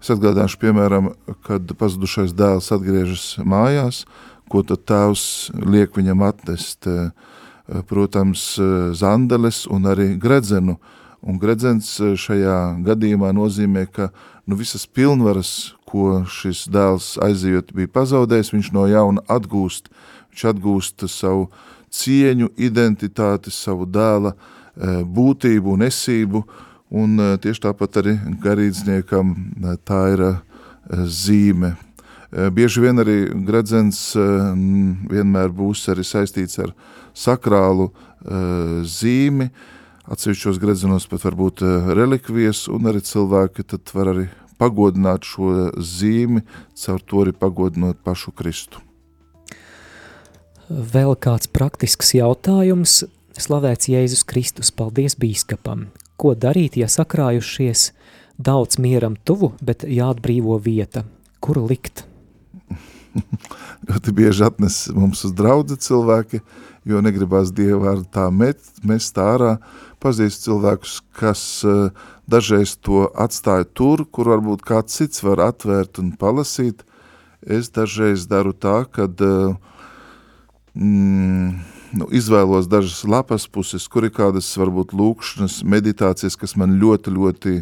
Es 0.00 0.08
atgādāšu, 0.12 0.60
piemēram, 0.62 1.12
kad 1.44 1.72
pazudušais 1.76 2.32
dēls 2.36 2.70
atgriežas 2.72 3.34
mājās, 3.44 4.06
ko 4.50 4.64
tad 4.66 4.84
tēvs 4.90 5.24
liek 5.62 5.94
viņam 5.96 6.24
atnest, 6.26 6.88
protams, 7.86 8.44
zandeles 8.98 9.62
un 9.70 9.86
arī 9.86 10.12
gredzenu, 10.18 10.78
Un 11.20 11.36
gredzens 11.36 11.98
šajā 12.16 12.80
gadījumā 12.84 13.28
nozīmē, 13.36 13.84
ka 13.92 14.08
nu, 14.48 14.56
visas 14.56 14.86
pilnvaras, 14.88 15.74
ko 15.84 16.22
šis 16.24 16.64
dēls 16.72 17.18
aizejot 17.20 17.74
bija 17.76 17.90
pazaudējis, 17.92 18.52
viņš 18.54 18.70
no 18.72 18.86
jauna 18.88 19.24
atgūst, 19.28 19.90
viņš 20.32 20.46
atgūst 20.54 21.04
savu 21.12 21.50
cieņu, 21.92 22.48
identitāti, 22.56 23.52
savu 23.52 23.84
dēla 23.84 24.32
būtību 25.04 25.76
un 25.76 25.84
esību, 25.90 26.44
un 26.88 27.20
tieši 27.42 27.66
tāpat 27.66 28.00
arī 28.00 28.16
garīdzniekam 28.40 29.36
tā 29.84 30.02
ir 30.14 30.24
zīme. 31.04 31.74
Bieži 32.30 32.84
vien 32.84 33.02
arī 33.02 33.16
gredzens 33.46 34.12
vienmēr 34.14 35.50
būs 35.50 35.88
arī 35.90 36.04
saistīts 36.06 36.60
ar 36.62 36.70
sakrālu 37.16 37.88
zīmi, 38.86 39.48
atsevišķos 40.10 40.60
gredzenos 40.62 41.08
pat 41.10 41.24
varbūt 41.26 41.64
relikvijas, 41.96 42.68
un 42.70 42.86
arī 42.90 43.02
cilvēki 43.02 43.66
tad 43.74 43.90
var 43.96 44.12
arī 44.12 44.28
pagodināt 44.60 45.26
šo 45.26 45.70
zīmi, 45.74 46.44
caur 46.78 47.02
to 47.02 47.24
arī 47.24 47.34
pagodinot 47.34 47.98
pašu 48.04 48.34
Kristu. 48.36 48.82
Vēl 50.70 51.16
kāds 51.18 51.50
praktisks 51.50 52.14
jautājums. 52.14 53.00
Slavēts 53.40 53.88
Jēzus 53.88 54.22
Kristus, 54.28 54.70
paldies 54.70 55.16
bīskapam. 55.18 55.88
Ko 56.20 56.34
darīt, 56.36 56.76
ja 56.76 56.86
sakrājušies 56.92 57.88
daudz 58.38 58.76
mieram 58.78 59.16
tuvu, 59.24 59.54
bet 59.64 59.82
jāatbrīvo 59.88 60.60
vieta? 60.62 61.06
Kur 61.40 61.62
likt? 61.64 62.04
Ļoti 63.88 64.14
bieži 64.16 64.46
atnes 64.46 64.82
mums 64.94 65.24
uz 65.26 65.34
draudzi 65.36 65.78
cilvēki, 65.80 66.42
jo 66.88 67.02
negribās 67.04 67.52
Dievu 67.54 67.84
vārdu 67.84 68.06
tā 68.12 68.28
met, 68.34 68.60
mest 68.86 69.18
ārā. 69.20 69.58
Pazīst 70.00 70.46
cilvēkus, 70.46 71.00
kas 71.18 71.42
uh, 71.68 71.90
dažreiz 72.30 72.76
to 72.80 73.08
atstāju 73.18 73.66
tur, 73.74 74.04
kur 74.06 74.30
varbūt 74.34 74.62
kāds 74.66 74.96
cits 75.00 75.24
var 75.26 75.42
atvērt 75.50 76.00
un 76.02 76.14
palasīt. 76.18 76.84
Es 77.40 77.70
dažreiz 77.72 78.26
daru 78.30 78.52
tā, 78.52 78.82
kad 78.92 79.20
eh, 79.24 79.54
mm, 80.76 81.48
nu, 82.00 82.08
izvēlos 82.14 82.68
dažas 82.70 83.02
lapas 83.08 83.48
puses, 83.48 83.88
kur 83.88 84.06
ir 84.06 84.14
kādas 84.14 84.50
varbūt 84.60 84.92
lūkšanas, 84.96 85.62
meditācijas, 85.64 86.36
kas 86.36 86.56
man 86.60 86.76
ļoti, 86.82 87.14
ļoti 87.16 87.54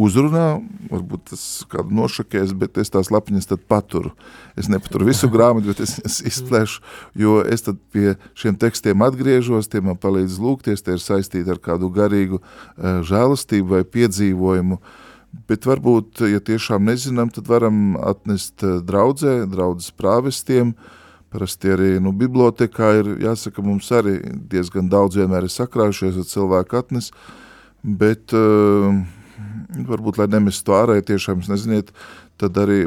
uzrunā, 0.00 0.46
varbūt 0.90 1.32
tas 1.32 1.42
kādu 1.70 1.92
nošakēs, 1.96 2.54
bet 2.56 2.78
es 2.80 2.90
tās 2.92 3.10
lapiņas 3.12 3.50
tad 3.50 3.64
paturu. 3.68 4.14
Es 4.56 4.70
nepaturu 4.72 5.10
visu 5.10 5.28
grāmatu, 5.34 5.72
bet 5.72 5.82
es, 5.84 5.98
es 6.06 6.20
izplēšu, 6.32 6.80
jo 7.18 7.40
es 7.44 7.66
tad 7.66 7.80
pie 7.92 8.16
šiem 8.38 8.56
tekstiem 8.60 9.04
atgriežos, 9.04 9.68
tie 9.68 9.84
man 9.84 10.00
palīdz 10.00 10.40
lūgties, 10.42 10.84
tie 10.84 10.96
ir 10.96 11.04
saistīti 11.04 11.52
ar 11.52 11.60
kādu 11.62 11.92
garīgu 11.92 12.40
uh, 12.40 13.02
žēlastību 13.06 13.76
vai 13.76 13.84
piedzīvojumu, 13.84 14.80
bet 15.48 15.68
varbūt, 15.68 16.24
ja 16.32 16.40
tiešām 16.40 16.88
nezinām, 16.88 17.32
tad 17.32 17.52
varam 17.52 17.94
atnest 18.00 18.64
uh, 18.64 18.80
draudzē, 18.84 19.42
draudzes 19.52 19.92
prāvestiem, 19.92 20.74
parasti 21.32 21.72
arī, 21.72 21.94
nu, 22.04 22.12
bibliotekā 22.16 22.94
ir, 22.98 23.16
jāsaka, 23.24 23.64
mums 23.64 23.88
arī 23.92 24.18
diezgan 24.52 24.88
daudz 24.92 25.16
vienmēr 25.20 25.48
ir 25.48 25.52
sakrājušies, 25.52 26.20
ar 26.20 26.28
cilvēku 26.28 26.80
atnes, 26.80 27.08
bet 27.82 28.32
uh, 28.36 29.00
varbūt, 29.88 30.18
lai 30.20 30.28
nemestu 30.32 30.74
ārēji 30.76 31.08
tiešām, 31.12 31.44
neziniet, 31.48 31.92
tad 32.40 32.58
arī 32.60 32.86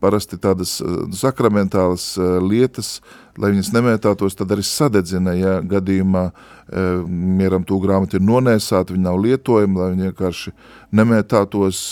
parasti 0.00 0.38
tādas 0.40 0.78
eh, 0.80 0.86
sakramentālas 1.14 2.10
eh, 2.18 2.38
lietas, 2.42 2.98
lai 3.38 3.52
viņas 3.54 3.72
nemētātos, 3.74 4.36
tad 4.38 4.52
arī 4.54 4.64
sadedzina, 4.66 5.34
ja 5.38 5.58
gadījumā 5.62 6.24
eh, 6.28 7.02
mieram 7.08 7.66
tū 7.66 7.78
grāmatu 7.82 8.18
ir 8.18 8.26
nonēsāta, 8.26 8.94
viņa 8.94 9.06
nav 9.06 9.20
lietojama, 9.22 9.80
lai 9.82 9.90
viņa 9.94 10.10
vienkārši 10.10 10.54
nemētātos, 10.98 11.82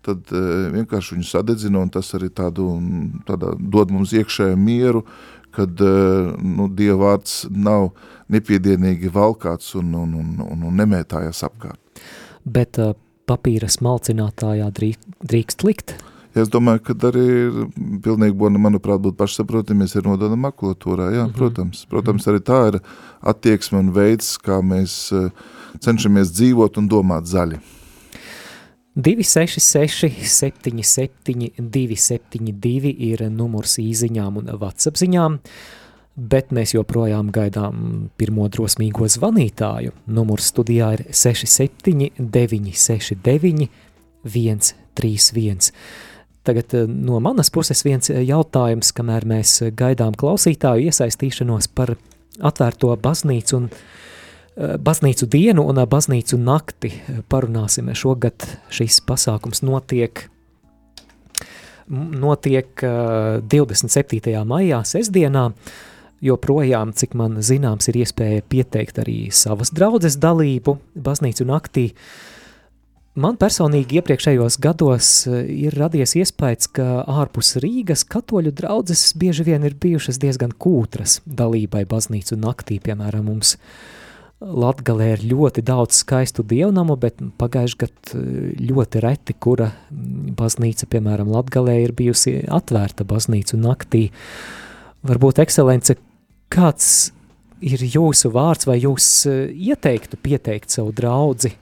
tad 0.00 0.30
vienkārši 0.32 1.18
viņu 1.18 1.26
sadedzina, 1.28 1.82
un 1.84 1.90
tas 1.92 2.08
arī 2.16 2.30
tādu, 2.32 2.70
tādā, 3.28 3.52
dod 3.60 3.92
mums 3.92 4.14
iekšēju 4.16 4.56
mieru, 4.56 5.04
kad 5.52 5.82
nu, 5.82 6.68
Dieva 6.78 7.10
vārds 7.10 7.42
nav 7.50 7.90
nepiedienīgi 8.32 9.10
valkāts 9.12 9.74
un, 9.76 9.92
un, 9.98 10.14
un, 10.22 10.32
un, 10.46 10.64
un 10.70 10.80
nemētājas 10.80 11.42
apkārt. 11.44 12.00
Bet 12.48 12.78
uh, 12.80 12.94
papīra 13.30 13.70
smalcinātājā 13.70 14.70
drīkst 14.74 15.66
likt? 15.66 15.96
Es 16.30 16.46
domāju, 16.50 16.84
ka 16.86 16.94
arī 17.08 17.24
ir 17.26 17.56
pilnīgi, 18.04 18.50
manuprāt, 18.62 19.00
būtu 19.02 19.18
pašsaprotami, 19.18 19.82
mēs 19.82 19.96
ir 19.98 20.06
nododam 20.06 20.38
makulatūrā, 20.46 21.08
jā, 21.10 21.24
mm 21.24 21.30
-hmm. 21.30 21.36
protams. 21.38 21.86
Protams, 21.90 22.26
arī 22.26 22.38
tā 22.38 22.60
ir 22.68 22.80
attieksme 23.20 23.78
un 23.78 23.90
veids, 23.90 24.38
kā 24.38 24.62
mēs 24.62 25.10
eh, 25.12 25.30
cenšamies 25.80 26.30
dzīvot 26.30 26.78
un 26.78 26.88
domāt 26.88 27.26
zaļi. 27.26 27.58
266 28.94 30.08
77 30.26 31.50
272 31.58 32.94
ir 32.98 33.30
numurs 33.30 33.78
īziņām 33.78 34.36
un 34.36 34.50
WhatsApp 34.58 34.96
ziņām. 34.96 35.38
Bet 36.16 36.50
mēs 36.54 36.74
joprojām 36.74 37.30
gaidām 37.32 38.08
pirmo 38.18 38.48
drosmīgo 38.52 39.08
zvanītāju. 39.08 39.94
Numurs 40.10 40.50
studijā 40.52 40.92
ir 40.98 41.04
67 41.10 42.10
969 42.18 43.68
131. 44.24 45.72
Tagad 46.42 46.74
eh, 46.74 46.86
no 46.88 47.20
manas 47.20 47.50
puses 47.52 47.84
viens 47.84 48.10
jautājums, 48.10 48.92
kamēr 48.96 49.26
mēs 49.28 49.60
gaidām 49.76 50.16
klausītāju 50.18 50.90
iesaistīšanos 50.90 51.70
par 51.74 51.94
atvērto 52.40 52.92
baznīcu 53.00 53.56
un 53.58 53.70
eh, 53.70 54.76
baznīcu 54.80 55.28
dienu 55.30 55.66
un 55.68 55.80
baznīcu 55.88 56.40
nakti. 56.40 56.92
Parunāsim, 57.28 57.92
šogad 57.94 58.46
šis 58.72 59.00
pasākums 59.06 59.64
notiek 59.64 60.26
notiek 61.90 62.82
27. 62.82 64.20
Eh, 64.30 64.42
maijā, 64.46 64.82
sestdienā, 64.86 65.50
joprojām, 66.24 66.92
cik 66.96 67.16
man 67.18 67.38
zināms, 67.44 67.88
ir 67.90 68.00
iespēja 68.02 68.44
pieteikt 68.48 69.00
arī 69.02 69.18
savas 69.34 69.72
draudzes 69.74 70.18
dalību 70.20 70.76
baznīcu 70.94 71.46
naktī. 71.48 71.90
Man 73.20 73.34
personīgi 73.40 73.98
iepriekšējos 73.98 74.60
gados 74.62 75.06
eh, 75.26 75.42
ir 75.66 75.74
radies 75.74 76.14
iespējas, 76.14 76.68
ka 76.76 76.84
ārpus 77.10 77.56
Rīgas 77.60 78.04
katoļu 78.06 78.52
draudzes 78.54 79.08
bieži 79.18 79.48
vien 79.48 79.66
ir 79.66 79.74
bijušas 79.82 80.20
diezgan 80.22 80.54
kūtras 80.54 81.18
dalībai 81.26 81.82
baznīcu 81.90 82.38
naktī, 82.38 82.78
piemēram, 82.82 83.26
mums 83.26 83.56
Latgalē 84.40 85.10
ir 85.18 85.24
ļoti 85.34 85.60
daudz 85.68 85.98
skaistu 86.00 86.40
dievnamu, 86.48 86.94
bet 86.96 87.18
pagājuši 87.40 87.80
gad 87.82 88.12
eh, 88.14 88.28
ļoti 88.70 89.02
reti, 89.02 89.36
kura 89.36 89.72
baznīca, 89.90 90.86
piemēram, 90.94 91.34
Latgalē 91.34 91.80
ir 91.82 91.96
bijusi 91.98 92.38
atvērta 92.46 93.04
baznīcu 93.10 93.58
naktī. 93.60 94.06
Varbūt, 95.10 95.42
ekscelence, 95.42 95.98
kāds 96.50 97.10
ir 97.60 97.82
jūsu 97.84 98.32
vārds 98.34 98.68
vai 98.68 98.80
jūs 98.82 99.08
eh, 99.30 99.48
ieteiktu 99.70 100.20
pieteikt 100.20 100.72
savu 100.74 100.94
draudzi 100.96 101.54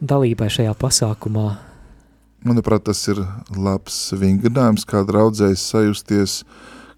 dalībai 0.00 0.50
šajā 0.52 0.74
pasākumā? 0.78 1.48
Manuprāt, 2.42 2.88
tas 2.88 3.04
ir 3.06 3.20
labs 3.54 4.08
vingrinājums, 4.18 4.86
kā 4.88 5.04
draudzējs 5.06 5.62
sajusties 5.74 6.40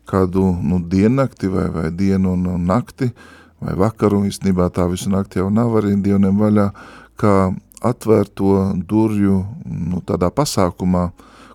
kādu 0.08 0.54
nu, 0.64 0.78
diennakti 0.80 1.50
vai, 1.52 1.66
vai 1.72 1.90
dienu 1.92 2.32
un 2.32 2.64
nakti, 2.64 3.10
uh, 3.10 3.32
vai 3.64 3.74
vakaru, 3.78 4.24
īstenībā 4.28 4.68
tā 4.74 4.86
visu 4.90 5.10
nakti 5.12 5.40
jau 5.40 5.50
nav 5.52 5.74
arī 5.80 5.94
dievniem 6.02 6.40
vaļā, 6.40 6.68
kā 7.20 7.34
atvērto 7.84 8.56
durvju 8.88 9.38
nu, 9.64 10.00
tādā 10.06 10.30
pasākumā, 10.34 11.08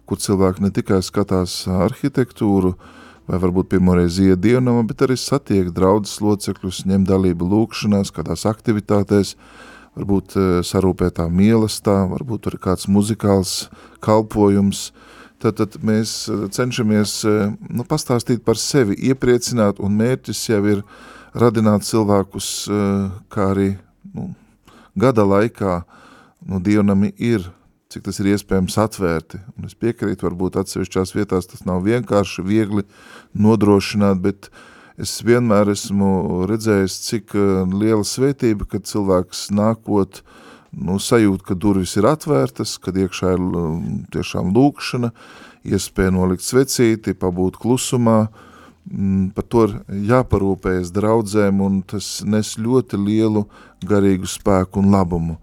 kur 0.10 0.22
cilvēki 0.22 0.66
ne 0.66 0.72
tikai 0.74 1.02
skatās 1.06 1.62
arhitektūru, 1.70 2.74
vai 3.30 3.40
varbūt 3.42 3.70
pirmoreiz 3.76 4.18
iet 4.24 4.42
dievnamā, 4.42 4.82
bet 4.90 5.04
arī 5.06 5.18
satiek 5.20 5.70
draudzes 5.76 6.18
locekļus, 6.26 6.84
ņem 6.90 7.06
dalību 7.10 7.50
lūkšanās, 7.52 8.10
kādās 8.16 8.48
aktivitātēs, 8.50 9.36
varbūt 10.00 10.34
e, 10.34 10.48
sarūpētā 10.66 11.28
mīlestā, 11.30 12.02
varbūt 12.10 12.50
arī 12.50 12.60
kāds 12.66 12.90
muzikāls 12.90 13.54
kalpojums, 14.06 14.90
tad, 15.38 15.62
tad 15.62 15.78
mēs 15.86 16.24
e, 16.26 16.42
cenšamies 16.56 17.16
e, 17.30 17.38
nu, 17.70 17.86
pastāstīt 17.86 18.42
par 18.48 18.58
sevi, 18.58 18.98
iepriecināt, 19.12 19.80
un 19.84 19.98
mērķis 20.02 20.44
jau 20.50 20.64
ir 20.74 20.84
radināt 21.34 21.86
cilvēkus, 21.86 22.68
eh, 22.70 23.12
kā 23.30 23.52
arī 23.54 23.78
nu, 24.14 24.34
gada 24.96 25.24
laikā 25.24 25.84
nu, 26.46 26.60
dievnami 26.60 27.14
ir, 27.18 27.52
cik 27.90 28.06
tas 28.06 28.20
ir 28.22 28.32
iespējams 28.36 28.78
atvērti. 28.82 29.40
Un 29.58 29.70
es 29.70 29.78
piekrītu, 29.78 30.28
varbūt 30.28 30.60
atsevišķās 30.62 31.16
vietās 31.18 31.50
tas 31.50 31.66
nav 31.66 31.84
vienkārši, 31.88 32.46
viegli 32.46 32.86
nodrošināt, 33.34 34.22
bet 34.24 34.52
es 35.00 35.16
vienmēr 35.26 35.72
esmu 35.74 36.46
redzējis, 36.50 37.00
cik 37.08 37.38
eh, 37.38 37.64
liela 37.74 38.06
svētība, 38.06 38.68
kad 38.70 38.86
cilvēks 38.90 39.48
nākot, 39.58 40.22
nu, 40.78 41.00
sajūt, 41.02 41.46
ka 41.48 41.58
durvis 41.58 41.96
ir 41.98 42.06
atvērtas, 42.10 42.78
kad 42.84 43.00
iekšā 43.00 43.34
ir 43.38 43.48
tiešām 44.14 44.54
lūkšana, 44.54 45.10
iespēja 45.66 46.14
nolikt 46.14 46.46
svecīti, 46.46 47.18
pabūt 47.18 47.58
klusumā, 47.60 48.20
uh, 48.28 48.46
Mm, 48.90 49.30
par 49.38 49.46
to 49.46 49.68
ir 49.68 49.74
jāparūpējas 50.10 50.90
draudzēm, 50.96 51.60
un 51.62 51.82
tas 51.86 52.24
nes 52.26 52.56
ļoti 52.58 52.98
lielu 52.98 53.44
garīgu 53.86 54.26
spēku 54.30 54.82
un 54.82 54.90
labumu. 54.96 55.36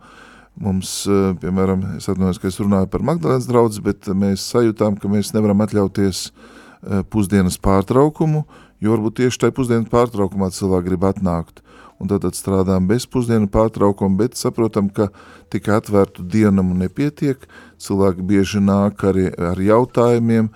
Mums, 0.57 1.05
eh, 1.05 1.35
piemēram, 1.37 1.83
es 1.99 2.07
atvainojos, 2.09 2.39
ka 2.41 2.49
es 2.49 2.57
runāju 2.63 2.89
par 2.89 3.03
Magdalēnas 3.05 3.49
draudzi, 3.49 3.83
bet 3.85 4.09
mēs 4.09 4.45
sajūtām, 4.55 4.97
ka 4.97 5.09
mēs 5.13 5.35
nevaram 5.35 5.61
atļauties 5.61 6.31
eh, 6.31 7.03
pusdienas 7.13 7.59
pārtraukumu, 7.61 8.47
jo 8.81 8.95
varbūt 8.95 9.19
tieši 9.21 9.43
tajā 9.43 9.57
pusdienas 9.57 9.93
pārtraukumā 9.93 10.49
cilvēki 10.57 10.89
grib 10.89 11.05
atnākt. 11.05 11.61
Un 12.01 12.09
tad, 12.09 12.25
strādājam 12.37 12.89
bez 12.89 13.05
pusdienu 13.09 13.49
pārtraukuma, 13.53 14.17
bet 14.25 14.37
saprotam, 14.37 14.89
ka 14.89 15.11
tikai 15.53 15.77
atvērtu 15.77 16.25
dienamu 16.25 16.77
nepietiek, 16.77 17.45
cilvēki 17.81 18.25
bieži 18.25 18.61
nāk 18.65 19.05
arī 19.09 19.29
ar 19.37 19.61
jautājumiem, 19.61 20.51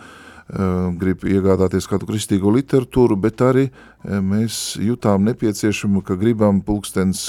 Eh, 0.50 0.86
grib 0.98 1.22
iegādāties 1.22 1.86
kādu 1.86 2.08
kristīgo 2.08 2.50
literatūru, 2.50 3.14
bet 3.22 3.38
arī 3.44 3.68
mēs 4.02 4.74
jutām 4.82 5.22
nepieciešamu, 5.28 6.00
ka 6.02 6.16
gribam 6.18 6.58
pulkstens 6.66 7.28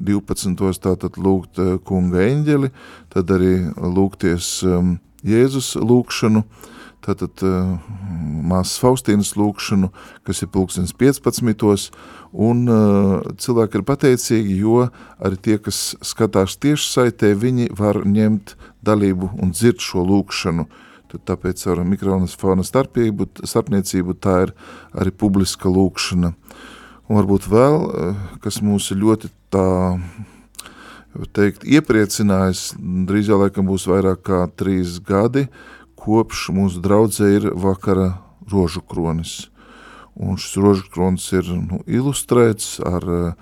12. 0.00 0.54
Eh, 0.68 0.78
tātad 0.82 1.18
lūgt 1.20 1.60
kunga 1.84 2.24
eņģeli, 2.24 2.70
tad 3.14 3.30
arī 3.34 3.56
lūgties 3.74 4.60
Jēzus 5.24 5.74
lūkšanu, 5.80 6.44
tātad 7.04 7.40
māsas 8.44 8.76
Faustīnas 8.80 9.34
lūkšanu, 9.36 9.90
kas 10.24 10.42
ir 10.44 10.50
pulkstens 10.52 10.92
15. 10.92 11.90
Un 12.34 12.64
cilvēki 13.40 13.80
ir 13.80 13.84
pateicīgi, 13.88 14.56
jo 14.60 14.88
arī 15.20 15.40
tie, 15.40 15.58
kas 15.62 15.94
skatās 16.04 16.58
tieši 16.60 16.90
saitē, 16.90 17.34
viņi 17.36 17.70
var 17.76 18.02
ņemt 18.04 18.56
dalību 18.84 19.36
un 19.40 19.52
dzird 19.56 19.84
šo 19.84 20.04
lūkšanu, 20.04 20.68
Tad 21.14 21.28
tāpēc 21.30 21.60
ar 21.70 21.78
mikrofona 21.86 22.64
starpību, 22.66 23.28
starpniecību 23.46 24.16
tā 24.18 24.32
ir 24.48 24.52
arī 24.98 25.12
publiska 25.14 25.70
lūkšana. 25.70 26.32
Un 27.04 27.18
varbūt 27.18 27.48
vēl, 27.52 27.74
eh, 27.84 28.20
kas 28.40 28.62
mūs 28.64 28.88
ļoti 28.96 29.28
tā, 29.52 30.00
teikt, 31.36 31.66
iepriecinājis, 31.68 32.74
drīz 33.08 33.28
jau 33.28 33.40
laikam 33.42 33.68
būs 33.68 33.84
vairāk 33.90 34.22
kā 34.24 34.40
trīs 34.56 34.98
gadi, 35.04 35.48
kopš 35.96 36.48
mūsu 36.56 36.80
draudzē 36.80 37.28
ir 37.36 37.50
vakara 37.52 38.18
rožu 38.50 38.80
kronis. 38.80 39.48
Un 40.16 40.36
šis 40.36 40.56
rožu 40.62 40.88
kronis 40.94 41.32
ir 41.32 41.44
nu, 41.44 41.82
ilustrēts 41.86 42.80
ar 42.80 43.02
eh, 43.04 43.34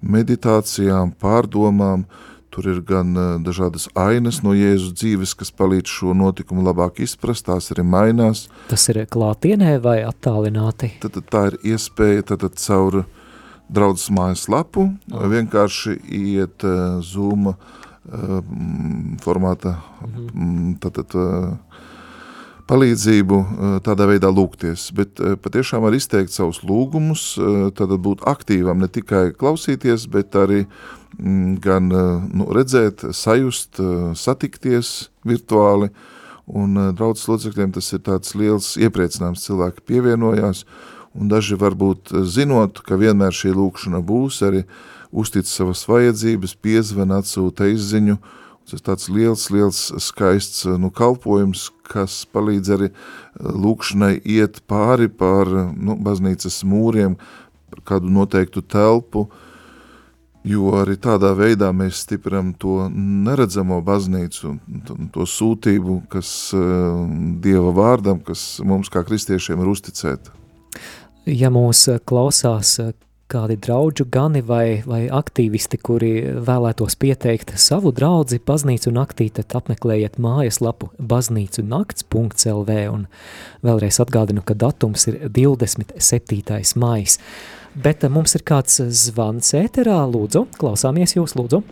meditācijām, 0.00 1.12
pārdomām, 1.20 2.06
uh, 2.06 2.29
Tur 2.50 2.66
ir 2.66 2.80
gan 2.82 3.14
uh, 3.14 3.36
dažādas 3.38 3.86
ainas 3.94 4.40
no 4.42 4.56
Jēzus 4.56 4.96
dzīves, 4.98 5.36
kas 5.38 5.52
palīdz 5.54 5.90
šo 5.90 6.14
notikumu 6.18 6.64
labāk 6.66 6.98
izprast, 7.04 7.46
tās 7.46 7.70
arī 7.70 7.84
mainās. 7.86 8.48
Tas 8.70 8.88
ir 8.90 9.04
klātienē 9.06 9.76
vai 9.84 10.00
attālināti? 10.02 10.96
Tad, 11.02 11.14
tad 11.14 11.30
tā 11.30 11.44
ir 11.52 11.58
iespēja 11.74 12.26
tad, 12.32 12.42
tad 12.42 12.58
caur 12.58 13.04
draudzes 13.70 14.10
mājas 14.14 14.48
lapu 14.50 14.88
oh. 14.90 15.26
vienkārši 15.30 15.94
iet 16.10 16.66
uh, 16.66 16.98
Zoom 17.06 17.52
uh, 17.52 17.56
formāta 19.22 19.76
mhm. 20.02 20.74
tad, 20.82 20.98
tad, 20.98 21.14
uh, 21.14 21.86
palīdzību 22.70 23.40
tādā 23.84 24.06
veidā 24.06 24.30
lūgties, 24.30 24.86
bet 24.94 25.18
patiešām 25.42 25.82
var 25.82 25.96
izteikt 25.96 26.30
savus 26.30 26.62
lūgumus, 26.62 27.34
tad 27.74 27.92
būt 28.06 28.22
aktīvam, 28.30 28.78
ne 28.78 28.86
tikai 28.86 29.32
klausīties, 29.34 30.06
bet 30.12 30.38
arī 30.38 30.62
uh, 30.62 31.00
Mm, 31.18 31.58
gan 31.60 31.92
eh, 31.92 32.22
nu, 32.32 32.46
redzēt, 32.54 33.02
sajust, 33.12 33.80
eh, 33.82 34.12
satikties 34.14 35.10
virtuāli, 35.26 35.90
un 36.46 36.78
eh, 36.78 36.92
draudzes 36.96 37.26
locekļiem 37.28 37.74
tas 37.74 37.90
ir 37.92 38.00
tāds 38.06 38.36
liels 38.38 38.76
iepriecinājums, 38.80 39.42
cilvēki 39.44 39.84
pievienojās, 39.90 40.64
un 41.18 41.28
daži 41.28 41.58
varbūt 41.60 42.14
zinot, 42.24 42.80
ka 42.86 42.96
vienmēr 43.00 43.34
šī 43.36 43.52
lūkšana 43.56 44.00
būs, 44.06 44.40
arī 44.46 44.64
uztic 45.10 45.50
savas 45.50 45.82
vajadzības, 45.90 46.54
piezven, 46.62 47.12
atsūta 47.12 47.68
izziņu, 47.74 48.16
tas 48.70 48.86
tāds 48.86 49.10
liels, 49.12 49.48
liels 49.52 49.82
skaists 50.02 50.64
nu, 50.80 50.92
kalpojums, 50.94 51.68
kas 51.90 52.22
palīdz 52.30 52.72
arī 52.76 52.90
lūkšanai 53.40 54.16
iet 54.22 54.62
pāri 54.70 55.10
pār 55.10 55.50
nu, 55.74 55.98
baznīcas 55.98 56.62
mūriem, 56.68 57.18
kādu 57.86 58.10
noteiktu 58.14 58.62
telpu, 58.66 59.28
Jo 60.40 60.70
arī 60.80 60.94
tādā 60.96 61.34
veidā 61.36 61.68
mēs 61.76 61.98
stipram 62.06 62.54
to 62.56 62.86
neredzamo 62.88 63.82
baznīcu, 63.84 64.54
to 65.12 65.26
sūtību, 65.28 65.98
kas 66.08 66.30
uh, 66.56 67.02
Dieva 67.44 67.74
vārdam, 67.76 68.22
kas 68.24 68.56
mums 68.64 68.88
kā 68.88 69.02
kristiešiem 69.04 69.60
ir 69.60 69.68
uzticēta. 69.68 70.32
Ja 71.28 71.52
mūs 71.52 71.84
klausās 72.08 72.72
kādi 73.30 73.56
draudžu 73.62 74.06
gani 74.10 74.42
vai, 74.46 74.80
vai 74.86 75.04
aktīvisti, 75.12 75.78
kuri 75.86 76.10
vēlētos 76.46 76.96
pieteikt 77.00 77.54
savu 77.60 77.92
draudzi 77.94 78.40
baznīcu 78.46 78.92
naktī, 78.94 79.28
tad 79.34 79.54
apmeklējiet 79.60 80.18
mājaslapu 80.22 80.90
baznīcu 80.98 81.64
nakts.lv 81.70 82.76
un 82.90 83.06
vēlreiz 83.66 84.00
atgādinu, 84.02 84.42
ka 84.46 84.56
datums 84.58 85.06
ir 85.10 85.20
27. 85.30 86.42
mais. 86.80 87.20
Bet 87.74 88.02
eh, 88.04 88.10
mums 88.10 88.34
ir 88.34 88.42
kāds 88.46 88.80
zvans 89.04 89.54
ēterā, 89.54 90.00
lūdzu, 90.10 90.46
klausāmies 90.58 91.14
jūs, 91.14 91.36
lūdzu. 91.38 91.62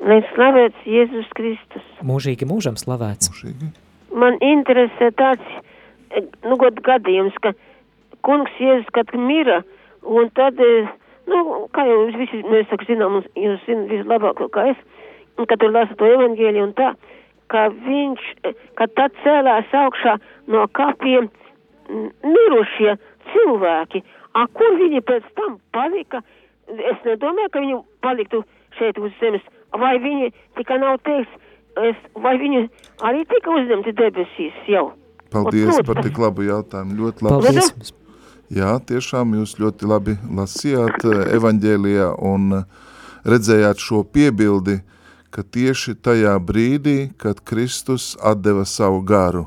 Lai 0.00 0.20
slavēts 0.30 0.86
Jēzus 0.88 1.26
Kristus. 1.36 1.88
Mūžīgi 2.06 2.46
mūžam 2.48 2.78
slavēts. 2.80 3.32
Mūžīgi. 3.34 3.72
Man 4.14 4.38
interesē 4.44 5.10
tāds, 5.18 5.58
eh, 6.14 6.22
nu, 6.46 6.56
gadījums, 6.60 7.34
ka 7.42 7.52
kungs 8.26 8.54
Jēzus, 8.62 8.88
kad 8.94 9.10
mira, 9.18 9.64
un 10.02 10.30
tad, 10.34 10.60
eh, 10.60 10.88
nu, 11.30 11.66
kā 11.74 11.84
jau 11.88 11.98
jūs 12.06 12.18
visi, 12.20 12.42
mēs 12.48 12.68
saku, 12.70 12.88
zinām, 12.88 13.20
jūs 13.36 13.64
zināt 13.66 13.92
vislabāk 13.92 14.42
kā 14.54 14.70
es, 14.72 14.80
un 15.38 15.46
kad 15.46 15.60
tur 15.60 15.72
lasa 15.74 15.96
to 15.96 16.08
evangēliju 16.08 16.68
un 16.68 16.74
tā, 16.78 16.94
ka 17.52 17.68
viņš, 17.74 18.20
eh, 18.44 18.54
ka 18.78 18.86
tad 18.86 19.12
cēlās 19.24 19.70
augšā 19.72 20.18
no 20.46 20.66
kapiem 20.68 21.30
mirušie 21.90 22.96
cilvēki, 23.32 24.02
a 24.34 24.46
kur 24.46 24.76
viņi 24.78 25.00
pēc 25.02 25.26
tam 25.34 25.58
palika, 25.74 26.22
es 26.70 26.98
nedomāju, 27.04 27.50
ka 27.50 27.60
viņi 27.60 27.82
paliktu 28.02 28.44
šeit 28.78 28.98
uz 28.98 29.12
zemes, 29.20 29.42
vai 29.74 29.98
viņi 29.98 30.32
tikai 30.58 30.78
nav 30.78 31.00
teiks, 31.06 31.30
es, 31.90 31.96
vai 32.14 32.36
viņi 32.38 32.68
arī 33.06 33.24
tika 33.26 33.50
uzņemti 33.50 33.94
debesīs 33.98 34.66
jau? 34.70 34.90
Paldies 35.30 35.78
par 35.86 36.02
tik 36.02 36.18
labu 36.18 36.42
jautājumu. 36.42 36.96
Ļoti 36.98 37.26
labi. 37.26 37.46
Paldies. 37.46 37.92
Jā, 38.50 38.80
tiešām 38.82 39.36
jūs 39.38 39.52
ļoti 39.62 39.86
labi 39.86 40.16
lasījāt 40.26 41.04
eh, 41.06 41.18
evaņģēlijā 41.36 42.08
un 42.26 42.56
eh, 42.56 42.64
redzējāt 43.22 43.78
šo 43.78 44.00
piebildi, 44.02 44.80
ka 45.30 45.44
tieši 45.46 45.94
tajā 46.02 46.32
brīdī, 46.42 47.12
kad 47.14 47.44
Kristus 47.46 48.16
atdeva 48.18 48.64
savu 48.66 49.04
garu, 49.06 49.44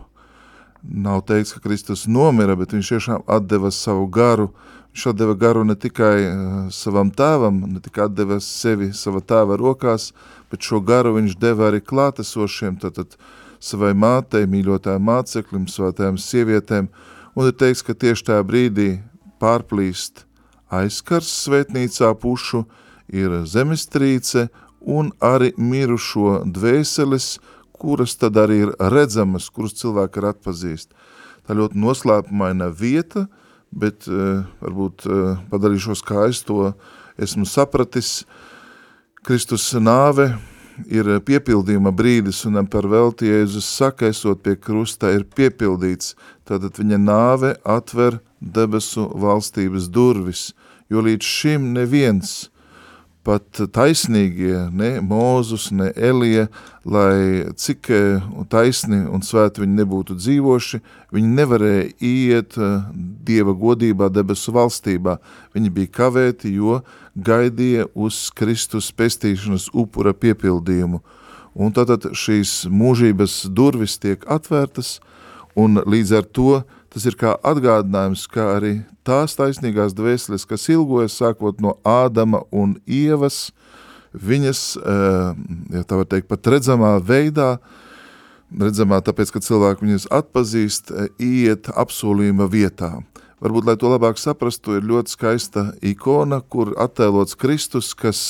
nav 0.83 1.25
teikts, 1.27 1.51
ka 1.57 1.59
Kristus 1.67 2.05
nomira, 2.07 2.55
bet 2.55 2.71
viņš 2.71 2.93
tiešām 2.95 3.27
atdeva 3.27 3.73
savu 3.75 4.07
garu, 4.07 4.53
viņš 4.93 5.07
atdeva 5.11 5.35
garu 5.35 5.67
ne 5.67 5.75
tikai 5.75 6.15
uh, 6.23 6.57
savam 6.71 7.11
tēvam, 7.11 7.59
ne 7.75 7.83
tikai 7.83 8.07
atdeva 8.07 8.39
sevi 8.39 8.93
sava 8.95 9.19
tēva 9.19 9.59
rokās, 9.59 10.13
bet 10.47 10.63
šo 10.63 10.79
garu 10.79 11.17
viņš 11.17 11.35
deva 11.43 11.73
arī 11.73 11.83
klātesošiem, 11.83 12.79
tātad 12.79 13.17
savai 13.59 13.91
mātei, 13.91 14.47
mīļotājiem 14.47 15.11
māceklim, 15.11 15.67
svētājiem 15.67 16.15
sievietēm, 16.19 16.87
un 17.35 17.49
ir 17.49 17.57
teiks, 17.57 17.83
ka 17.85 17.95
tieši 17.97 18.29
tajā 18.29 18.43
brīdī 18.47 18.89
pārplīst 19.41 20.25
aizkars 20.73 21.29
svētnīcā 21.43 22.11
pušu, 22.21 22.63
ir 23.13 23.43
zemestrīce 23.49 24.47
un 24.79 25.11
arī 25.23 25.51
mirušo 25.57 26.43
dvēseles, 26.49 27.37
kuras 27.73 28.15
tad 28.19 28.39
arī 28.39 28.63
ir 28.67 28.73
redzamas, 28.93 29.49
kuras 29.51 29.75
cilvēki 29.79 30.21
ir 30.21 30.29
atpazīst. 30.31 30.93
Tā 31.43 31.57
ļoti 31.57 31.79
noslēpumaina 31.83 32.69
vieta, 32.71 33.27
bet 33.73 34.07
uh, 34.07 34.45
varbūt 34.63 35.05
uh, 35.09 35.41
padarīšos, 35.51 36.03
kā 36.05 36.29
es 36.29 36.43
to 36.47 36.71
esmu 37.19 37.45
sapratis. 37.49 38.23
Kristus 39.23 39.69
nāve 39.79 40.33
ir 40.87 41.09
piepildījuma 41.25 41.91
brīdis, 41.95 42.43
un 42.49 42.61
par 42.67 42.87
velti 42.89 43.29
Jēzus 43.31 43.67
saka, 43.77 44.09
esot 44.13 44.43
pie 44.45 44.55
krusta, 44.55 45.11
ir 45.13 45.25
piepildīts. 45.25 46.15
Tātad 46.47 46.79
viņa 46.79 46.99
nāve 47.01 47.55
atver 47.63 48.19
debesu 48.39 49.07
valstības 49.15 49.89
durvis, 49.93 50.51
jo 50.91 51.03
līdz 51.05 51.35
šim 51.37 51.71
neviens 51.77 52.43
pat 53.23 53.61
taisnīgie, 53.71 54.67
ne 54.75 54.97
Mūzus, 55.03 55.69
ne 55.71 55.89
Elija, 55.95 56.49
lai 56.83 57.47
cik 57.55 57.89
eh, 57.95 58.25
taisni 58.51 58.99
un 59.07 59.23
svēti 59.23 59.63
viņi 59.63 59.77
nebūtu 59.79 60.17
dzīvoši, 60.19 60.81
viņi 61.15 61.31
nevarēja 61.37 61.85
iet 62.03 62.57
eh, 62.59 62.73
Dieva 63.23 63.55
godībā 63.55 64.09
debesu 64.11 64.51
valstībā. 64.55 65.17
Viņi 65.55 65.71
bija 65.71 65.93
kavēti, 66.01 66.51
jo 66.57 66.81
gaidīja 67.15 67.87
uz 67.93 68.29
Kristus 68.35 68.91
pestīšanas 68.95 69.69
upura 69.73 70.13
piepildījumu. 70.13 71.01
Un 71.53 71.73
tātad 71.73 72.09
šīs 72.17 72.63
mūžības 72.73 73.43
durvis 73.53 73.99
tiek 74.01 74.23
atvērtas, 74.25 74.97
un 75.53 75.77
līdz 75.85 76.15
ar 76.17 76.25
to 76.25 76.63
tas 76.93 77.05
ir 77.09 77.17
kā 77.17 77.35
atgādinājums, 77.45 78.25
kā 78.29 78.47
arī 78.55 78.73
tās 79.05 79.37
taisnīgās 79.37 79.95
dvēseles, 79.97 80.45
kas 80.49 80.67
ilgojas 80.69 81.17
sākot 81.17 81.61
no 81.61 81.75
Ādama 81.85 82.43
un 82.53 82.75
Ievas, 82.85 83.47
viņas, 84.13 84.61
ja 85.73 85.85
tā 85.89 85.97
var 85.97 86.09
teikt, 86.09 86.29
pat 86.29 86.49
redzamā 86.53 86.95
veidā, 87.01 87.55
redzamā 88.53 89.01
tāpēc, 89.05 89.33
ka 89.33 89.41
cilvēki 89.41 89.87
viņas 89.87 90.09
atpazīst, 90.13 90.93
iet 91.17 91.69
apsolījuma 91.73 92.49
vietā. 92.49 92.99
Varbūt, 93.43 93.67
lai 93.67 93.75
to 93.75 93.91
labāk 93.91 94.21
saprastu, 94.21 94.77
ir 94.79 94.87
ļoti 94.87 95.11
skaista 95.11 95.65
ikona, 95.83 96.39
kur 96.39 96.71
attēlots 96.79 97.35
Kristus, 97.35 97.91
kas 97.91 98.21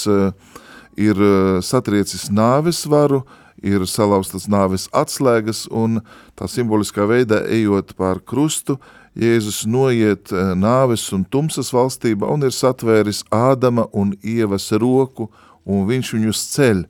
ir 0.97 1.21
satriecis 1.61 2.31
nāves 2.33 2.81
varu, 2.89 3.21
ir 3.61 3.85
salauztas 3.85 4.49
nāves 4.49 4.87
atslēgas 4.89 5.67
un 5.69 6.01
tā 6.33 6.49
simboliskā 6.49 7.05
veidā 7.05 7.43
ejot 7.45 7.93
pār 7.99 8.19
krustu, 8.25 8.79
Jēzus 9.13 9.67
noiet 9.69 10.31
eh, 10.33 10.53
nāves 10.57 11.05
un 11.13 11.21
tumsas 11.29 11.69
valstība 11.73 12.25
un 12.33 12.47
ir 12.47 12.53
satvēris 12.53 13.21
Ādama 13.29 13.85
un 13.93 14.15
Ievas 14.25 14.71
roku 14.81 15.29
un 15.69 15.85
viņš 15.85 16.13
viņus 16.15 16.41
ceļ. 16.55 16.81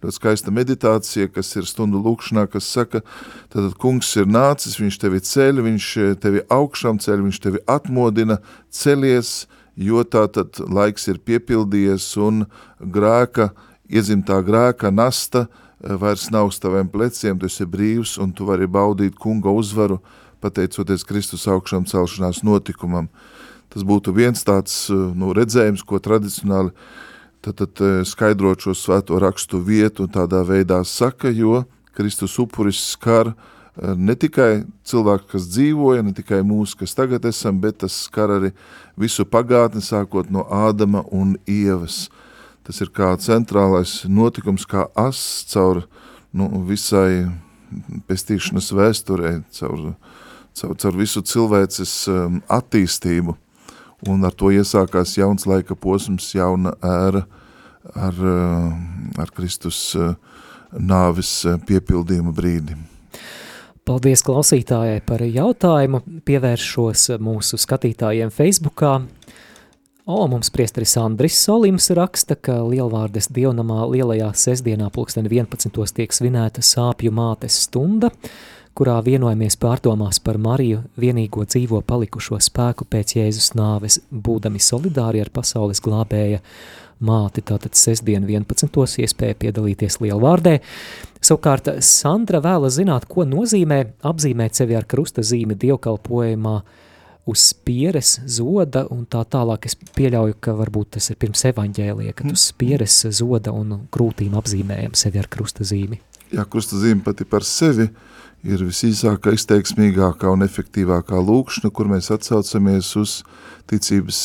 Ļoti 0.00 0.16
skaista 0.16 0.52
meditācija, 0.54 1.28
kas 1.28 1.52
ir 1.60 1.68
stundu 1.68 2.00
lūkšanā, 2.00 2.46
kas 2.48 2.68
saka, 2.72 3.02
tad 3.52 3.74
kungs 3.80 4.14
ir 4.16 4.28
nācis, 4.30 4.78
viņš 4.80 5.00
tevi 5.02 5.20
ceļ, 5.20 5.62
viņš 5.66 5.88
tevi 6.24 6.44
augšām 6.48 7.00
ceļ, 7.04 7.24
viņš 7.28 7.40
tevi 7.44 7.64
atmodina, 7.68 8.38
celies, 8.72 9.44
jo 9.76 10.04
tā 10.08 10.24
tad 10.32 10.60
laiks 10.60 11.08
ir 11.12 11.20
piepildījies 11.20 12.14
un 12.20 12.46
grēka, 12.80 13.50
iezimtā 13.92 14.40
grēka 14.46 14.88
nasta, 14.94 15.48
Eh, 15.80 15.96
vairs 15.96 16.28
nav 16.30 16.46
uz 16.46 16.58
taviem 16.60 16.88
pleciem, 16.88 17.38
tu 17.40 17.48
esi 17.48 17.64
brīvs 17.64 18.18
un 18.20 18.34
tu 18.36 18.44
vari 18.44 18.66
baudīt 18.68 19.16
kunga 19.16 19.48
uzvaru, 19.48 19.96
pateicoties 20.44 21.06
Kristus 21.08 21.46
augšām 21.48 21.86
celšanās 21.88 22.42
notikumam. 22.44 23.08
Tas 23.72 23.86
būtu 23.86 24.12
viens 24.12 24.44
tāds 24.44 24.90
eh, 24.92 24.98
nu, 25.16 25.32
redzējums, 25.36 25.84
ko 25.88 25.96
tradicionāli 25.96 26.74
tad, 27.40 27.60
tad 27.60 27.84
eh, 27.84 28.00
skaidrot 28.08 28.66
šo 28.66 28.74
svēto 28.76 29.20
rakstu 29.22 29.62
vietu 29.64 30.06
un 30.06 30.12
tādā 30.12 30.42
veidā 30.46 30.82
saka, 30.84 31.30
jo 31.30 31.64
Kristus 31.96 32.38
upuris 32.38 32.80
skar 32.92 33.34
ne 33.96 34.14
tikai 34.18 34.64
cilvēku, 34.86 35.28
kas 35.34 35.46
dzīvoja, 35.50 36.02
ne 36.04 36.12
tikai 36.14 36.40
mūsu, 36.46 36.76
kas 36.82 36.94
tagad 36.96 37.24
esam, 37.28 37.60
bet 37.62 37.80
tas 37.84 37.94
skar 38.06 38.32
arī 38.36 38.50
visu 38.98 39.24
pagātni, 39.24 39.82
sākot 39.84 40.30
no 40.30 40.44
Ādama 40.50 41.04
un 41.14 41.36
Ievas. 41.48 42.08
Tas 42.66 42.80
ir 42.84 42.90
kā 42.94 43.12
centrālais 43.18 44.02
notikums, 44.06 44.66
kā 44.68 44.86
as 44.98 45.20
caur 45.50 45.84
nu, 46.36 46.50
visai 46.68 47.30
pestīšanas 48.10 48.70
vēsturē, 48.76 49.32
caur, 49.56 49.94
caur, 50.58 50.74
caur 50.82 50.98
visu 50.98 51.22
cilvēces 51.26 51.94
um, 52.10 52.40
attīstību. 52.50 53.36
Un 54.08 54.24
ar 54.24 54.32
to 54.32 54.48
iesākās 54.54 55.16
jauns 55.18 55.44
laika 55.48 55.76
posms, 55.76 56.30
jauna 56.32 56.72
ēra 56.80 57.26
ar, 57.94 58.16
uh, 58.16 59.20
ar 59.20 59.32
Kristus 59.36 59.82
uh, 59.98 60.14
nāvis 60.72 61.32
uh, 61.48 61.58
piepildījuma 61.68 62.32
brīdi. 62.36 62.76
Paldies 63.84 64.22
klausītājai 64.22 65.00
par 65.02 65.24
jautājumu. 65.24 66.02
Pievēršos 66.28 67.08
mūsu 67.20 67.58
skatītājiem 67.60 68.30
Facebookā. 68.32 69.00
O, 70.10 70.26
mums 70.30 70.50
priesteris 70.50 70.96
Andris 70.98 71.36
Solims 71.38 71.90
raksta, 71.94 72.34
ka 72.34 72.60
Lielvārdes 72.66 73.28
dievnamā 73.34 73.84
lielajā 73.90 74.30
sestdienā 74.34 74.88
pulksten 74.94 75.28
11. 75.28 75.76
tiek 75.96 76.14
svinēta 76.14 76.64
sāpju 76.64 77.12
mātes 77.14 77.60
stunda, 77.66 78.10
kurā 78.80 78.96
vienojamies 79.04 79.58
pārdomās 79.60 80.22
par 80.24 80.38
Mariju 80.40 80.78
vienīgo 81.00 81.44
dzīvo 81.44 81.82
palikušo 81.84 82.38
spēku 82.40 82.86
pēc 82.88 83.18
Jēzus 83.18 83.50
nāves, 83.58 83.98
būdami 84.08 84.62
solidāri 84.64 85.20
ar 85.20 85.28
pasaules 85.34 85.82
glābēja 85.84 86.38
māti, 87.04 87.44
tātad 87.44 87.76
sestdien 87.76 88.24
11. 88.24 88.70
iespēja 89.04 89.36
piedalīties 89.42 89.98
Lielvārdē. 90.00 90.54
Savukārt 91.20 91.68
Sandra 91.84 92.40
vēla 92.40 92.70
zināt, 92.72 93.04
ko 93.04 93.26
nozīmē 93.28 93.82
apzīmēt 94.08 94.56
sevi 94.56 94.78
ar 94.78 94.88
krusta 94.88 95.20
zīmi 95.20 95.58
dievkalpojumā, 95.60 96.56
uz 97.28 97.42
spieres, 97.50 98.14
zoda 98.24 98.86
un 98.88 99.04
tā 99.04 99.26
tālāk. 99.28 99.68
Es 99.68 99.76
pieļauju, 99.76 100.38
ka 100.40 100.54
varbūt 100.56 100.94
tas 100.96 101.12
ir 101.12 101.18
pirms 101.20 101.44
evaņģēlija, 101.52 102.16
kad 102.16 102.32
uz 102.32 102.48
spieres, 102.48 103.02
zoda 103.12 103.52
un 103.52 103.82
krūtīm 103.92 104.40
apzīmējam 104.40 104.96
sevi 104.96 105.20
ar 105.20 105.28
krusta 105.28 105.68
zīmi. 105.68 106.00
Jā, 106.32 106.48
krusta 106.48 106.80
zīme 106.80 107.04
pati 107.04 107.28
par 107.28 107.44
sevi 107.44 107.90
ir 108.46 108.62
visīsākā, 108.64 109.34
izteiksmīgākā 109.36 110.30
un 110.32 110.44
efektīvākā 110.46 111.20
lūkšana, 111.20 111.72
kur 111.74 111.90
mēs 111.90 112.10
atsaucamies 112.14 112.94
uz 113.00 113.20
ticības 113.70 114.22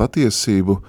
patiesību. 0.00 0.80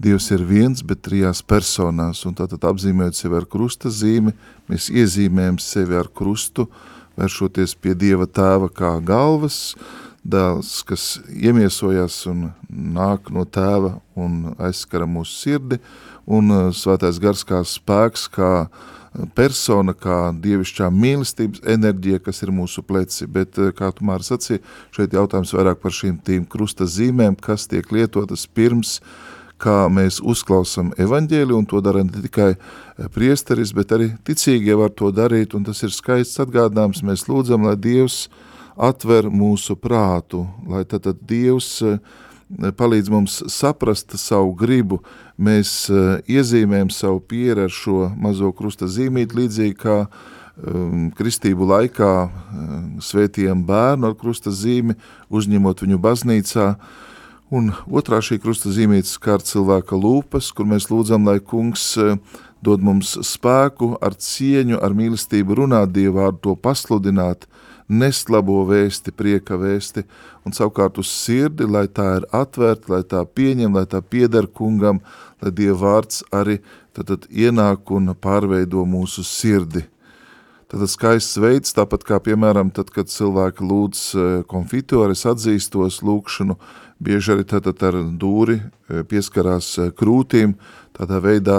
Dievs 0.00 0.30
ir 0.32 0.46
viens, 0.48 0.80
bet 0.86 1.02
trijās 1.04 1.42
personās, 1.44 2.22
un 2.24 2.36
tātad 2.38 2.62
apzīmējot 2.70 3.18
sevi 3.18 3.36
ar 3.36 3.44
krusta 3.50 3.90
zīmi, 3.92 4.32
mēs 4.70 4.88
iezīmējam 4.88 5.58
sevi 5.60 5.98
ar 5.98 6.08
krustu, 6.08 6.70
vēršoties 7.20 7.74
pie 7.76 7.92
Dieva 7.98 8.24
tēva 8.24 8.70
kā 8.72 8.94
galvas, 9.04 9.74
dēls, 10.24 10.78
kas 10.88 11.18
iemiesojās 11.28 12.22
un 12.30 12.46
nāk 12.70 13.28
no 13.34 13.44
tēva 13.44 13.98
un 14.16 14.54
aizskara 14.56 15.04
mūsu 15.04 15.36
sirdi, 15.36 15.80
un 16.24 16.72
svētais 16.72 17.20
gars 17.20 17.44
kā 17.44 17.60
spēks, 17.66 18.24
kā 18.32 18.52
uh, 18.64 18.88
persona, 19.34 19.94
kā 19.96 20.30
dievišķā 20.38 20.90
mīlestības 20.94 21.64
enerģija, 21.74 22.20
kas 22.22 22.42
ir 22.44 22.52
mūsu 22.54 22.82
pleci, 22.86 23.26
bet, 23.26 23.58
eh, 23.58 23.72
kā 23.72 23.90
tu 23.94 24.04
Māra 24.04 24.22
sacīja, 24.22 24.60
šeit 24.92 25.10
jautājums 25.10 25.52
vairāk 25.52 25.80
par 25.82 25.90
šīm 25.90 26.20
tīm 26.22 26.46
krusta 26.48 26.84
zīmēm, 26.84 27.40
kas 27.40 27.66
tiek 27.66 27.90
lietotas 27.90 28.46
pirms, 28.46 29.00
kā 29.58 29.90
mēs 29.90 30.20
uzklausam 30.22 30.92
evaņģēli, 30.96 31.52
un 31.52 31.66
to 31.66 31.80
dara 31.80 32.04
ne 32.04 32.22
tikai 32.22 32.56
eh, 32.56 33.08
priesteris, 33.08 33.74
bet 33.74 33.88
arī 33.88 34.16
ticīgie 34.24 34.76
var 34.76 34.90
to 34.90 35.10
darīt, 35.10 35.54
un 35.54 35.64
tas 35.64 35.82
ir 35.82 35.90
skaists 35.90 36.38
atgādinājums, 36.38 37.02
mēs 37.02 37.26
lūdzam, 37.26 37.66
lai 37.66 37.76
Dievs 37.76 38.28
atver 38.78 39.24
mūsu 39.28 39.76
prātu, 39.76 40.46
lai 40.66 40.84
tad, 40.84 41.02
tad 41.02 41.18
Dievs 41.26 41.82
uh, 41.82 41.98
palīdz 42.50 43.10
mums 43.10 43.40
saprast 43.52 44.16
savu 44.18 44.54
gribu, 44.58 45.00
mēs 45.40 45.72
uh, 45.92 46.18
iezīmējam 46.28 46.90
savu 46.92 47.22
pieru 47.24 47.66
ar 47.66 47.72
šo 47.74 48.10
mazo 48.20 48.52
krusta 48.56 48.88
zīmīti, 48.90 49.38
līdzīgi 49.40 49.76
kā 49.80 49.96
um, 50.04 51.08
kristību 51.16 51.68
laikā 51.70 52.10
um, 52.26 52.90
svētījam 53.04 53.64
bērnu 53.68 54.10
ar 54.10 54.18
krusta 54.20 54.52
zīmi, 54.54 54.98
uzņemot 55.32 55.84
viņu 55.86 56.00
baznīcā, 56.02 56.68
un 57.50 57.72
otrā 57.88 58.20
šī 58.24 58.38
krusta 58.42 58.72
zīmītes 58.74 59.16
kārt 59.22 59.48
cilvēka 59.48 59.98
lūpas, 59.98 60.52
kur 60.54 60.68
mēs 60.70 60.90
lūdzam, 60.92 61.26
lai 61.26 61.40
kungs 61.40 61.92
uh, 61.98 62.18
dod 62.60 62.84
mums 62.84 63.16
spēku 63.24 63.94
ar 64.04 64.14
cieņu, 64.14 64.78
ar 64.84 64.94
mīlestību 64.96 65.62
runāt 65.62 65.96
Dievvārdu, 65.96 66.42
to 66.44 66.56
pasludināt, 66.60 67.48
nest 67.48 67.59
labo 68.30 68.64
vēsti, 68.68 69.12
prieka 69.12 69.56
vēsti, 69.58 70.04
un 70.46 70.52
savukārt 70.52 70.98
uz 70.98 71.10
sirdi, 71.10 71.66
lai 71.66 71.88
tā 71.88 72.20
ir 72.20 72.26
atvērta, 72.32 72.92
lai 72.92 73.02
tā 73.02 73.24
pieņem, 73.24 73.74
lai 73.74 73.86
tā 73.86 74.00
pieder 74.00 74.46
kungam, 74.46 75.00
lai 75.42 75.50
Dieva 75.50 75.78
vārds 75.78 76.22
arī 76.30 76.60
tad, 76.92 77.06
tad 77.10 77.26
ienāk 77.30 77.90
un 77.90 78.14
pārveido 78.14 78.84
mūsu 78.86 79.24
sirdi. 79.26 79.84
Tad 80.70 80.86
skaists 80.86 81.34
veids, 81.42 81.72
tāpat 81.74 82.04
kā, 82.06 82.20
piemēram, 82.22 82.68
tad, 82.70 82.92
kad 82.94 83.10
cilvēki 83.10 83.64
lūdz 83.66 84.02
e, 84.14 84.26
konfitores 84.46 85.24
atzīstos 85.26 85.98
lūkšanu, 86.06 86.54
bieži 87.02 87.32
arī 87.34 87.46
tad, 87.50 87.66
tad 87.66 87.82
ar 87.88 87.98
dūri 87.98 88.60
e, 88.60 89.02
pieskarās 89.02 89.72
e, 89.82 89.88
krūtīm, 89.90 90.54
tādā 90.94 91.18
veidā 91.24 91.58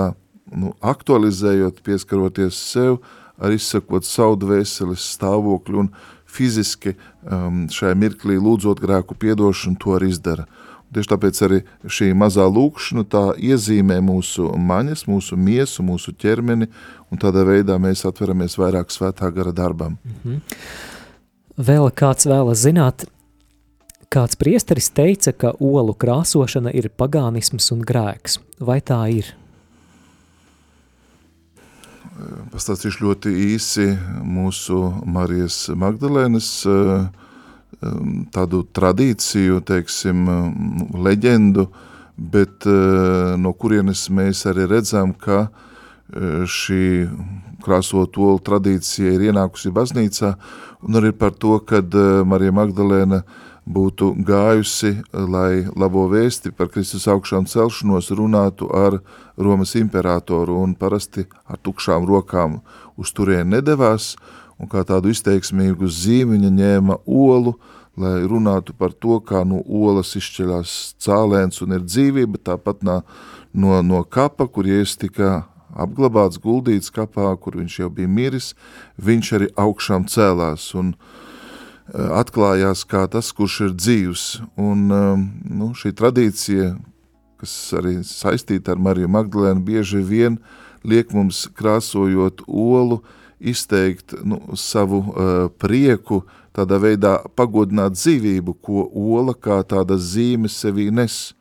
nu, 0.55 0.71
aktualizējot, 0.79 1.83
pieskaroties 1.83 2.55
sev, 2.55 3.01
arī 3.41 3.59
izsakot 3.59 4.07
savu 4.07 4.37
dvēseles 4.45 5.03
stāvokļu 5.17 5.83
un 5.83 5.91
fiziski 6.31 6.95
um, 6.95 7.65
šajā 7.71 7.95
mirklī 7.99 8.39
lūdzot 8.41 8.81
grēku 8.83 9.17
piedošanu, 9.19 9.79
to 9.81 9.95
arī 9.97 10.11
izdara. 10.13 10.47
Tieši 10.91 11.07
tāpēc 11.07 11.37
arī 11.47 11.59
šī 11.87 12.09
mazā 12.19 12.43
lūkšana 12.51 13.05
tā 13.07 13.23
iezīmē 13.39 14.01
mūsu 14.03 14.49
maņas, 14.59 15.05
mūsu 15.07 15.37
miesu, 15.39 15.85
mūsu 15.87 16.11
ķermeni, 16.19 16.67
un 17.11 17.21
tādā 17.21 17.45
veidā 17.47 17.77
mēs 17.79 18.03
atveramies 18.07 18.57
vairāk 18.59 18.91
svētā 18.91 19.31
gara 19.31 19.55
darbam. 19.55 19.97
Mm 20.03 20.17
-hmm. 20.23 20.41
Vēl 21.57 21.91
kāds 21.91 22.27
vēlas 22.27 22.63
zināt, 22.65 23.05
kāds 24.09 24.35
priesteris 24.35 24.89
teica, 24.89 25.31
ka 25.31 25.53
olu 25.59 25.93
krāsošana 25.93 26.71
ir 26.73 26.89
pagānisms 26.89 27.71
un 27.71 27.81
grēks. 27.81 28.39
Vai 28.59 28.81
tā 28.81 29.07
ir? 29.17 29.40
Pastāstīšu 32.51 33.05
ļoti 33.05 33.31
īsi 33.53 33.87
mūsu 34.27 34.79
Marijas 35.07 35.69
Magdalēnas 35.77 36.49
eh, 36.67 37.05
tādu 38.35 38.63
tradīciju, 38.75 39.61
teiksim, 39.65 40.25
leģendu, 41.05 41.67
bet 42.17 42.67
eh, 42.67 43.37
no 43.41 43.53
kurienes 43.53 44.07
mēs 44.13 44.43
arī 44.51 44.67
redzam, 44.69 45.13
ka 45.13 45.45
eh, 45.47 46.43
šī 46.43 46.83
krāsot 47.63 48.17
olu 48.17 48.41
tradīcija 48.43 49.15
ir 49.15 49.29
ienākusi 49.29 49.71
baznīcā, 49.73 50.33
un 50.81 50.97
arī 50.97 51.13
par 51.13 51.35
to, 51.37 51.59
kad 51.63 51.93
Marija 52.25 52.53
Magdalēna 52.57 53.21
būtu 53.65 54.15
gājusi, 54.25 55.03
lai 55.13 55.65
labo 55.77 56.07
vēsti 56.09 56.51
par 56.57 56.71
Kristus 56.73 57.07
augšām 57.07 57.45
celšanos 57.45 58.09
runātu 58.11 58.69
ar 58.73 59.01
Romas 59.37 59.75
imperatoru 59.77 60.57
un 60.63 60.73
parasti 60.75 61.27
ar 61.45 61.59
tukšām 61.61 62.07
rokām 62.09 62.61
uz 62.97 63.13
turien 63.13 63.49
nedevās, 63.49 64.15
un 64.57 64.69
kā 64.69 64.83
tādu 64.85 65.13
izteiksmīgu 65.13 65.87
zīmi 65.87 66.37
viņa 66.37 66.51
ņēma 66.57 66.97
olu, 67.05 67.55
lai 67.97 68.21
runātu 68.25 68.73
par 68.73 68.93
to, 68.93 69.19
kā 69.19 69.43
no 69.45 69.61
olas 69.61 70.15
izšķeļās 70.17 70.95
cālēns 71.01 71.61
un 71.61 71.77
ir 71.77 71.85
dzīvība, 71.85 72.41
tāpat 72.41 72.81
nā, 72.87 73.01
no, 73.53 73.81
no 73.85 74.03
kapa, 74.03 74.47
kur 74.47 74.65
Jēzus 74.65 74.97
tika 74.97 75.43
apglabāts, 75.71 76.39
guldīts 76.41 76.91
kapā, 76.91 77.29
kur 77.37 77.59
viņš 77.59 77.79
jau 77.83 77.89
bija 77.93 78.09
miris, 78.09 78.53
viņš 78.97 79.33
arī 79.37 79.49
augšām 79.59 80.07
cēlās, 80.09 80.71
un 80.75 80.95
uh, 80.95 81.20
atklājās 81.91 82.85
kā 82.87 83.05
tas, 83.11 83.31
kurš 83.35 83.59
ir 83.67 83.73
dzīvs. 83.75 84.25
Un, 84.59 84.91
eh, 84.91 85.23
nu, 85.49 85.71
šī 85.75 85.93
tradīcija, 85.93 86.75
kas 87.41 87.73
arī 87.73 87.99
saistīta 88.05 88.71
ar 88.71 88.77
Mariju 88.77 89.07
Magdalēnu, 89.07 89.63
bieži 89.65 90.03
vien 90.03 90.39
liek 90.83 91.11
mums 91.13 91.47
krāsojot 91.47 92.41
olu, 92.47 93.01
izteikt 93.41 94.13
nu, 94.23 94.37
savu 94.53 94.99
uh, 95.01 95.49
prieku, 95.57 96.21
tādā 96.53 96.77
veidā 96.77 97.23
pagodināt 97.33 97.95
dzīvību, 97.97 98.53
ko 98.61 98.85
ola 98.93 99.33
kā 99.33 99.63
tāda 99.65 99.97
zīme 99.97 100.45
sevī 100.45 100.91
nes. 100.93 101.33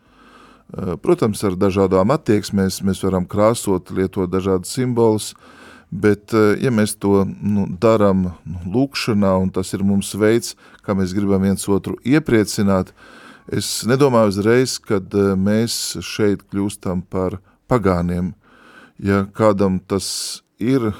Uh, 0.73 0.97
protams, 0.97 1.45
ar 1.45 1.59
dažādām 1.61 2.09
attieksmēs 2.09 2.81
mēs 2.81 3.05
varam 3.05 3.29
krāsot, 3.29 3.93
lietot 3.93 4.33
dažādas 4.33 4.73
simbolus, 4.73 5.35
uh, 5.35 5.60
Bet, 5.91 6.31
eh, 6.35 6.55
ja 6.63 6.71
mēs 6.71 6.95
to 7.03 7.25
nu, 7.27 7.67
darām 7.83 8.29
nu, 8.47 8.59
lūkšanā, 8.71 9.33
un 9.43 9.51
tas 9.51 9.73
ir 9.75 9.83
mums 9.83 10.13
veids, 10.15 10.55
kā 10.87 10.95
mēs 10.95 11.15
gribam 11.17 11.43
viens 11.43 11.67
otru 11.67 11.97
iepriecināt, 12.07 12.93
es 13.51 13.83
nedomāju 13.91 14.31
uzreiz, 14.31 14.79
kad 14.79 15.11
eh, 15.19 15.33
mēs 15.35 15.99
šeit 16.07 16.47
kļūstam 16.47 17.03
par 17.11 17.41
pagāniem. 17.71 18.37
Ja 19.03 19.25
kādam 19.35 19.81
tas 19.83 20.45
ir 20.63 20.93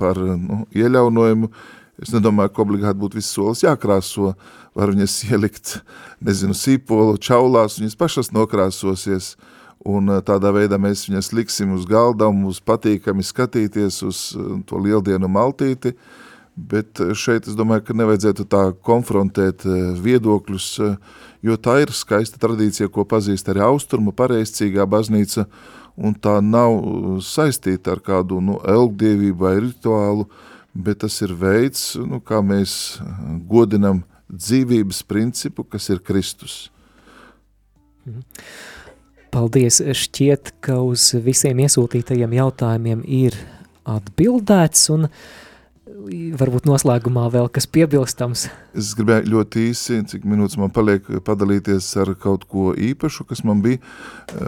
par 0.00 0.16
nu, 0.16 0.64
ieļaunojumu, 0.72 1.52
es 2.00 2.14
nedomāju, 2.14 2.54
ka 2.54 2.64
obligāti 2.64 3.02
būtu 3.02 3.20
viss 3.20 3.36
solis 3.36 3.66
jākrāso, 3.66 4.32
var 4.72 4.94
viņas 4.94 5.20
ielikt, 5.28 5.80
nezinu, 6.24 6.56
sīpolu, 6.56 7.20
čaulās, 7.20 7.76
viņas 7.82 7.98
pašas 7.98 8.32
nokrāsosies, 8.32 9.34
uh, 9.34 9.59
un 9.86 10.12
eh, 10.12 10.20
tādā 10.24 10.52
veidā 10.54 10.78
mēs 10.80 11.06
viņas 11.08 11.32
liksim 11.36 11.74
uz 11.76 11.86
galda 11.88 12.28
un 12.30 12.42
mums 12.44 12.60
patīkami 12.64 13.24
skatīties 13.24 14.02
uz 14.06 14.24
eh, 14.36 14.50
to 14.68 14.80
lieldienu 14.82 15.30
maltīti, 15.30 15.94
bet 16.56 17.00
eh, 17.00 17.14
šeit 17.16 17.48
es 17.48 17.56
domāju, 17.58 17.86
ka 17.88 17.96
nevajadzētu 17.96 18.46
tā 18.50 18.62
konfrontēt 18.86 19.64
viedokļus, 20.04 20.68
jo 21.46 21.56
tā 21.56 21.80
ir 21.84 21.94
skaista 21.96 22.40
tradīcija, 22.42 22.90
ko 22.92 23.06
pazīst 23.08 23.48
arī 23.48 23.64
austrumu 23.64 24.12
pareizcīgā 24.16 24.86
baznīca, 24.90 25.46
un 26.00 26.14
tā 26.14 26.38
nav 26.44 27.20
saistīta 27.24 27.96
ar 27.96 28.00
kādu 28.04 28.40
nu, 28.44 28.58
elgdievību 28.64 29.40
vai 29.40 29.56
rituālu, 29.60 30.28
bet 30.72 31.02
tas 31.02 31.16
ir 31.24 31.34
veids, 31.36 31.96
nu, 31.98 32.20
kā 32.22 32.38
mēs 32.44 33.00
godinam 33.50 34.04
dzīvības 34.30 35.02
principu, 35.10 35.64
kas 35.66 35.90
ir 35.90 36.04
Kristus. 36.04 36.68
Mhm. 38.06 38.22
Paldies! 39.30 39.78
Šķiet, 39.78 40.56
ka 40.64 40.80
uz 40.82 41.12
visiem 41.22 41.60
iesūtītajiem 41.62 42.32
jautājumiem 42.34 43.04
ir 43.06 43.36
atbildēts 43.86 44.88
un 44.90 45.06
varbūt 46.40 46.66
noslēgumā 46.66 47.26
vēl 47.30 47.46
kas 47.52 47.68
piebilstams. 47.70 48.46
Es 48.74 48.90
gribēju 48.98 49.30
ļoti 49.34 49.66
īsi, 49.68 50.00
cik 50.10 50.24
minūtes 50.26 50.58
man 50.58 50.72
paliek, 50.74 51.06
padalīties 51.26 51.92
ar 52.02 52.10
kaut 52.18 52.46
ko 52.50 52.72
īpašu, 52.74 53.26
kas 53.28 53.44
man 53.46 53.62
bija. 53.62 53.78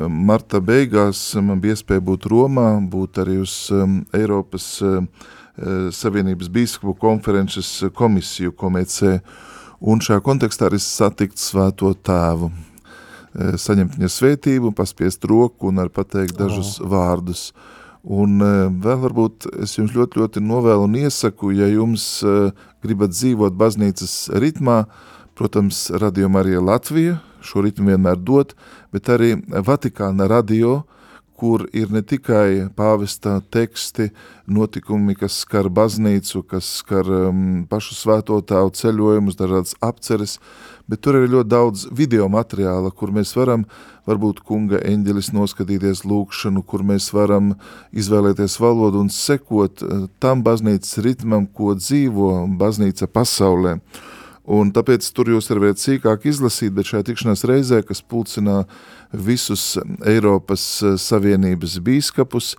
Marta 0.08 0.62
beigās 0.64 1.20
man 1.38 1.62
bija 1.62 1.76
iespēja 1.76 2.02
būt 2.08 2.26
Romā, 2.32 2.66
būt 2.82 3.22
arī 3.22 3.38
uz 3.44 3.54
um, 3.74 4.00
Eiropas 4.16 4.66
uh, 4.82 4.98
Savienības 5.92 6.50
bīskapu 6.50 6.96
konferences 6.98 7.70
komisiju 7.94 8.54
komēcē, 8.56 9.18
un 9.84 10.02
šajā 10.02 10.22
kontekstā 10.24 10.70
arī 10.70 10.82
satikt 10.82 11.42
svēto 11.42 11.92
tēvu. 11.94 12.50
Eh, 13.32 13.54
saņemt 13.56 13.96
viņa 13.96 14.10
svētību, 14.12 14.74
paspiest 14.76 15.24
roku 15.24 15.70
un 15.70 15.80
arī 15.80 15.92
pateikt 15.96 16.36
dažus 16.36 16.76
oh. 16.80 16.90
vārdus. 16.92 17.46
Un 18.02 18.42
eh, 18.44 18.66
vēl 18.84 18.98
varbūt 19.06 19.48
es 19.64 19.78
jums 19.78 19.94
ļoti, 19.96 20.20
ļoti 20.20 20.42
novēlu 20.44 20.84
un 20.84 20.98
iesaku, 21.00 21.54
ja 21.56 21.70
jums 21.72 22.04
eh, 22.28 22.50
gribat 22.84 23.14
dzīvot 23.14 23.56
baznīcas 23.56 24.16
ritmā, 24.42 24.82
protams, 25.38 25.86
Radio 26.02 26.28
Marija 26.28 26.60
Latvija 26.60 27.22
šo 27.42 27.64
ritmu 27.64 27.88
vienmēr 27.90 28.20
dot, 28.22 28.52
bet 28.94 29.08
arī 29.10 29.32
Vatikāna 29.66 30.28
radio, 30.30 30.82
kur 31.38 31.64
ir 31.74 31.90
ne 31.90 32.02
tikai 32.06 32.68
pāvesta 32.76 33.40
teksti, 33.50 34.10
notikumi, 34.46 35.14
kas 35.18 35.40
skar 35.42 35.68
baznīcu, 35.72 36.42
kas 36.46 36.68
skar 36.82 37.08
um, 37.08 37.40
pašu 37.70 37.96
svētotāvu 37.98 38.72
ceļojumus, 38.78 39.38
dažādas 39.38 39.74
apceres, 39.82 40.36
bet 40.90 41.02
tur 41.02 41.18
ir 41.18 41.30
ļoti 41.32 41.50
daudz 41.50 41.86
video 41.94 42.28
materiāla, 42.32 42.92
kur 42.94 43.14
mēs 43.14 43.34
varam 43.38 43.66
varbūt 44.06 44.42
kunga 44.46 44.82
eņģelis 44.86 45.32
noskatīties 45.34 46.04
lūkšanu, 46.06 46.64
kur 46.66 46.84
mēs 46.86 47.10
varam 47.14 47.54
izvēlēties 47.94 48.58
valodu 48.62 49.02
un 49.02 49.12
sekot 49.12 49.82
uh, 49.82 50.08
tam 50.22 50.44
baznīcas 50.46 50.98
ritmam, 51.06 51.46
ko 51.46 51.74
dzīvo 51.78 52.32
baznīca 52.60 53.10
pasaulē. 53.10 53.78
Un 54.42 54.72
tāpēc 54.74 55.06
tur 55.14 55.28
jūs 55.30 55.46
varat 55.52 55.78
sīkāk 55.78 56.24
izlasīt, 56.26 56.72
bet 56.74 56.88
šajā 56.90 57.06
tikšanās 57.06 57.44
reizē, 57.46 57.78
kas 57.86 58.02
pulcinā 58.02 58.64
visus 59.14 59.76
Eiropas 60.02 60.64
eh, 60.82 60.96
Savienības 60.98 61.78
bīskapus, 61.78 62.56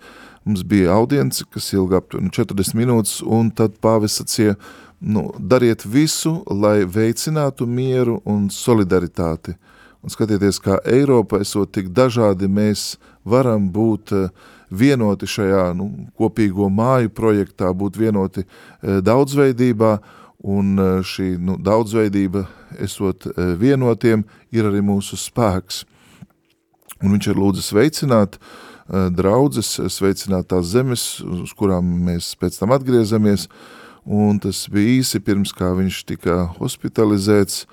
mums 0.47 0.63
bija 0.63 0.95
audience, 0.95 1.43
kas 1.51 1.73
ilga 1.75 1.99
aptuveni 1.99 2.31
40 2.31 2.79
minūtes, 2.79 3.19
un 3.27 3.51
tad 3.51 3.75
pāvis 3.83 4.15
sacīja, 4.21 4.55
nu, 5.03 5.27
dariet 5.35 5.83
visu, 5.83 6.37
lai 6.47 6.85
veicinātu 6.87 7.67
mieru 7.67 8.21
un 8.23 8.47
solidaritāti. 8.47 9.57
Un 10.03 10.11
skatieties, 10.11 10.61
kā 10.63 10.79
Eiropa, 10.87 11.41
esot 11.43 11.71
tik 11.75 11.91
dažādi, 11.95 12.47
mēs 12.47 12.93
varam 13.27 13.67
būt 13.75 14.15
eh, 14.15 14.27
vienoti 14.71 15.27
šajā 15.27 15.69
nu, 15.75 15.91
kopīgo 16.15 16.71
māju 16.71 17.11
projektā, 17.11 17.75
būt 17.75 17.99
vienoti 17.99 18.47
eh, 18.47 18.99
daudzveidībā, 19.03 19.97
un 20.43 20.75
e, 20.77 20.87
šī 21.07 21.33
nu, 21.39 21.55
daudzveidība, 21.61 22.43
esot 22.83 23.29
e, 23.29 23.53
vienotiem, 23.59 24.25
ir 24.51 24.67
arī 24.67 24.83
mūsu 24.83 25.17
spēks. 25.19 25.83
Un 27.03 27.15
viņš 27.15 27.29
ir 27.31 27.39
lūdzis 27.39 27.71
veicināt 27.75 28.35
e, 28.37 29.07
draudzes, 29.15 29.77
sveicināt 29.95 30.51
tās 30.51 30.67
zemes, 30.73 31.07
uz 31.23 31.55
kurām 31.55 31.87
mēs 32.09 32.33
pēc 32.39 32.59
tam 32.59 32.75
atgriezamies, 32.75 33.47
un 34.03 34.39
tas 34.43 34.65
bija 34.71 34.99
īsi 34.99 35.23
pirms 35.23 35.55
kā 35.55 35.71
viņš 35.79 36.03
tika 36.11 36.41
hospitalizēts, 36.59 37.63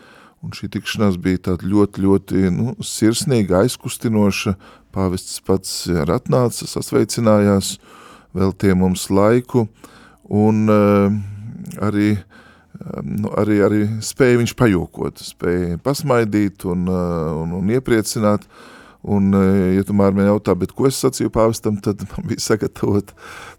un 0.41 0.55
šī 0.57 0.71
tikšanās 0.73 1.19
bija 1.21 1.43
tāda 1.51 1.67
ļoti, 1.69 2.07
ļoti 2.07 2.53
nu, 2.55 2.77
sirsnīga, 2.87 3.65
aizkustinoša, 3.67 4.55
pāvests 4.95 5.43
pats 5.47 5.75
ir 5.91 6.11
atnācis, 6.11 6.71
sasveicinājās, 6.79 7.75
tie 8.63 8.73
mums 8.79 9.09
laiku, 9.11 9.67
un 10.31 10.71
uh, 10.71 11.11
arī 11.83 12.15
nu, 13.05 13.31
arī, 13.39 13.61
arī 13.65 13.81
spēja 14.05 14.41
viņš 14.41 14.53
pajokot, 14.59 15.23
spēja 15.25 15.79
pasmaidīt 15.85 16.65
un, 16.69 16.87
uh, 16.89 17.33
un, 17.43 17.57
un 17.61 17.73
iepriecināt. 17.77 18.47
Un, 19.01 19.31
uh, 19.33 19.73
ja 19.73 19.85
tomēr 19.89 20.13
man 20.17 20.29
jautā, 20.29 20.53
bet 20.59 20.75
ko 20.77 20.89
es 20.89 20.99
sacīju 21.01 21.33
pāvestam, 21.33 21.79
tad 21.85 22.03
man 22.11 22.29
bija 22.29 22.45
sagatavot 22.45 23.13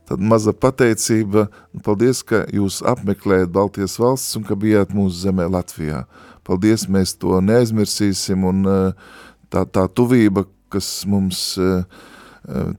tāda 0.10 0.32
maza 0.34 0.54
pateicība. 0.54 1.48
Paldies, 1.86 2.22
ka 2.26 2.44
jūs 2.54 2.82
apmeklējat 2.88 3.54
Baltijas 3.54 3.98
valsts 4.02 4.38
un 4.40 4.46
ka 4.48 4.58
bijāt 4.58 4.94
mūsu 4.98 5.26
zemē 5.26 5.50
Latvijā. 5.54 6.06
Paldies, 6.48 6.88
mēs 6.90 7.14
to 7.22 7.38
neaizmirsīsim 7.46 8.46
un 8.50 8.66
uh, 8.70 9.12
tā, 9.54 9.66
tā 9.66 9.86
tuvība, 9.90 10.48
kas 10.72 11.02
mums 11.10 11.60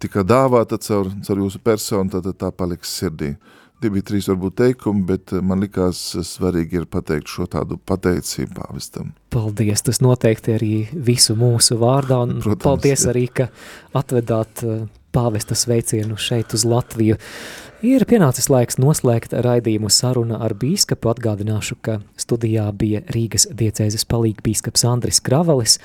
tika 0.03 0.25
dāvāta 0.27 0.75
caur, 0.81 1.11
caur 1.23 1.41
jūsu 1.45 1.61
personu, 1.63 2.11
tad 2.11 2.25
tā 2.41 2.49
paliks 2.57 2.91
sirdī. 2.99 3.29
Tie 3.83 3.91
bija 3.91 4.05
trīs 4.07 4.29
varbūt 4.31 4.55
teikumi, 4.61 5.01
bet 5.09 5.33
eh, 5.35 5.43
man 5.43 5.59
likās 5.65 5.99
eh, 6.15 6.23
svarīgi 6.23 6.79
ir 6.79 6.85
pateikt 6.91 7.33
šo 7.33 7.49
tādu 7.51 7.81
pateicību 7.91 8.55
pāvestam. 8.61 9.09
Paldies, 9.35 9.83
tas 9.83 9.99
noteikti 10.05 10.53
arī 10.55 10.75
visu 10.95 11.35
mūsu 11.39 11.81
vārdā, 11.81 12.21
un 12.23 12.37
Protams, 12.45 12.63
paldies 12.63 13.03
jā. 13.03 13.11
arī, 13.11 13.25
ka 13.41 13.49
atvedāt 13.99 14.63
eh, 14.63 14.85
pāvesta 15.11 15.59
sveicienu 15.59 16.15
šeit 16.15 16.55
uz 16.55 16.63
Latviju. 16.69 17.17
Ir 17.83 18.05
pienācis 18.07 18.47
laiks 18.53 18.79
noslēgt 18.79 19.35
raidījumu 19.35 19.91
saruna 19.91 20.39
ar 20.47 20.55
bīskapu. 20.55 21.11
Atgādināšu, 21.11 21.81
ka 21.83 21.99
studijā 22.15 22.69
bija 22.79 23.03
Rīgas 23.11 23.49
diecēzes 23.51 24.07
palīgi 24.07 24.47
bīskaps 24.47 24.87
Andris 24.87 25.19
Kravalis. 25.27 25.81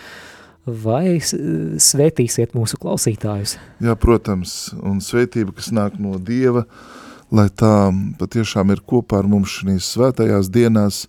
Vai 0.68 1.18
svētīsiet 1.18 2.54
mūsu 2.54 2.78
klausītājus? 2.78 3.58
Jā, 3.82 3.98
protams, 3.98 4.68
un 4.78 5.02
svētība, 5.02 5.56
kas 5.58 5.72
nāk 5.74 5.98
no 6.04 6.20
Dieva, 6.22 6.68
uh, 6.68 7.04
lai 7.32 7.48
tā 7.50 7.90
patiešām 8.20 8.72
ir 8.72 8.84
kopā 8.88 9.22
ar 9.22 9.28
mums 9.28 9.52
šīs 9.60 9.90
svētajās 9.96 10.50
dienās, 10.54 11.06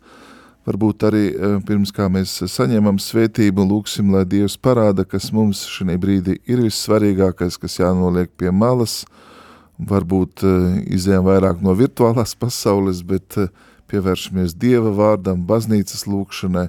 varbūt 0.69 1.07
arī 1.09 1.25
eh, 1.31 1.57
pirms 1.67 1.93
kā 1.95 2.09
mēs 2.13 2.35
saņemam 2.51 2.99
svētību, 3.01 3.65
lūksim, 3.71 4.11
lai 4.15 4.25
Dievs 4.29 4.59
parāda, 4.61 5.07
kas 5.09 5.31
mums 5.33 5.65
šī 5.71 5.97
brīdī 6.01 6.39
ir 6.51 6.65
vissvarīgākais, 6.67 7.59
kas 7.61 7.79
jānoliek 7.81 8.31
pie 8.37 8.51
malas, 8.51 9.05
varbūt 9.79 10.45
eh, 10.45 10.69
izējām 10.99 11.27
vairāk 11.31 11.65
no 11.65 11.75
virtuālās 11.79 12.35
pasaules, 12.39 13.05
bet 13.07 13.39
eh, 13.39 13.51
pievēršamies 13.89 14.57
Dieva 14.59 14.93
vārdam, 14.93 15.47
baznīcas 15.49 16.05
lūkšanai, 16.11 16.69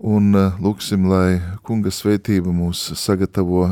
un 0.00 0.32
lūksim, 0.64 1.10
lai 1.10 1.42
kunga 1.66 1.90
svētība 1.92 2.54
mūs 2.56 2.86
sagatavo 2.96 3.66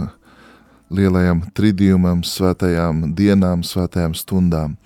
lielajam 0.95 1.43
tridījumam, 1.57 2.23
svētajām 2.27 3.13
dienām, 3.17 3.65
svētajām 3.67 4.15
stundām. 4.17 4.77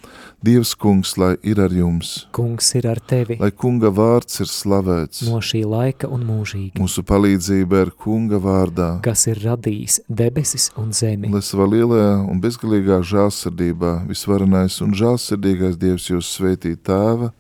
Dievs, 0.42 0.72
kungs, 0.74 1.14
lai 1.20 1.36
ir 1.46 1.60
ar 1.62 1.70
jums. 1.70 2.26
Kungs 2.34 2.72
ir 2.74 2.88
ar 2.90 2.98
tevi. 2.98 3.36
Lai 3.38 3.52
kunga 3.54 3.92
vārds 3.94 4.40
ir 4.42 4.48
slavēts. 4.50 5.22
No 5.28 5.38
šī 5.38 5.62
laika 5.70 6.10
un 6.10 6.24
mūžīgi. 6.26 6.80
Mūsu 6.82 7.04
palīdzība 7.06 7.84
ir 7.84 7.92
kunga 7.94 8.40
vārdā. 8.42 8.88
Kas 9.06 9.28
ir 9.30 9.38
radījis 9.44 10.00
debesis 10.10 10.70
un 10.80 10.90
zemi. 10.96 11.30
Lai 11.30 11.44
savā 11.46 11.68
lielajā 11.70 12.16
un 12.26 12.42
bezgalīgā 12.42 12.98
žālsirdībā 13.06 14.00
visvarenais 14.10 14.80
un 14.82 14.96
žālsirdīgais 14.98 15.78
Dievs 15.78 16.10
jūs 16.10 16.32
svētī 16.38 16.74
tēva 16.74 17.30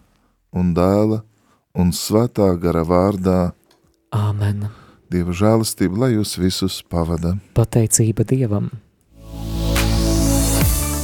un 0.54 0.70
dēla 0.76 1.24
un 1.74 1.90
svētā 1.96 2.52
gara 2.62 2.86
vārdā. 2.86 3.40
Āmen. 4.14 4.68
Dieva 5.12 5.34
žēlastība, 5.36 6.06
lai 6.06 6.14
jūs 6.14 6.38
visus 6.40 6.78
pavada. 6.88 7.34
Pateicība 7.56 8.24
Dievam! 8.24 8.70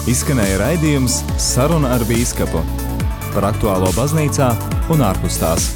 Izskanēja 0.08 0.62
raidījums 0.62 1.18
Saruna 1.36 1.92
ar 1.98 2.06
bīskapu 2.08 2.64
par 3.34 3.50
aktuālo 3.50 3.92
baznīcā 3.98 4.48
un 4.94 5.04
ārpus 5.04 5.36
tās. 5.42 5.68